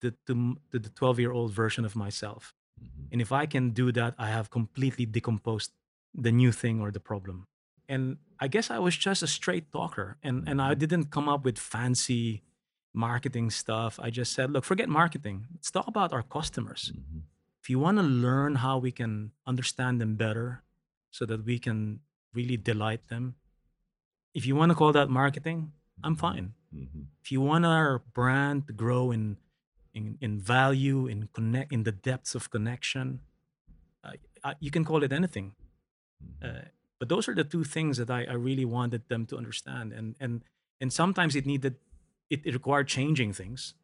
to, 0.00 0.12
to, 0.26 0.56
to 0.72 0.78
the 0.78 0.88
12 0.90 1.20
year 1.20 1.32
old 1.32 1.52
version 1.52 1.84
of 1.84 1.94
myself. 1.94 2.54
Mm-hmm. 2.82 3.06
And 3.12 3.20
if 3.22 3.30
I 3.30 3.46
can 3.46 3.70
do 3.70 3.92
that, 3.92 4.14
I 4.18 4.28
have 4.28 4.50
completely 4.50 5.06
decomposed 5.06 5.70
the 6.12 6.32
new 6.32 6.50
thing 6.52 6.80
or 6.80 6.90
the 6.90 7.00
problem. 7.00 7.46
And 7.88 8.18
I 8.40 8.48
guess 8.48 8.70
I 8.70 8.78
was 8.78 8.96
just 8.96 9.22
a 9.22 9.26
straight 9.26 9.70
talker 9.72 10.16
and, 10.22 10.48
and 10.48 10.60
I 10.60 10.70
mm-hmm. 10.70 10.80
didn't 10.80 11.04
come 11.10 11.28
up 11.28 11.44
with 11.44 11.58
fancy 11.58 12.42
marketing 12.92 13.50
stuff. 13.50 13.98
I 14.02 14.10
just 14.10 14.32
said, 14.32 14.50
look, 14.50 14.64
forget 14.64 14.88
marketing. 14.88 15.46
Let's 15.52 15.70
talk 15.70 15.86
about 15.86 16.12
our 16.12 16.22
customers. 16.22 16.92
Mm-hmm. 16.94 17.20
If 17.62 17.70
you 17.70 17.78
want 17.78 17.98
to 17.98 18.02
learn 18.02 18.56
how 18.56 18.78
we 18.78 18.92
can 18.92 19.32
understand 19.46 20.00
them 20.00 20.16
better 20.16 20.63
so 21.14 21.24
that 21.30 21.44
we 21.46 21.56
can 21.66 22.00
really 22.34 22.56
delight 22.56 23.06
them, 23.08 23.36
if 24.34 24.44
you 24.46 24.56
want 24.56 24.70
to 24.70 24.74
call 24.74 24.92
that 24.92 25.08
marketing, 25.08 25.72
I'm 26.02 26.16
fine 26.16 26.54
Mhm. 26.74 27.06
if 27.22 27.30
you 27.32 27.40
want 27.40 27.64
our 27.64 28.02
brand 28.18 28.66
to 28.66 28.72
grow 28.84 29.12
in 29.16 29.36
in, 29.98 30.18
in 30.20 30.32
value 30.40 31.06
in 31.12 31.28
connect 31.32 31.70
in 31.72 31.84
the 31.84 31.92
depths 32.08 32.34
of 32.34 32.50
connection 32.50 33.20
uh, 34.02 34.16
uh, 34.42 34.54
you 34.64 34.70
can 34.74 34.84
call 34.84 35.04
it 35.06 35.12
anything 35.12 35.54
uh, 36.42 36.66
but 36.98 37.08
those 37.08 37.28
are 37.30 37.34
the 37.40 37.44
two 37.54 37.62
things 37.62 37.96
that 38.00 38.10
I, 38.10 38.20
I 38.34 38.34
really 38.48 38.64
wanted 38.78 39.02
them 39.08 39.22
to 39.30 39.36
understand 39.36 39.92
and 39.98 40.16
and 40.24 40.42
and 40.82 40.92
sometimes 40.92 41.36
it 41.36 41.46
needed 41.46 41.74
it, 42.28 42.40
it 42.44 42.52
required 42.60 42.88
changing 42.88 43.32
things 43.40 43.74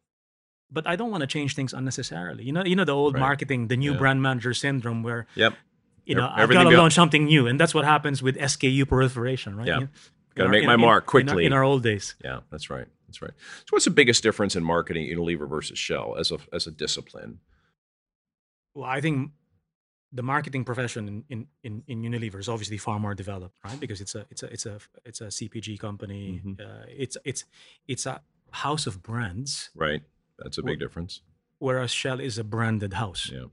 but 0.69 0.83
i 0.85 0.97
don't 0.99 1.11
want 1.15 1.21
to 1.27 1.31
change 1.37 1.51
things 1.55 1.71
unnecessarily 1.73 2.43
you 2.43 2.51
know 2.55 2.65
you 2.71 2.75
know 2.75 2.85
the 2.91 2.97
old 3.01 3.13
Right. 3.15 3.27
marketing 3.27 3.61
the 3.69 3.77
new 3.77 3.93
Yeah. 3.93 4.01
brand 4.01 4.19
manager 4.21 4.53
syndrome 4.53 5.01
where 5.07 5.21
Yep. 5.43 5.53
You 6.05 6.15
know 6.15 6.25
Ev- 6.25 6.33
i've 6.43 6.49
got 6.49 6.63
to 6.63 6.77
launch 6.77 6.93
something 6.93 7.25
new 7.25 7.47
and 7.47 7.59
that's 7.59 7.73
what 7.73 7.85
happens 7.85 8.21
with 8.23 8.35
sku 8.37 8.87
proliferation 8.87 9.55
right 9.55 9.67
Yeah. 9.67 9.79
In 9.81 9.89
Gotta 10.35 10.47
our- 10.47 10.51
make 10.51 10.61
in- 10.63 10.67
my 10.67 10.73
in- 10.75 10.79
mark 10.81 11.03
in 11.03 11.05
our- 11.05 11.11
quickly. 11.11 11.45
in 11.45 11.53
our 11.53 11.63
old 11.63 11.83
days 11.83 12.15
Yeah, 12.23 12.39
that's 12.51 12.69
right. 12.69 12.87
That's 13.07 13.21
right. 13.21 13.33
So, 13.65 13.71
what's 13.71 13.83
the 13.83 13.91
biggest 13.91 14.23
difference 14.23 14.55
in 14.55 14.63
marketing 14.63 15.05
Unilever 15.13 15.47
versus 15.49 15.77
Shell 15.77 16.15
as 16.17 16.31
a 16.31 16.37
as 16.53 16.65
a 16.67 16.71
discipline? 16.71 17.39
Well, 18.73 18.85
I 18.89 19.01
think 19.01 19.31
the 20.13 20.23
marketing 20.23 20.63
profession 20.65 21.23
in, 21.29 21.47
in, 21.63 21.83
in, 21.87 22.01
Unilever 22.03 22.39
is 22.39 22.47
obviously 22.49 22.77
far 22.77 22.99
more 22.99 23.13
developed, 23.13 23.57
right? 23.65 23.77
Because 23.79 23.99
it's 23.99 24.15
a 24.15 24.25
it's 24.31 24.43
a 24.43 24.53
it's 24.53 24.65
a 24.65 24.79
it's 25.03 25.19
a 25.21 25.25
CPG 25.25 25.77
company. 25.79 26.41
Mhm. 26.45 26.59
Uh, 26.61 26.85
it's 26.87 27.17
it's 27.25 27.43
it's 27.87 28.05
a 28.05 28.21
house 28.51 28.87
of 28.87 29.01
brands, 29.03 29.69
Right. 29.75 30.03
That's 30.39 30.57
a 30.57 30.61
big 30.61 30.79
Well- 30.79 30.87
difference. 30.87 31.21
whereas 31.59 31.91
Shell 31.91 32.19
is 32.21 32.37
a 32.37 32.43
branded 32.45 32.93
house. 32.93 33.29
Yeah. 33.29 33.45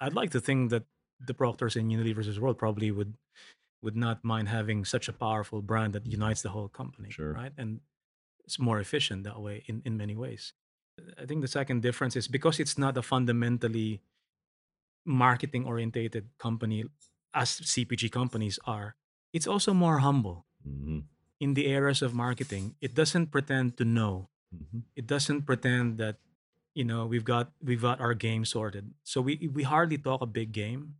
I'd 0.00 0.14
like 0.14 0.30
to 0.30 0.40
think 0.40 0.70
that 0.70 0.84
the 1.20 1.34
Procters 1.34 1.76
and 1.76 1.90
Unilevers 1.90 2.38
world 2.38 2.58
probably 2.58 2.90
would 2.90 3.14
would 3.82 3.96
not 3.96 4.24
mind 4.24 4.48
having 4.48 4.84
such 4.84 5.08
a 5.08 5.12
powerful 5.12 5.62
brand 5.62 5.92
that 5.94 6.06
unites 6.06 6.42
the 6.42 6.50
whole 6.50 6.68
company, 6.68 7.10
Sure. 7.10 7.32
right? 7.32 7.52
And 7.56 7.80
it's 8.44 8.58
more 8.58 8.80
efficient 8.80 9.24
that 9.24 9.40
way 9.40 9.62
in, 9.66 9.82
in 9.84 9.96
many 9.96 10.16
ways. 10.16 10.52
I 11.16 11.26
think 11.26 11.42
the 11.42 11.48
second 11.48 11.82
difference 11.82 12.16
is 12.16 12.26
because 12.28 12.58
it's 12.58 12.76
not 12.78 12.96
a 12.96 13.02
fundamentally 13.02 14.02
marketing 15.04 15.64
orientated 15.64 16.28
company 16.38 16.84
as 17.34 17.60
CPG 17.60 18.10
companies 18.10 18.58
are, 18.66 18.96
it's 19.32 19.46
also 19.46 19.72
more 19.74 19.98
humble 19.98 20.46
hmm 20.64 21.00
in 21.40 21.54
the 21.54 21.66
areas 21.70 22.02
of 22.02 22.12
marketing. 22.14 22.74
It 22.80 22.94
doesn't 22.98 23.30
pretend 23.30 23.76
to 23.78 23.84
know. 23.84 24.28
hmm 24.50 24.80
It 24.96 25.06
doesn't 25.06 25.46
pretend 25.46 25.98
that 25.98 26.18
you 26.74 26.82
know 26.84 27.06
we've 27.06 27.24
got 27.24 27.52
we've 27.62 27.82
got 27.82 28.00
our 28.00 28.14
game 28.14 28.44
sorted. 28.44 28.90
So 29.04 29.20
we 29.22 29.46
we 29.46 29.62
hardly 29.62 29.98
talk 29.98 30.20
a 30.20 30.26
big 30.26 30.50
game 30.50 30.98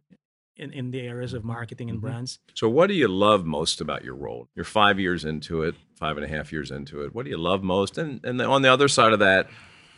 in, 0.58 0.72
in 0.72 0.90
the 0.90 1.00
areas 1.00 1.32
of 1.34 1.44
marketing 1.44 1.88
and 1.90 1.98
Mhm. 1.98 2.02
brands. 2.02 2.38
So, 2.54 2.68
what 2.68 2.86
do 2.88 2.94
you 2.94 3.08
love 3.08 3.44
most 3.46 3.80
about 3.80 4.04
your 4.04 4.14
role? 4.14 4.48
You're 4.54 4.64
five 4.64 4.98
years 5.00 5.24
into 5.24 5.62
it, 5.62 5.74
five 5.96 6.16
and 6.18 6.24
a 6.24 6.28
half 6.28 6.52
years 6.52 6.70
into 6.70 7.02
it. 7.04 7.14
What 7.14 7.24
do 7.24 7.30
you 7.30 7.38
love 7.38 7.62
most? 7.62 7.98
And 7.98 8.24
and 8.24 8.38
then 8.40 8.48
on 8.48 8.62
the 8.62 8.72
other 8.72 8.88
side 8.88 9.12
of 9.12 9.20
that, 9.20 9.48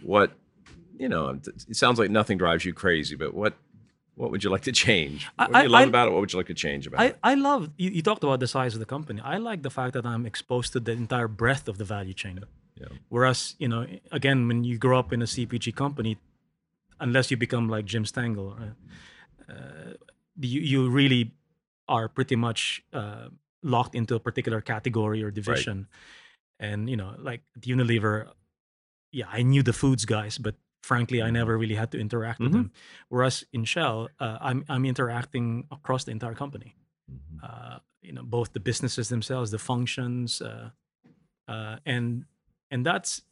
what 0.03 0.33
you 0.99 1.09
know, 1.09 1.41
it 1.71 1.77
sounds 1.77 1.99
like 1.99 2.11
nothing 2.11 2.37
drives 2.39 2.65
you 2.67 2.73
crazy, 2.75 3.17
but 3.17 3.33
what 3.35 3.55
What 4.17 4.31
would 4.33 4.45
you 4.45 4.51
like 4.51 4.65
to 4.71 4.73
change? 4.87 5.21
I- 5.39 5.47
What 5.47 5.53
do 5.55 5.63
you 5.63 5.69
love 5.71 5.87
I- 5.89 5.93
about 5.95 6.09
it? 6.09 6.11
What 6.13 6.21
would 6.21 6.33
you 6.35 6.39
like 6.43 6.49
to 6.57 6.61
change 6.67 6.87
about 6.87 7.01
I, 7.01 7.07
it? 7.07 7.17
I 7.33 7.35
love 7.49 7.63
you, 7.83 7.89
you 7.97 8.03
talked 8.03 8.23
about 8.23 8.39
the 8.41 8.47
size 8.59 8.73
of 8.77 8.81
the 8.85 8.91
company. 8.97 9.19
I 9.35 9.37
like 9.51 9.61
the 9.63 9.71
fact 9.71 9.93
that 9.97 10.05
I'm 10.05 10.27
exposed 10.27 10.73
to 10.75 10.81
the 10.81 10.93
entire 10.93 11.29
breadth 11.43 11.67
of 11.69 11.77
the 11.79 11.87
value 11.97 12.13
chain. 12.13 12.37
Yeah. 12.83 12.89
Whereas, 13.09 13.39
you 13.63 13.69
know, 13.73 13.83
again, 14.13 14.47
when 14.49 14.63
you 14.69 14.77
grow 14.85 14.99
up 14.99 15.11
in 15.15 15.23
a 15.23 15.27
CPG 15.35 15.73
company, 15.75 16.13
unless 17.07 17.31
you 17.31 17.37
become 17.39 17.67
like 17.77 17.87
Jim 17.93 18.05
Stengel, 18.05 18.49
uh, 18.61 19.53
uh, 19.53 19.93
you 20.41 20.61
you 20.61 20.89
really 20.91 21.33
are 21.89 22.09
pretty 22.09 22.37
much 22.37 22.83
uh, 22.93 23.29
locked 23.63 23.95
into 23.95 24.15
a 24.15 24.21
particular 24.21 24.61
category 24.61 25.23
or 25.23 25.31
division. 25.31 25.89
And 26.59 26.89
you 26.91 26.97
know, 26.97 27.15
like 27.19 27.43
at 27.57 27.63
Unilever, 27.63 28.29
yeah, 29.13 29.27
I 29.33 29.43
knew 29.43 29.63
the 29.63 29.73
foods 29.73 30.05
guys, 30.05 30.39
but 30.39 30.55
frankly, 30.83 31.21
I 31.23 31.31
never 31.31 31.59
really 31.59 31.75
had 31.75 31.91
to 31.93 31.99
interact 31.99 32.41
with 32.41 32.51
Mhm. 32.51 32.55
them. 32.55 32.73
Whereas 33.09 33.45
in 33.53 33.65
Shell, 33.65 34.09
uh, 34.21 34.39
I'm 34.41 34.65
I'm 34.69 34.85
interacting 34.85 35.67
across 35.71 36.05
the 36.05 36.13
entire 36.13 36.35
company 36.35 36.77
Mhm. 37.11 37.43
uh, 37.43 37.79
you 38.03 38.13
know 38.13 38.23
both 38.23 38.53
the 38.53 38.61
businesses 38.61 39.09
themselves 39.09 39.51
the 39.51 39.59
functions 39.59 40.41
uh, 40.41 40.71
uh, 41.49 41.77
and 41.85 42.25
and 42.71 42.87
that's 42.87 43.23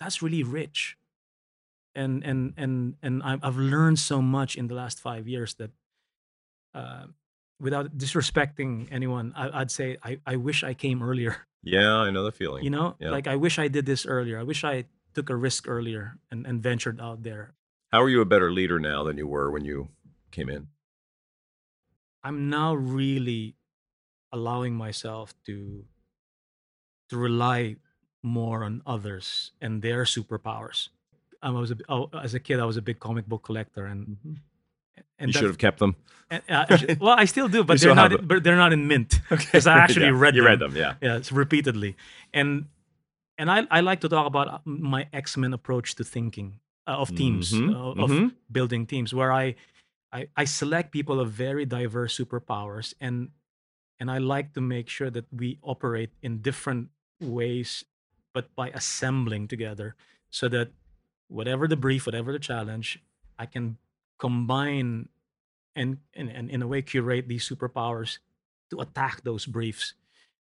that's 0.00 0.22
really 0.22 0.42
rich 0.42 0.96
and 1.96 2.22
and 2.24 2.52
and 2.56 2.94
and 3.02 3.22
I've, 3.22 3.40
I've 3.42 3.56
learned 3.56 3.98
so 3.98 4.20
much 4.22 4.54
in 4.56 4.68
the 4.68 4.74
last 4.74 5.00
five 5.00 5.26
years 5.26 5.54
that 5.54 5.70
uh, 6.74 7.06
without 7.58 7.96
disrespecting 7.96 8.86
anyone 8.92 9.32
I, 9.34 9.60
i'd 9.60 9.70
say 9.70 9.96
I, 10.04 10.18
I 10.26 10.36
wish 10.36 10.62
i 10.62 10.74
came 10.74 11.02
earlier 11.02 11.36
Yeah, 11.64 12.04
I 12.06 12.10
know 12.12 12.22
the 12.22 12.32
feeling. 12.32 12.62
you 12.64 12.70
know 12.70 12.96
Yeah. 13.00 13.10
like 13.16 13.26
i 13.26 13.34
wish 13.36 13.58
i 13.58 13.66
did 13.68 13.86
this 13.86 14.04
earlier 14.04 14.38
i 14.38 14.44
wish 14.44 14.62
i 14.62 14.84
took 15.14 15.30
a 15.30 15.36
risk 15.36 15.64
earlier 15.66 16.18
and, 16.30 16.46
and 16.46 16.62
ventured 16.62 17.00
out 17.00 17.22
there 17.24 17.54
How 17.92 18.02
are 18.04 18.10
you 18.12 18.20
a 18.20 18.28
better 18.28 18.52
leader 18.52 18.78
now 18.78 19.04
than 19.08 19.16
you 19.16 19.26
were 19.26 19.48
when 19.50 19.64
you 19.64 19.88
came 20.30 20.50
in? 20.52 20.68
I'm 22.22 22.50
now 22.50 22.74
really 22.74 23.54
allowing 24.32 24.74
myself 24.76 25.32
to 25.46 25.86
to 27.08 27.16
rely 27.16 27.76
more 28.22 28.64
on 28.66 28.82
others 28.84 29.52
and 29.62 29.80
their 29.80 30.04
superpowers. 30.04 30.90
I 31.42 31.50
was 31.50 31.70
a, 31.70 31.76
oh, 31.88 32.10
as 32.22 32.34
a 32.34 32.40
kid, 32.40 32.60
I 32.60 32.64
was 32.64 32.76
a 32.76 32.82
big 32.82 32.98
comic 33.00 33.26
book 33.26 33.42
collector, 33.44 33.86
and 33.86 34.16
and 35.18 35.28
Mm-hmm. 35.28 35.28
you 35.28 35.32
should 35.32 35.44
have 35.44 35.58
kept 35.58 35.78
them. 35.78 35.96
and, 36.30 36.42
uh, 36.48 36.66
well, 37.00 37.16
I 37.18 37.24
still 37.26 37.48
do, 37.48 37.64
but 37.68 37.80
they're 37.80 37.94
not. 37.94 38.12
in- 38.12 38.26
But 38.26 38.42
they're 38.44 38.56
not 38.56 38.72
in 38.72 38.86
mint 38.88 39.20
because 39.30 39.66
I 39.66 39.78
actually 39.78 40.06
Yeah, 40.06 40.20
read 40.20 40.34
You 40.34 40.42
them. 40.42 40.46
read 40.50 40.58
them, 40.60 40.76
yeah. 40.76 40.94
Yeah, 41.00 41.16
it's 41.16 41.32
repeatedly, 41.32 41.96
and 42.32 42.66
and 43.38 43.50
I 43.50 43.66
I 43.70 43.80
like 43.80 44.00
to 44.00 44.08
talk 44.08 44.26
about 44.26 44.48
uh, 44.48 44.58
my 44.64 45.06
X 45.12 45.36
Men 45.36 45.52
approach 45.52 45.94
to 45.96 46.04
thinking 46.04 46.60
uh, 46.86 46.96
of 47.02 47.14
teams 47.14 47.52
Mhm, 47.52 47.68
uh, 47.74 48.02
of 48.04 48.10
mhm. 48.10 48.32
building 48.50 48.86
teams, 48.86 49.12
where 49.12 49.32
I, 49.32 49.54
I 50.12 50.28
I 50.36 50.44
select 50.46 50.90
people 50.92 51.20
of 51.20 51.30
very 51.32 51.64
diverse 51.66 52.16
superpowers, 52.18 52.94
and 53.00 53.30
and 54.00 54.10
I 54.10 54.18
like 54.18 54.52
to 54.54 54.60
make 54.60 54.88
sure 54.88 55.10
that 55.10 55.24
we 55.32 55.58
operate 55.62 56.10
in 56.22 56.42
different 56.42 56.88
ways, 57.20 57.84
but 58.34 58.54
by 58.54 58.68
assembling 58.70 59.48
together, 59.48 59.94
so 60.30 60.48
that 60.48 60.68
whatever 61.28 61.66
the 61.68 61.76
brief, 61.76 62.06
whatever 62.06 62.32
the 62.32 62.38
challenge, 62.38 63.00
I 63.38 63.46
can 63.46 63.78
combine 64.18 65.08
and 65.74 65.98
and, 66.14 66.30
and 66.30 66.50
in 66.50 66.62
a 66.62 66.66
way 66.66 66.82
curate 66.82 67.28
these 67.28 67.48
superpowers 67.48 68.18
to 68.70 68.80
attack 68.80 69.22
those 69.22 69.46
briefs 69.46 69.94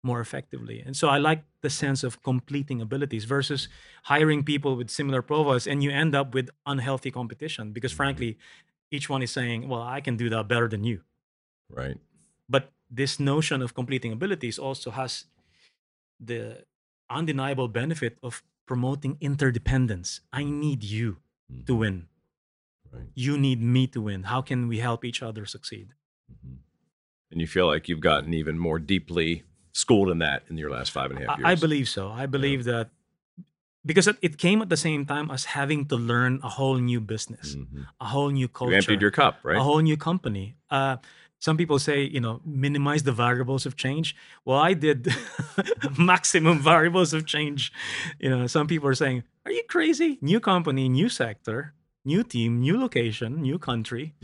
more 0.05 0.21
effectively. 0.21 0.81
And 0.81 0.97
so 0.97 1.09
I 1.09 1.19
like 1.19 1.45
the 1.61 1.71
sense 1.71 2.03
of 2.03 2.23
completing 2.23 2.81
abilities 2.81 3.25
versus 3.25 3.69
hiring 4.05 4.43
people 4.43 4.77
with 4.77 4.91
similar 4.91 5.23
profiles 5.23 5.67
and 5.67 5.83
you 5.83 5.91
end 5.91 6.15
up 6.15 6.35
with 6.35 6.51
unhealthy 6.67 7.11
competition 7.11 7.73
because 7.73 7.93
frankly 7.93 8.37
each 8.91 9.09
one 9.09 9.23
is 9.23 9.31
saying, 9.31 9.69
"Well, 9.69 9.83
I 9.83 10.01
can 10.01 10.17
do 10.17 10.29
that 10.29 10.49
better 10.49 10.69
than 10.69 10.85
you." 10.85 11.01
Right. 11.71 11.97
But 12.49 12.73
this 12.91 13.19
notion 13.19 13.63
of 13.63 13.75
completing 13.75 14.13
abilities 14.13 14.59
also 14.59 14.91
has 14.91 15.25
the 16.21 16.65
undeniable 17.09 17.69
benefit 17.69 18.19
of 18.23 18.43
promoting 18.67 19.17
interdependence. 19.21 20.21
I 20.33 20.45
need 20.45 20.83
you 20.85 21.19
to 21.67 21.75
win. 21.75 22.07
Right. 22.93 23.09
You 23.15 23.37
need 23.39 23.61
me 23.61 23.87
to 23.89 24.01
win. 24.01 24.25
How 24.25 24.43
can 24.43 24.69
we 24.69 24.79
help 24.79 25.05
each 25.05 25.23
other 25.23 25.47
succeed? 25.47 25.89
And 27.31 27.41
you 27.41 27.47
feel 27.47 27.67
like 27.67 27.89
you've 27.89 28.01
gotten 28.01 28.35
even 28.35 28.59
more 28.59 28.79
deeply 28.79 29.45
schooled 29.73 30.11
in 30.11 30.19
that 30.19 30.43
in 30.51 30.59
your 30.59 30.71
last 30.71 30.91
five 30.93 31.11
and 31.11 31.23
a 31.23 31.27
half 31.27 31.39
years. 31.39 31.47
I, 31.47 31.53
I 31.53 31.55
believe 31.55 31.89
so. 31.89 32.11
I 32.11 32.27
believe 32.27 32.65
that 32.65 32.91
because 33.85 34.07
it, 34.07 34.39
came 34.39 34.63
at 34.63 34.69
the 34.69 34.77
same 34.77 35.07
time 35.07 35.31
as 35.31 35.45
having 35.47 35.87
to 35.87 35.97
learn 35.97 36.41
a 36.43 36.49
whole 36.49 36.77
new 36.77 37.01
business, 37.01 37.57
Mhm. 37.57 37.87
a 38.01 38.05
whole 38.05 38.31
new 38.31 38.49
culture, 38.49 38.73
You 38.73 38.77
emptied 38.77 39.01
your 39.01 39.11
cup, 39.11 39.39
right? 39.43 39.57
a 39.57 39.63
whole 39.63 39.81
new 39.81 39.97
company. 39.97 40.57
Uh, 40.71 40.99
some 41.43 41.57
people 41.57 41.79
say, 41.81 42.05
you 42.05 42.21
know, 42.21 42.41
minimize 42.47 43.03
the 43.03 43.11
variables 43.11 43.67
of 43.67 43.75
change. 43.75 44.15
Well, 44.45 44.59
I 44.59 44.75
did 44.75 45.09
maximum 45.99 46.61
variables 46.61 47.13
of 47.13 47.27
change. 47.27 47.73
You 48.21 48.31
know, 48.31 48.47
some 48.47 48.69
people 48.69 48.89
are 48.89 48.95
saying, 48.95 49.25
"Are 49.45 49.51
you 49.51 49.65
crazy? 49.69 50.19
New 50.21 50.39
company, 50.39 50.89
new 50.89 51.09
sector, 51.09 51.75
new 52.05 52.23
team, 52.23 52.61
new 52.61 52.79
location, 52.81 53.43
new 53.43 53.59
country." 53.59 54.15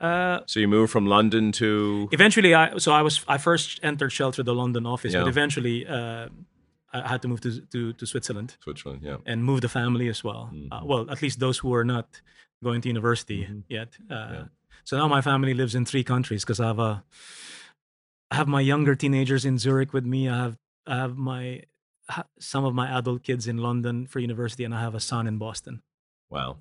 Uh, 0.00 0.40
so 0.46 0.58
you 0.58 0.66
moved 0.66 0.90
from 0.90 1.06
London 1.06 1.52
to 1.52 2.08
eventually 2.12 2.52
i 2.54 2.76
so 2.76 2.92
i 2.92 3.00
was 3.00 3.24
i 3.34 3.38
first 3.38 3.80
entered 3.82 4.10
shell 4.12 4.30
through 4.30 4.44
the 4.44 4.54
london 4.62 4.84
office 4.84 5.14
but 5.14 5.26
eventually 5.26 5.86
uh, 5.86 6.28
i 6.92 7.08
had 7.12 7.22
to 7.22 7.28
move 7.28 7.40
to, 7.40 7.50
to, 7.72 7.94
to 7.94 8.04
switzerland 8.04 8.58
Switzerland. 8.60 9.00
Yeah. 9.02 9.16
and 9.24 9.42
move 9.42 9.62
the 9.62 9.70
family 9.70 10.08
as 10.14 10.22
well 10.22 10.50
uh, 10.70 10.82
well 10.84 11.02
at 11.10 11.22
least 11.22 11.40
those 11.40 11.56
who 11.62 11.72
are 11.72 11.86
not 11.94 12.20
going 12.62 12.82
to 12.82 12.88
university 12.88 13.48
yet 13.68 13.96
uh, 14.10 14.44
so 14.86 14.96
now 14.96 15.06
my 15.06 15.20
family 15.20 15.52
lives 15.52 15.74
in 15.74 15.84
three 15.84 16.04
countries 16.04 16.44
because 16.44 16.60
i 16.60 16.66
have 16.66 16.78
a 16.78 16.82
uh, 16.82 16.98
i 18.30 18.36
have 18.36 18.48
my 18.48 18.60
younger 18.60 18.94
teenagers 18.94 19.44
in 19.44 19.58
zurich 19.58 19.92
with 19.92 20.06
me 20.06 20.28
i 20.28 20.36
have 20.36 20.56
i 20.86 20.96
have 20.96 21.16
my 21.18 21.62
some 22.38 22.64
of 22.64 22.74
my 22.74 22.88
adult 22.98 23.22
kids 23.22 23.46
in 23.46 23.58
london 23.58 24.06
for 24.06 24.20
university 24.20 24.64
and 24.64 24.74
i 24.74 24.80
have 24.80 24.94
a 24.94 25.00
son 25.00 25.26
in 25.26 25.36
boston 25.38 25.82
Wow. 26.30 26.58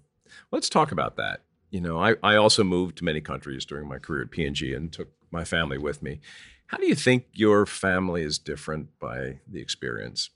Let's 0.52 0.70
talk 0.70 0.92
about 0.92 1.16
that. 1.18 1.42
You 1.72 1.82
know, 1.82 2.00
I, 2.00 2.16
I 2.24 2.36
also 2.36 2.64
moved 2.64 2.98
to 2.98 3.04
many 3.04 3.22
countries 3.22 3.66
during 3.66 3.88
my 3.88 3.98
career 3.98 4.22
at 4.22 4.32
P&G 4.32 4.74
and 4.74 4.92
took 4.94 5.10
my 5.32 5.44
family 5.44 5.78
with 5.78 6.02
me. 6.02 6.20
How 6.68 6.78
do 6.78 6.86
you 6.88 6.96
think 6.96 7.26
your 7.34 7.66
family 7.66 8.22
is 8.22 8.38
different 8.38 8.98
by 9.00 9.40
the 9.48 9.60
experience? 9.60 10.30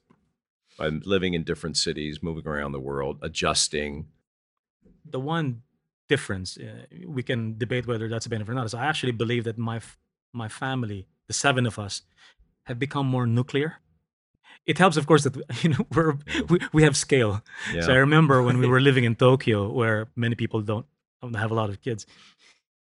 By 0.78 0.88
living 0.88 1.34
in 1.34 1.44
different 1.44 1.78
cities, 1.78 2.24
moving 2.24 2.48
around 2.48 2.72
the 2.72 2.80
world, 2.80 3.20
adjusting. 3.22 4.08
the 5.06 5.20
one 5.20 5.62
difference 6.10 6.58
uh, 6.58 6.86
we 7.08 7.24
can 7.24 7.58
debate 7.58 7.86
whether 7.88 8.08
that's 8.10 8.26
a 8.26 8.30
benefit 8.30 8.52
or 8.52 8.56
not 8.56 8.66
is 8.66 8.74
I 8.74 8.86
actually 8.86 9.14
believe 9.14 9.44
that 9.46 9.58
my 9.58 9.78
f- 9.78 9.98
my 10.34 10.48
family, 10.48 11.08
the 11.28 11.34
seven 11.34 11.66
of 11.66 11.80
us, 11.80 12.02
have 12.64 12.78
become 12.80 13.08
more 13.08 13.26
nuclear. 13.26 13.78
It 14.66 14.78
helps, 14.78 14.98
of 14.98 15.08
course, 15.08 15.24
that 15.24 15.36
you 15.64 15.70
know 15.70 15.86
we're, 15.94 16.14
we 16.50 16.60
we 16.74 16.84
have 16.84 16.96
scale. 16.96 17.42
Yeah. 17.74 17.82
So 17.82 17.94
I 17.94 17.98
remember 17.98 18.44
when 18.44 18.58
we 18.60 18.68
were 18.74 18.82
living 18.82 19.06
in 19.06 19.16
Tokyo, 19.16 19.70
where 19.72 20.08
many 20.16 20.36
people 20.36 20.62
don't, 20.62 20.86
don't 21.22 21.36
have 21.36 21.52
a 21.52 21.56
lot 21.56 21.70
of 21.70 21.82
kids. 21.82 22.06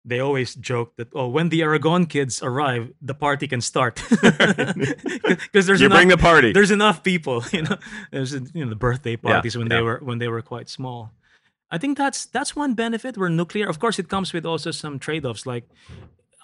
They 0.02 0.18
always 0.18 0.54
joke 0.54 0.96
that 0.96 1.08
oh, 1.14 1.28
when 1.28 1.50
the 1.50 1.60
Aragon 1.62 2.06
kids 2.06 2.42
arrive, 2.42 2.92
the 3.02 3.14
party 3.14 3.46
can 3.46 3.60
start 3.60 4.02
because 4.10 5.66
there's 5.66 5.80
you 5.82 5.86
enough, 5.86 5.98
bring 5.98 6.08
the 6.08 6.16
party. 6.16 6.52
there's 6.52 6.70
enough 6.70 7.02
people 7.02 7.44
you 7.52 7.62
know 7.62 7.76
there's 8.10 8.32
you 8.32 8.64
know 8.64 8.70
the 8.70 8.76
birthday 8.76 9.16
parties 9.16 9.58
when 9.58 9.68
they 9.68 9.82
were 9.82 10.00
when 10.02 10.18
they 10.18 10.28
were 10.28 10.40
quite 10.40 10.70
small 10.70 11.12
i 11.70 11.78
think 11.78 11.96
that's 11.98 12.26
that's 12.26 12.56
one 12.56 12.74
benefit 12.74 13.16
we're 13.16 13.28
nuclear 13.28 13.68
of 13.68 13.78
course 13.78 13.98
it 13.98 14.08
comes 14.08 14.32
with 14.32 14.44
also 14.46 14.70
some 14.70 14.98
trade-offs 14.98 15.46
like 15.46 15.64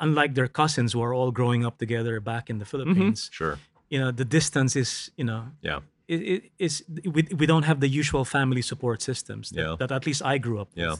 unlike 0.00 0.34
their 0.34 0.48
cousins 0.48 0.92
who 0.92 1.02
are 1.02 1.14
all 1.14 1.30
growing 1.32 1.64
up 1.66 1.78
together 1.78 2.20
back 2.20 2.50
in 2.50 2.58
the 2.58 2.64
philippines 2.64 3.28
Sure. 3.32 3.58
you 3.90 3.98
know 4.00 4.10
the 4.12 4.24
distance 4.24 4.76
is 4.76 5.10
you 5.16 5.24
know 5.24 5.42
Yeah. 5.62 5.80
it, 6.08 6.20
it 6.34 6.42
is 6.58 6.84
we, 7.04 7.22
we 7.40 7.46
don't 7.46 7.64
have 7.64 7.80
the 7.80 7.88
usual 7.88 8.24
family 8.24 8.62
support 8.62 9.02
systems 9.02 9.50
that, 9.50 9.60
Yeah. 9.62 9.76
that 9.78 9.90
at 9.92 10.06
least 10.06 10.22
i 10.24 10.38
grew 10.38 10.60
up 10.60 10.68
Yeah. 10.74 10.96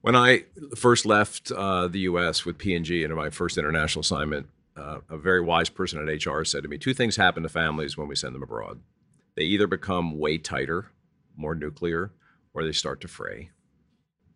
When 0.00 0.14
I 0.16 0.44
first 0.76 1.04
left 1.06 1.50
uh, 1.52 1.88
the 1.88 2.00
U.S. 2.10 2.44
with 2.46 2.56
P&G 2.58 3.02
in 3.04 3.12
my 3.14 3.30
first 3.30 3.58
international 3.58 4.00
assignment, 4.00 4.46
uh, 4.76 4.98
a 5.10 5.18
very 5.18 5.40
wise 5.42 5.68
person 5.68 5.98
at 6.00 6.08
HR 6.26 6.44
said 6.44 6.62
to 6.62 6.68
me, 6.68 6.78
two 6.78 6.94
things 6.94 7.16
happen 7.16 7.42
to 7.42 7.48
families 7.48 7.96
when 7.98 8.06
we 8.08 8.14
send 8.14 8.32
them 8.34 8.42
abroad. 8.44 8.76
They 9.34 9.42
either 9.42 9.66
become 9.66 10.18
way 10.18 10.38
tighter, 10.38 10.80
more 11.36 11.54
nuclear, 11.56 12.12
or 12.54 12.62
they 12.64 12.72
start 12.72 13.00
to 13.02 13.08
fray. 13.08 13.50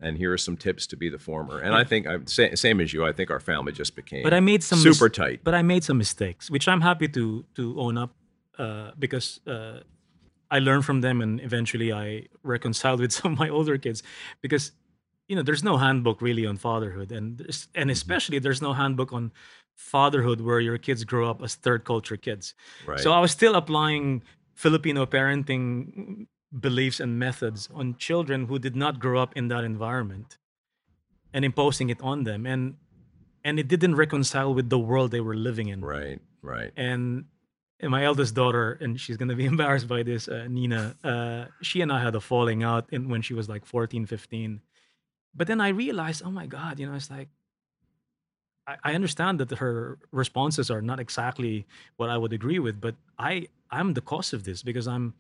And 0.05 0.19
here 0.19 0.33
are 0.33 0.39
some 0.39 0.57
tips 0.57 0.87
to 0.89 0.97
be 0.97 1.09
the 1.09 1.19
former. 1.19 1.57
And 1.65 1.75
I 1.75 1.85
think, 1.85 2.07
I'm 2.07 2.27
sa- 2.27 2.55
same 2.55 2.81
as 2.83 2.93
you, 2.93 3.05
I 3.11 3.13
think 3.13 3.31
our 3.31 3.41
family 3.41 3.73
just 3.73 3.95
became 3.97 4.23
but 4.25 4.35
i 4.35 4.41
made 4.41 4.63
some 4.63 4.79
super 4.79 5.09
mis- 5.09 5.17
tight. 5.17 5.39
but 5.45 5.55
i 5.55 5.63
made 5.63 5.83
some 5.85 5.99
mistakes 5.99 6.51
which 6.51 6.67
i'm 6.71 6.81
happy 6.91 7.09
to 7.09 7.45
to 7.59 7.65
own 7.85 7.97
up 8.05 8.11
uh, 8.59 8.91
because 8.99 9.27
uh, 9.47 9.79
i 10.51 10.59
learned 10.59 10.85
from 10.85 11.01
them 11.07 11.21
and 11.25 11.41
eventually 11.41 11.89
i 12.05 12.07
reconciled 12.57 13.01
with 13.01 13.13
some 13.19 13.33
of 13.33 13.39
my 13.45 13.49
older 13.49 13.79
kids 13.79 14.03
because 14.45 14.73
you 15.29 15.37
know 15.37 15.43
there's 15.49 15.63
no 15.71 15.77
handbook 15.85 16.19
really 16.29 16.45
on 16.51 16.57
fatherhood 16.57 17.11
and 17.19 17.41
and 17.41 17.49
Mm-hmm. 17.75 17.91
especially 17.91 18.39
there's 18.45 18.63
no 18.69 18.73
handbook 18.81 19.13
on 19.13 19.33
fatherhood 19.93 20.41
where 20.41 20.61
your 20.69 20.79
kids 20.79 21.05
grow 21.05 21.25
up 21.31 21.43
as 21.43 21.55
third 21.67 21.85
culture 21.85 22.17
kids 22.27 22.55
Right. 22.87 23.01
so 23.05 23.09
i 23.13 23.21
was 23.25 23.31
still 23.39 23.55
applying 23.63 24.23
filipino 24.55 25.07
parenting 25.07 26.27
beliefs 26.59 27.01
and 27.01 27.19
methods 27.19 27.69
on 27.75 27.97
children 27.97 28.47
who 28.47 28.59
did 28.59 28.77
not 28.77 28.99
grow 28.99 29.21
up 29.21 29.37
in 29.37 29.49
that 29.49 29.65
environment 29.65 30.39
and 31.33 31.45
imposing 31.45 31.91
it 31.91 32.01
on 32.03 32.25
them, 32.25 32.47
and 32.47 32.77
and 33.45 33.59
it 33.59 33.69
didn't 33.69 33.97
reconcile 33.97 34.55
with 34.55 34.69
the 34.71 34.79
world 34.79 35.11
they 35.11 35.21
were 35.21 35.35
living 35.35 35.69
in. 35.69 35.81
Right. 35.81 36.21
Right. 36.43 36.73
And 36.77 37.25
and 37.81 37.91
my 37.91 38.05
eldest 38.05 38.35
daughter, 38.35 38.79
and 38.81 39.01
she's 39.01 39.17
gonna 39.17 39.35
be 39.35 39.47
embarrassed 39.55 39.89
by 39.89 40.03
this, 40.03 40.29
uh, 40.29 40.47
Nina. 40.49 40.97
Uh, 41.03 41.47
she 41.63 41.81
and 41.81 41.93
I 41.93 42.03
had 42.03 42.15
a 42.15 42.21
falling 42.21 42.63
out 42.63 42.87
in, 42.93 43.09
when 43.09 43.23
she 43.23 43.35
was 43.35 43.49
like 43.49 43.65
14, 43.65 44.07
15. 44.07 44.61
But 45.35 45.47
then 45.47 45.61
I 45.61 45.69
realized, 45.69 46.23
oh 46.25 46.31
my 46.31 46.47
God, 46.47 46.79
you 46.79 46.87
know, 46.87 46.95
it's 46.95 47.11
like 47.11 47.29
I, 48.67 48.77
I 48.85 48.95
understand 48.95 49.41
that 49.41 49.51
her 49.59 49.99
responses 50.11 50.71
are 50.71 50.83
not 50.83 51.01
exactly 51.01 51.67
what 51.97 52.11
I 52.11 52.19
would 52.19 52.33
agree 52.33 52.59
with, 52.59 52.81
but 52.81 52.95
I 53.19 53.49
I'm 53.71 53.95
the 53.95 54.01
cause 54.01 54.33
of 54.33 54.45
this 54.45 54.63
because 54.63 54.87
I'm 54.87 55.15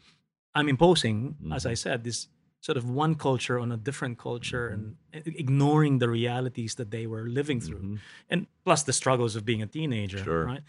I'm 0.54 0.68
imposing, 0.68 1.36
as 1.52 1.64
I 1.66 1.74
said, 1.74 2.04
this 2.04 2.28
sort 2.60 2.76
of 2.78 2.88
one 2.88 3.14
culture 3.16 3.58
on 3.58 3.72
a 3.72 3.76
different 3.76 4.18
culture 4.18 4.68
and 4.68 4.96
ignoring 5.12 5.98
the 5.98 6.08
realities 6.08 6.74
that 6.76 6.90
they 6.90 7.06
were 7.06 7.24
living 7.28 7.60
through, 7.60 7.98
and 8.30 8.46
plus 8.64 8.82
the 8.84 8.92
struggles 8.92 9.34
of 9.36 9.44
being 9.44 9.62
a 9.62 9.66
teenager, 9.66 10.18
Sure. 10.18 10.44
right? 10.46 10.62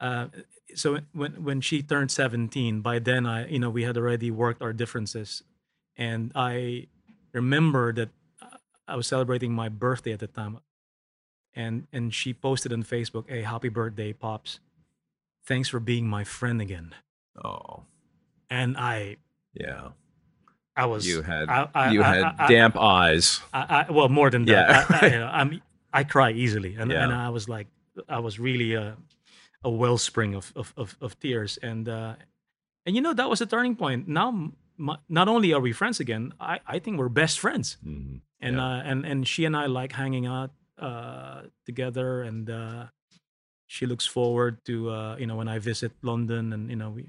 Uh, 0.00 0.28
so 0.74 0.98
when 1.12 1.42
when 1.42 1.60
she 1.60 1.82
turned 1.82 2.10
17, 2.10 2.80
by 2.82 2.98
then 2.98 3.26
I 3.26 3.48
you 3.48 3.58
know 3.58 3.70
we 3.70 3.82
had 3.84 3.96
already 3.96 4.30
worked 4.30 4.60
our 4.62 4.72
differences, 4.72 5.42
and 5.96 6.30
I 6.34 6.86
remember 7.32 7.92
that 7.94 8.10
uh, 8.42 8.58
I 8.86 8.94
was 8.96 9.06
celebrating 9.06 9.52
my 9.52 9.68
birthday 9.68 10.12
at 10.12 10.20
the 10.20 10.26
time, 10.28 10.58
and 11.54 11.86
and 11.92 12.12
she 12.14 12.34
posted 12.34 12.72
on 12.72 12.82
Facebook, 12.84 13.28
"Hey, 13.28 13.42
happy 13.42 13.70
birthday, 13.70 14.12
pops! 14.12 14.60
Thanks 15.46 15.68
for 15.68 15.80
being 15.80 16.06
my 16.06 16.24
friend 16.24 16.60
again." 16.60 16.94
Oh. 17.42 17.84
And 18.50 18.76
I 18.76 19.16
Yeah. 19.54 19.88
I 20.76 20.86
was 20.86 21.06
You 21.06 21.22
had 21.22 21.48
I, 21.48 21.68
I, 21.74 21.92
you 21.92 22.02
I- 22.02 22.14
had 22.36 22.48
damp 22.48 22.76
eyes. 22.76 23.40
I, 23.52 23.86
I, 23.88 23.92
well, 23.92 24.08
more 24.08 24.30
than 24.30 24.44
that. 24.46 24.86
Yeah, 24.90 24.98
I, 25.00 25.06
you 25.06 25.18
know, 25.18 25.30
I'm 25.32 25.62
I 25.92 26.02
cry 26.02 26.32
easily, 26.32 26.74
and, 26.74 26.90
and 26.90 27.12
I 27.12 27.28
was 27.30 27.48
like, 27.48 27.68
I 28.08 28.18
was 28.18 28.40
really 28.40 28.74
a, 28.74 28.96
a 29.62 29.70
wellspring 29.70 30.34
of, 30.34 30.52
of, 30.56 30.74
of, 30.76 30.96
of 31.00 31.16
tears, 31.20 31.56
and 31.62 31.88
uh, 31.88 32.14
and 32.84 32.96
you 32.96 33.00
know 33.02 33.14
that 33.14 33.30
was 33.30 33.40
a 33.40 33.46
turning 33.46 33.76
point. 33.76 34.08
Now, 34.08 34.50
my, 34.76 34.96
not 35.08 35.28
only 35.28 35.52
are 35.54 35.60
we 35.60 35.70
friends 35.72 36.00
again, 36.00 36.32
I, 36.40 36.58
I 36.66 36.80
think 36.80 36.98
we're 36.98 37.08
best 37.08 37.38
friends, 37.38 37.76
mm-hmm. 37.86 38.16
and 38.40 38.56
Yeah. 38.56 38.66
uh, 38.66 38.82
and 38.84 39.06
and 39.06 39.28
she 39.28 39.44
and 39.44 39.56
I 39.56 39.66
like 39.66 39.92
hanging 39.92 40.26
out 40.26 40.50
uh, 40.82 41.42
together, 41.64 42.22
and 42.22 42.50
uh, 42.50 42.86
she 43.68 43.86
looks 43.86 44.06
forward 44.06 44.64
to 44.64 44.90
uh, 44.90 45.16
you 45.20 45.26
know 45.28 45.36
when 45.36 45.46
I 45.46 45.60
visit 45.60 45.92
London, 46.02 46.52
and 46.52 46.68
you 46.70 46.74
know 46.76 46.90
we 46.90 47.06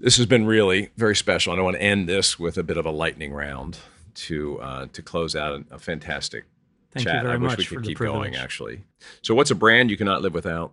This 0.00 0.16
has 0.16 0.24
been 0.24 0.46
really 0.46 0.90
very 0.96 1.14
special, 1.14 1.52
and 1.52 1.60
I 1.60 1.62
want 1.62 1.76
to 1.76 1.82
end 1.82 2.08
this 2.08 2.38
with 2.38 2.56
a 2.56 2.62
bit 2.62 2.78
of 2.78 2.86
a 2.86 2.90
lightning 2.90 3.34
round 3.34 3.78
to 4.14 4.58
uh, 4.60 4.86
to 4.94 5.02
close 5.02 5.36
out 5.36 5.64
a, 5.70 5.78
fantastic 5.78 6.46
thank 6.90 7.06
chat. 7.06 7.16
you 7.16 7.22
very 7.22 7.34
I 7.34 7.36
wish 7.36 7.58
we 7.58 7.64
could 7.66 7.84
keep 7.84 7.98
going. 7.98 8.34
Actually, 8.34 8.84
so 9.20 9.34
what's 9.34 9.50
a 9.50 9.54
brand 9.54 9.90
you 9.90 9.98
cannot 9.98 10.22
live 10.22 10.32
without? 10.32 10.72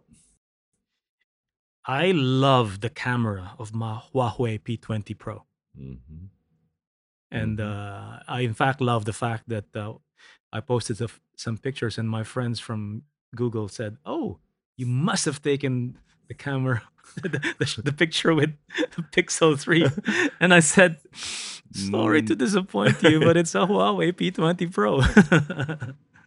I 1.85 2.11
love 2.11 2.79
the 2.79 2.89
camera 2.89 3.51
of 3.59 3.75
my 3.75 4.01
Huawei 4.13 4.61
P20 4.61 5.17
Pro. 5.17 5.43
Mm-hmm. 5.77 6.25
and 7.29 7.61
uh, 7.61 8.19
I 8.27 8.41
in 8.41 8.53
fact 8.53 8.81
love 8.81 9.05
the 9.05 9.13
fact 9.13 9.47
that 9.49 9.65
uh, 9.75 9.93
I 10.53 10.61
posted 10.61 10.97
some 11.35 11.57
pictures, 11.57 11.97
and 11.97 12.09
my 12.09 12.23
friends 12.23 12.61
from 12.61 13.03
Google 13.35 13.67
said, 13.67 13.97
"Oh, 14.05 14.39
you 14.77 14.85
must 14.85 15.25
have 15.25 15.41
taken 15.41 15.97
the 16.27 16.33
camera, 16.33 16.81
the, 17.21 17.29
the, 17.29 17.81
the 17.83 17.93
picture 17.93 18.33
with 18.35 18.51
the 18.95 19.01
Pixel 19.11 19.57
3. 19.59 19.87
and 20.39 20.53
I 20.53 20.59
said, 20.61 20.97
"Sorry 21.73 22.21
to 22.23 22.35
disappoint 22.35 23.01
you, 23.03 23.19
but 23.19 23.37
it's 23.37 23.55
a 23.55 23.59
Huawei 23.67 24.11
P20 24.13 24.71
Pro, 24.73 25.01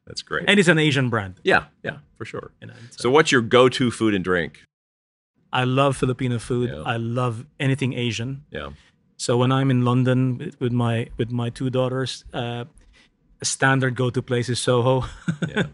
That's 0.06 0.22
great. 0.22 0.44
and 0.48 0.58
it's 0.58 0.68
an 0.68 0.78
Asian 0.78 1.08
brand." 1.10 1.34
yeah, 1.44 1.64
yeah, 1.84 1.98
for 2.16 2.24
sure. 2.24 2.50
You 2.60 2.68
know, 2.68 2.74
So, 2.90 3.10
what's 3.10 3.30
your 3.32 3.42
go-to 3.42 3.90
food 3.90 4.14
and 4.14 4.24
drink? 4.24 4.62
I 5.52 5.64
love 5.64 5.96
Filipino 5.96 6.38
food. 6.38 6.70
Yeah. 6.70 6.82
I 6.82 6.96
love 6.96 7.44
anything 7.58 7.92
Asian. 7.94 8.44
Yeah, 8.50 8.70
So 9.16 9.36
when 9.36 9.50
I'm 9.52 9.70
in 9.70 9.84
London 9.84 10.38
with- 10.38 10.60
with 10.60 10.72
my 10.72 11.08
with 11.18 11.30
my 11.30 11.50
two 11.50 11.70
daughters, 11.70 12.24
uh, 12.32 12.64
a 13.40 13.44
standard 13.44 13.94
go-to 13.96 14.22
place 14.22 14.48
is 14.52 14.60
Soho, 14.60 15.04
Yeah. 15.48 15.66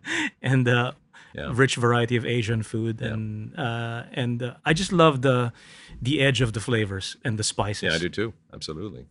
and 0.43 0.69
uh, 0.69 0.93
Yeah. 1.37 1.53
rich 1.55 1.77
variety 1.77 2.17
of 2.17 2.25
Asian 2.25 2.63
food, 2.63 3.01
and 3.03 3.53
uh, 3.59 4.05
and 4.13 4.43
uh, 4.43 4.55
I 4.65 4.73
just 4.73 4.93
love 4.93 5.21
the 5.21 5.53
the 6.03 6.21
edge 6.21 6.41
of 6.41 6.53
the 6.53 6.61
flavors 6.61 7.17
and 7.25 7.39
the 7.39 7.43
spices. 7.45 7.83
yeah, 7.83 7.95
I 7.95 7.99
do 7.99 8.09
too. 8.09 8.33
Absolutely. 8.55 9.07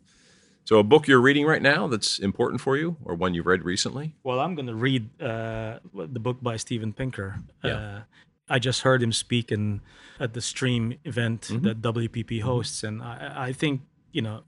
So, 0.63 0.79
a 0.79 0.83
book 0.83 1.07
you're 1.07 1.21
reading 1.21 1.45
right 1.45 1.61
now 1.61 1.87
that's 1.87 2.17
important 2.19 2.59
for 2.61 2.75
you, 2.75 2.95
or 3.05 3.13
one 3.13 3.35
you've 3.35 3.45
read 3.45 3.63
recently? 3.63 4.15
Well, 4.23 4.39
I'm 4.39 4.55
going 4.55 4.65
to 4.67 4.73
read 4.73 5.03
uh, 5.21 5.77
the 5.93 6.19
book 6.19 6.37
by 6.41 6.57
Steven 6.57 6.91
Pinker. 6.93 7.35
Yeah. 7.63 7.71
Uh, 7.77 8.01
I 8.49 8.57
just 8.59 8.81
heard 8.81 9.01
him 9.03 9.11
speak 9.11 9.51
in 9.51 9.81
at 10.19 10.33
the 10.33 10.41
stream 10.41 10.93
event 11.03 11.41
Mm-hmm. 11.41 11.65
that 11.67 11.81
WPP 11.81 12.41
hosts, 12.41 12.83
and 12.83 13.01
I, 13.03 13.49
I 13.49 13.53
think 13.53 13.81
you 14.11 14.21
know 14.23 14.41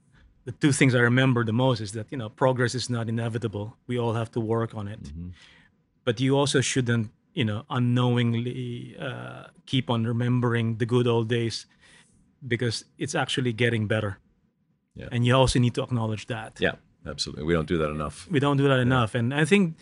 the 0.44 0.52
two 0.52 0.72
things 0.72 0.94
I 0.94 1.00
remember 1.00 1.44
the 1.44 1.52
most 1.52 1.80
is 1.80 1.92
that 1.92 2.06
you 2.10 2.18
know 2.18 2.28
progress 2.30 2.74
is 2.74 2.88
not 2.90 3.08
inevitable. 3.08 3.76
We 3.86 3.96
all 3.98 4.14
have 4.14 4.30
to 4.32 4.40
work 4.40 4.74
on 4.74 4.88
it, 4.88 5.02
Mm-hmm. 5.04 5.28
but 6.04 6.18
you 6.20 6.36
also 6.36 6.60
shouldn't 6.60 7.10
you 7.38 7.44
know 7.44 7.60
unknowingly 7.78 8.96
uh, 9.08 9.44
keep 9.70 9.86
on 9.90 10.00
remembering 10.14 10.78
the 10.80 10.86
good 10.86 11.06
old 11.06 11.28
days 11.28 11.66
because 12.46 12.76
it's 12.98 13.14
actually 13.14 13.52
getting 13.52 13.86
better. 13.88 14.12
Yeah. 15.00 15.08
And 15.12 15.20
you 15.26 15.34
also 15.40 15.58
need 15.58 15.74
to 15.74 15.82
acknowledge 15.82 16.26
that 16.26 16.52
Yeah, 16.60 16.74
absolutely. 17.06 17.44
We 17.48 17.54
don't 17.56 17.68
do 17.68 17.78
that 17.82 17.90
enough. 17.90 18.26
we 18.30 18.40
don't 18.40 18.56
do 18.62 18.66
that 18.72 18.80
enough 18.88 19.14
and 19.18 19.32
i 19.42 19.44
think 19.44 19.76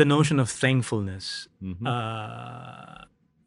the 0.00 0.04
notion 0.04 0.38
of 0.40 0.48
thankfulness 0.50 1.48
Mm-hmm. 1.62 1.86
uh, 1.86 3.04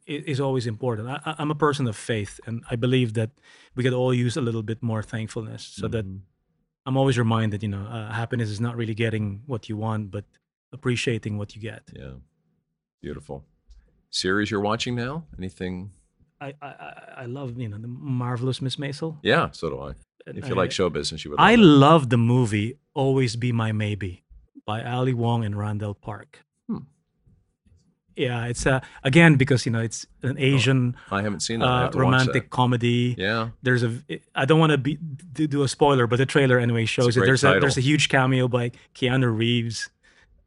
is 0.07 0.39
always 0.41 0.65
important 0.67 1.07
I, 1.07 1.35
i'm 1.39 1.51
a 1.51 1.55
person 1.67 1.87
of 1.87 1.95
faith 1.95 2.33
and 2.47 2.55
i 2.73 2.75
believe 2.85 3.09
that 3.19 3.29
we 3.75 3.81
could 3.85 3.93
all 4.01 4.13
use 4.25 4.35
a 4.41 4.41
little 4.47 4.63
bit 4.71 4.79
more 4.91 5.01
thankfulness 5.13 5.63
so 5.79 5.87
that 5.87 6.05
Mm-hmm. 6.05 6.85
i'm 6.87 6.97
always 7.01 7.17
reminded 7.25 7.59
you 7.65 7.69
know 7.75 7.85
uh, 7.97 8.11
happiness 8.21 8.49
is 8.55 8.59
not 8.59 8.73
really 8.79 8.95
getting 9.05 9.25
what 9.51 9.61
you 9.69 9.77
want 9.85 10.03
but 10.15 10.25
appreciating 10.77 11.33
what 11.39 11.49
you 11.55 11.61
get 11.71 11.83
Yeah, 12.01 12.15
beautiful. 13.01 13.43
Series 14.09 14.51
you're 14.51 14.61
watching 14.61 14.95
now? 14.95 15.23
Anything? 15.37 15.91
i 16.41 16.53
i, 16.61 16.73
I- 17.17 17.25
love 17.27 17.55
you 17.59 17.69
know 17.69 17.77
the 17.77 17.87
marvelous 17.87 18.61
miss 18.63 18.75
maisel 18.77 19.17
Yeah, 19.21 19.49
so 19.51 19.69
do 19.69 19.79
I. 19.79 19.91
If 20.25 20.47
you 20.49 20.55
I- 20.55 20.57
like 20.63 20.71
show 20.71 20.89
business, 20.89 21.23
you 21.23 21.31
would. 21.31 21.39
i 21.39 21.53
love 21.55 22.09
the 22.09 22.17
movie 22.17 22.77
always 22.95 23.35
be 23.35 23.51
my 23.51 23.71
maybe 23.71 24.23
by 24.65 24.83
ali 24.83 25.13
wong 25.13 25.45
and 25.45 25.55
randall 25.55 25.93
park 25.93 26.39
Hmm. 26.67 26.79
yeah 28.15 28.45
it's 28.51 28.65
uh, 28.65 28.79
again 29.03 29.35
because 29.35 29.65
you 29.67 29.71
know 29.71 29.81
it's 29.81 30.05
an 30.23 30.37
asian 30.39 30.95
I 31.11 31.21
haven't 31.21 31.41
seen 31.41 31.59
that. 31.59 31.65
Uh, 31.67 31.81
have 31.81 31.91
to 31.91 31.97
watch 31.97 32.03
romantic 32.05 32.49
comedy. 32.49 33.15
Yeah. 33.17 33.49
There's 33.61 33.83
a. 33.83 33.91
I 34.35 34.45
don't 34.45 34.59
want 34.59 34.71
to 34.71 34.77
be 34.79 34.97
to 35.35 35.47
do 35.47 35.61
a 35.63 35.67
spoiler, 35.67 36.07
but 36.07 36.17
the 36.17 36.25
trailer 36.25 36.57
anyway 36.59 36.85
shows 36.85 37.15
it. 37.17 37.21
There's 37.21 37.43
a 37.43 37.59
there's 37.59 37.77
a 37.77 37.81
huge 37.89 38.09
cameo 38.09 38.47
by 38.47 38.71
Keanu 38.95 39.29
Reeves, 39.41 39.89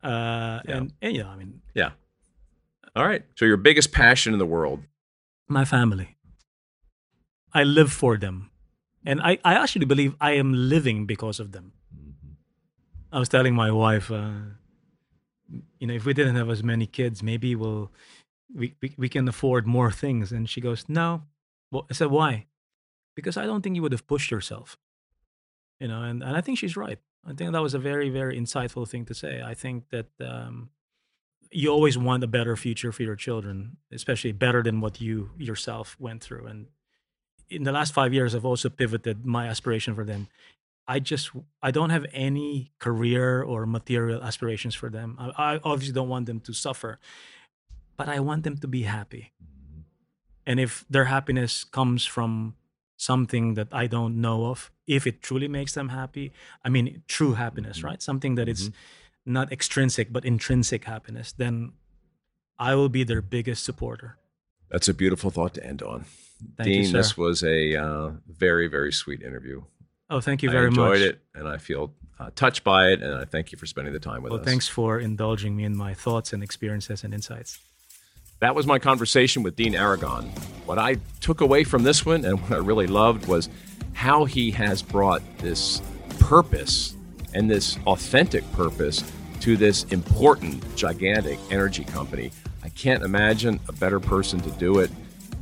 uh, 0.03 0.61
Yeah. 0.69 0.77
and 0.77 0.93
and 1.03 1.17
yeah, 1.17 1.29
I 1.29 1.37
mean 1.37 1.61
Yeah. 1.75 1.91
All 2.97 3.07
right. 3.07 3.25
So 3.37 3.45
your 3.45 3.57
biggest 3.57 3.93
passion 3.93 4.33
in 4.33 4.39
the 4.39 4.47
world? 4.47 4.81
my 5.49 5.65
family. 5.65 6.17
I 7.53 7.63
live 7.63 7.93
for 7.93 8.17
them, 8.17 8.51
and 9.05 9.21
I 9.21 9.39
I 9.45 9.55
actually 9.55 9.87
believe 9.87 10.17
I 10.21 10.33
am 10.33 10.53
living 10.53 11.07
because 11.07 11.39
of 11.41 11.53
them. 11.53 11.73
I 13.13 13.19
was 13.19 13.29
telling 13.29 13.55
my 13.55 13.71
wife, 13.71 14.11
uh, 14.11 14.59
you 15.79 15.87
know, 15.87 15.95
if 15.95 16.05
we 16.05 16.15
didn't 16.15 16.35
have 16.35 16.51
as 16.51 16.65
many 16.65 16.87
kids, 16.87 17.23
maybe 17.23 17.55
we'll 17.55 17.93
we, 18.53 18.75
we 18.83 18.95
we 18.99 19.09
can 19.09 19.29
afford 19.29 19.67
more 19.67 19.93
things. 19.93 20.33
And 20.33 20.49
she 20.49 20.61
goes, 20.61 20.85
no. 20.89 21.23
Well, 21.71 21.87
I 21.91 21.95
said, 21.95 22.11
why? 22.11 22.47
Because 23.15 23.37
I 23.37 23.47
don't 23.47 23.63
think 23.63 23.77
you 23.77 23.83
would 23.83 23.93
have 23.93 24.07
pushed 24.07 24.31
yourself. 24.31 24.77
You 25.81 25.89
know, 25.89 26.03
and, 26.03 26.23
and 26.23 26.37
I 26.37 26.41
think 26.41 26.59
she's 26.59 26.77
right. 26.77 26.99
I 27.25 27.33
think 27.35 27.53
that 27.53 27.63
was 27.63 27.75
a 27.75 27.79
very, 27.79 28.11
very 28.11 28.39
insightful 28.39 28.89
thing 28.89 29.05
to 29.07 29.15
say. 29.15 29.43
I 29.43 29.55
think 29.55 29.91
that 29.91 30.07
um, 30.21 30.71
you 31.55 31.71
always 31.71 31.97
want 31.97 32.25
a 32.25 32.27
better 32.27 32.57
future 32.57 32.91
for 32.91 33.05
your 33.05 33.15
children, 33.15 33.77
especially 33.93 34.33
better 34.33 34.63
than 34.63 34.81
what 34.81 35.01
you 35.01 35.31
yourself 35.39 35.97
went 36.01 36.23
through. 36.23 36.47
And 36.47 36.67
in 37.49 37.63
the 37.63 37.71
last 37.71 37.95
five 37.95 38.13
years, 38.13 38.35
I've 38.35 38.45
also 38.45 38.69
pivoted 38.69 39.25
my 39.25 39.47
aspiration 39.47 39.95
for 39.95 40.05
them. 40.05 40.27
I 40.89 40.99
just 40.99 41.31
I 41.63 41.71
don't 41.71 41.91
have 41.91 42.07
any 42.13 42.73
career 42.79 43.43
or 43.43 43.67
material 43.67 44.23
aspirations 44.23 44.75
for 44.75 44.91
them. 44.91 45.17
I, 45.19 45.55
I 45.55 45.61
obviously 45.63 45.95
don't 45.95 46.09
want 46.09 46.27
them 46.27 46.41
to 46.41 46.53
suffer, 46.53 46.99
but 47.97 48.09
I 48.09 48.19
want 48.19 48.43
them 48.43 48.59
to 48.59 48.67
be 48.67 48.83
happy. 48.83 49.33
Mm-hmm. 49.43 49.81
And 50.47 50.61
if 50.61 50.85
their 50.91 51.07
happiness 51.07 51.63
comes 51.63 52.05
from 52.05 52.57
something 52.97 53.55
that 53.55 53.69
I 53.73 53.87
don't 53.87 54.21
know 54.21 54.47
of, 54.47 54.73
if 54.87 55.07
it 55.07 55.23
truly 55.23 55.49
makes 55.49 55.73
them 55.73 55.91
happy, 55.91 56.33
I 56.65 56.69
mean 56.69 57.03
true 57.07 57.35
happiness, 57.35 57.79
mm-hmm. 57.79 57.87
right? 57.87 58.03
Something 58.03 58.35
that 58.35 58.49
is 58.49 58.71
mm-hmm. 58.71 58.79
Not 59.27 59.53
extrinsic 59.53 60.13
but 60.13 60.25
intrinsic 60.25 60.85
happiness, 60.85 61.33
then 61.33 61.73
I 62.59 62.75
will 62.75 62.89
be 62.89 63.05
their 63.05 63.23
biggest 63.23 63.65
supporter. 63.65 64.19
That's 64.71 64.89
a 64.89 64.95
beautiful 64.95 65.31
thought 65.31 65.55
to 65.55 65.65
end 65.65 65.83
on. 65.83 66.05
Thank 66.57 66.67
Dean, 66.67 66.81
you, 66.81 66.87
sir. 66.87 66.97
this 66.99 67.17
was 67.17 67.43
a 67.43 67.77
uh, 67.77 68.11
very, 68.29 68.67
very 68.67 68.93
sweet 68.93 69.23
interview. 69.23 69.63
Oh, 70.11 70.21
thank 70.21 70.43
you 70.43 70.51
very 70.51 70.71
much. 70.71 70.79
I 70.79 70.83
enjoyed 70.83 71.01
much. 71.01 71.09
it, 71.11 71.21
and 71.35 71.49
I 71.49 71.59
feel 71.59 71.95
uh, 72.19 72.31
touched 72.35 72.65
by 72.65 72.89
it, 72.89 73.03
and 73.03 73.15
I 73.15 73.25
thank 73.25 73.53
you 73.53 73.59
for 73.59 73.67
spending 73.67 73.93
the 73.93 74.01
time 74.01 74.23
with 74.23 74.31
Well, 74.31 74.41
us. 74.41 74.45
Well, 74.45 74.53
thanks 74.53 74.69
for 74.69 74.99
indulging 74.99 75.57
me 75.57 75.65
in 75.65 75.77
my 75.77 75.95
thoughts 75.95 76.33
and 76.33 76.43
experiences 76.43 77.05
and 77.05 77.15
insights. 77.15 77.59
That 78.41 78.55
was 78.55 78.67
my 78.67 78.79
conversation 78.79 79.43
with 79.43 79.57
Dean 79.57 79.75
Aragon. 79.75 80.25
What 80.67 80.79
I 80.79 80.97
took 81.21 81.41
away 81.41 81.65
from 81.65 81.83
this 81.83 82.05
one 82.05 82.25
and 82.25 82.41
what 82.43 82.53
I 82.53 82.57
really 82.57 82.87
loved 82.87 83.27
was 83.27 83.49
how 83.95 84.25
he 84.25 84.51
has 84.51 84.83
brought 84.83 85.23
this 85.39 85.81
purpose 86.19 86.95
and 87.35 87.51
this 87.51 87.79
authentic 87.87 88.51
purpose 88.53 89.05
to 89.41 89.57
this 89.57 89.85
important, 89.85 90.63
gigantic 90.77 91.39
energy 91.51 91.85
company. 91.85 92.31
I 92.63 92.71
can't 92.71 93.03
imagine 93.03 93.61
a 93.69 93.73
better 93.73 94.01
person 94.01 94.41
to 94.41 94.51
do 94.53 94.79
it. 94.79 94.91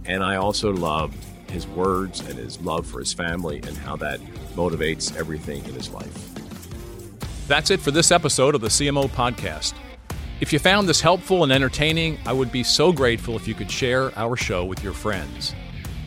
And 0.04 0.24
I 0.24 0.36
also 0.36 0.72
loved 0.72 1.16
his 1.50 1.68
words 1.68 2.20
and 2.20 2.36
his 2.36 2.60
love 2.62 2.86
for 2.86 2.98
his 2.98 3.12
family 3.12 3.58
and 3.58 3.76
how 3.76 3.96
that 3.96 4.20
motivates 4.56 5.16
everything 5.16 5.64
in 5.66 5.74
his 5.74 5.90
life. 5.90 6.28
That's 7.46 7.70
it 7.70 7.80
for 7.80 7.90
this 7.90 8.10
episode 8.10 8.54
of 8.54 8.60
the 8.60 8.68
CMO 8.68 9.08
Podcast. 9.10 9.74
If 10.40 10.52
you 10.52 10.58
found 10.58 10.88
this 10.88 11.00
helpful 11.00 11.44
and 11.44 11.52
entertaining, 11.52 12.18
I 12.26 12.32
would 12.32 12.50
be 12.50 12.64
so 12.64 12.92
grateful 12.92 13.36
if 13.36 13.46
you 13.46 13.54
could 13.54 13.70
share 13.70 14.16
our 14.18 14.36
show 14.36 14.64
with 14.64 14.82
your 14.82 14.92
friends. 14.92 15.54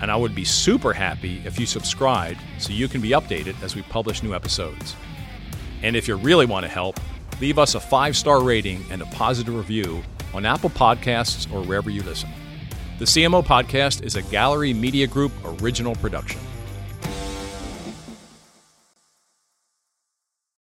And 0.02 0.12
I 0.12 0.18
would 0.18 0.36
be 0.36 0.44
super 0.44 0.92
happy 0.92 1.42
if 1.46 1.58
you 1.58 1.66
subscribed 1.66 2.40
so 2.58 2.74
you 2.74 2.90
can 2.90 3.00
be 3.00 3.12
updated 3.12 3.62
as 3.64 3.76
we 3.76 3.84
publish 3.84 4.24
new 4.24 4.34
episodes. 4.34 4.96
And 5.86 5.96
if 5.96 6.08
you 6.08 6.16
really 6.16 6.48
want 6.48 6.66
to 6.66 6.68
help, 6.68 7.00
leave 7.40 7.60
us 7.60 7.76
a 7.76 7.80
five 7.80 8.18
star 8.18 8.42
rating 8.42 8.84
and 8.90 9.04
a 9.04 9.06
positive 9.06 9.54
review 9.54 10.02
on 10.34 10.44
Apple 10.44 10.72
Podcasts 10.72 11.46
or 11.54 11.62
wherever 11.62 11.92
you 11.92 12.02
listen. 12.02 12.28
The 12.98 13.06
CMO 13.06 13.46
Podcast 13.46 14.02
is 14.02 14.16
a 14.16 14.24
Gallery 14.24 14.74
Media 14.74 15.06
Group 15.06 15.32
original 15.62 15.94
production. 15.94 16.42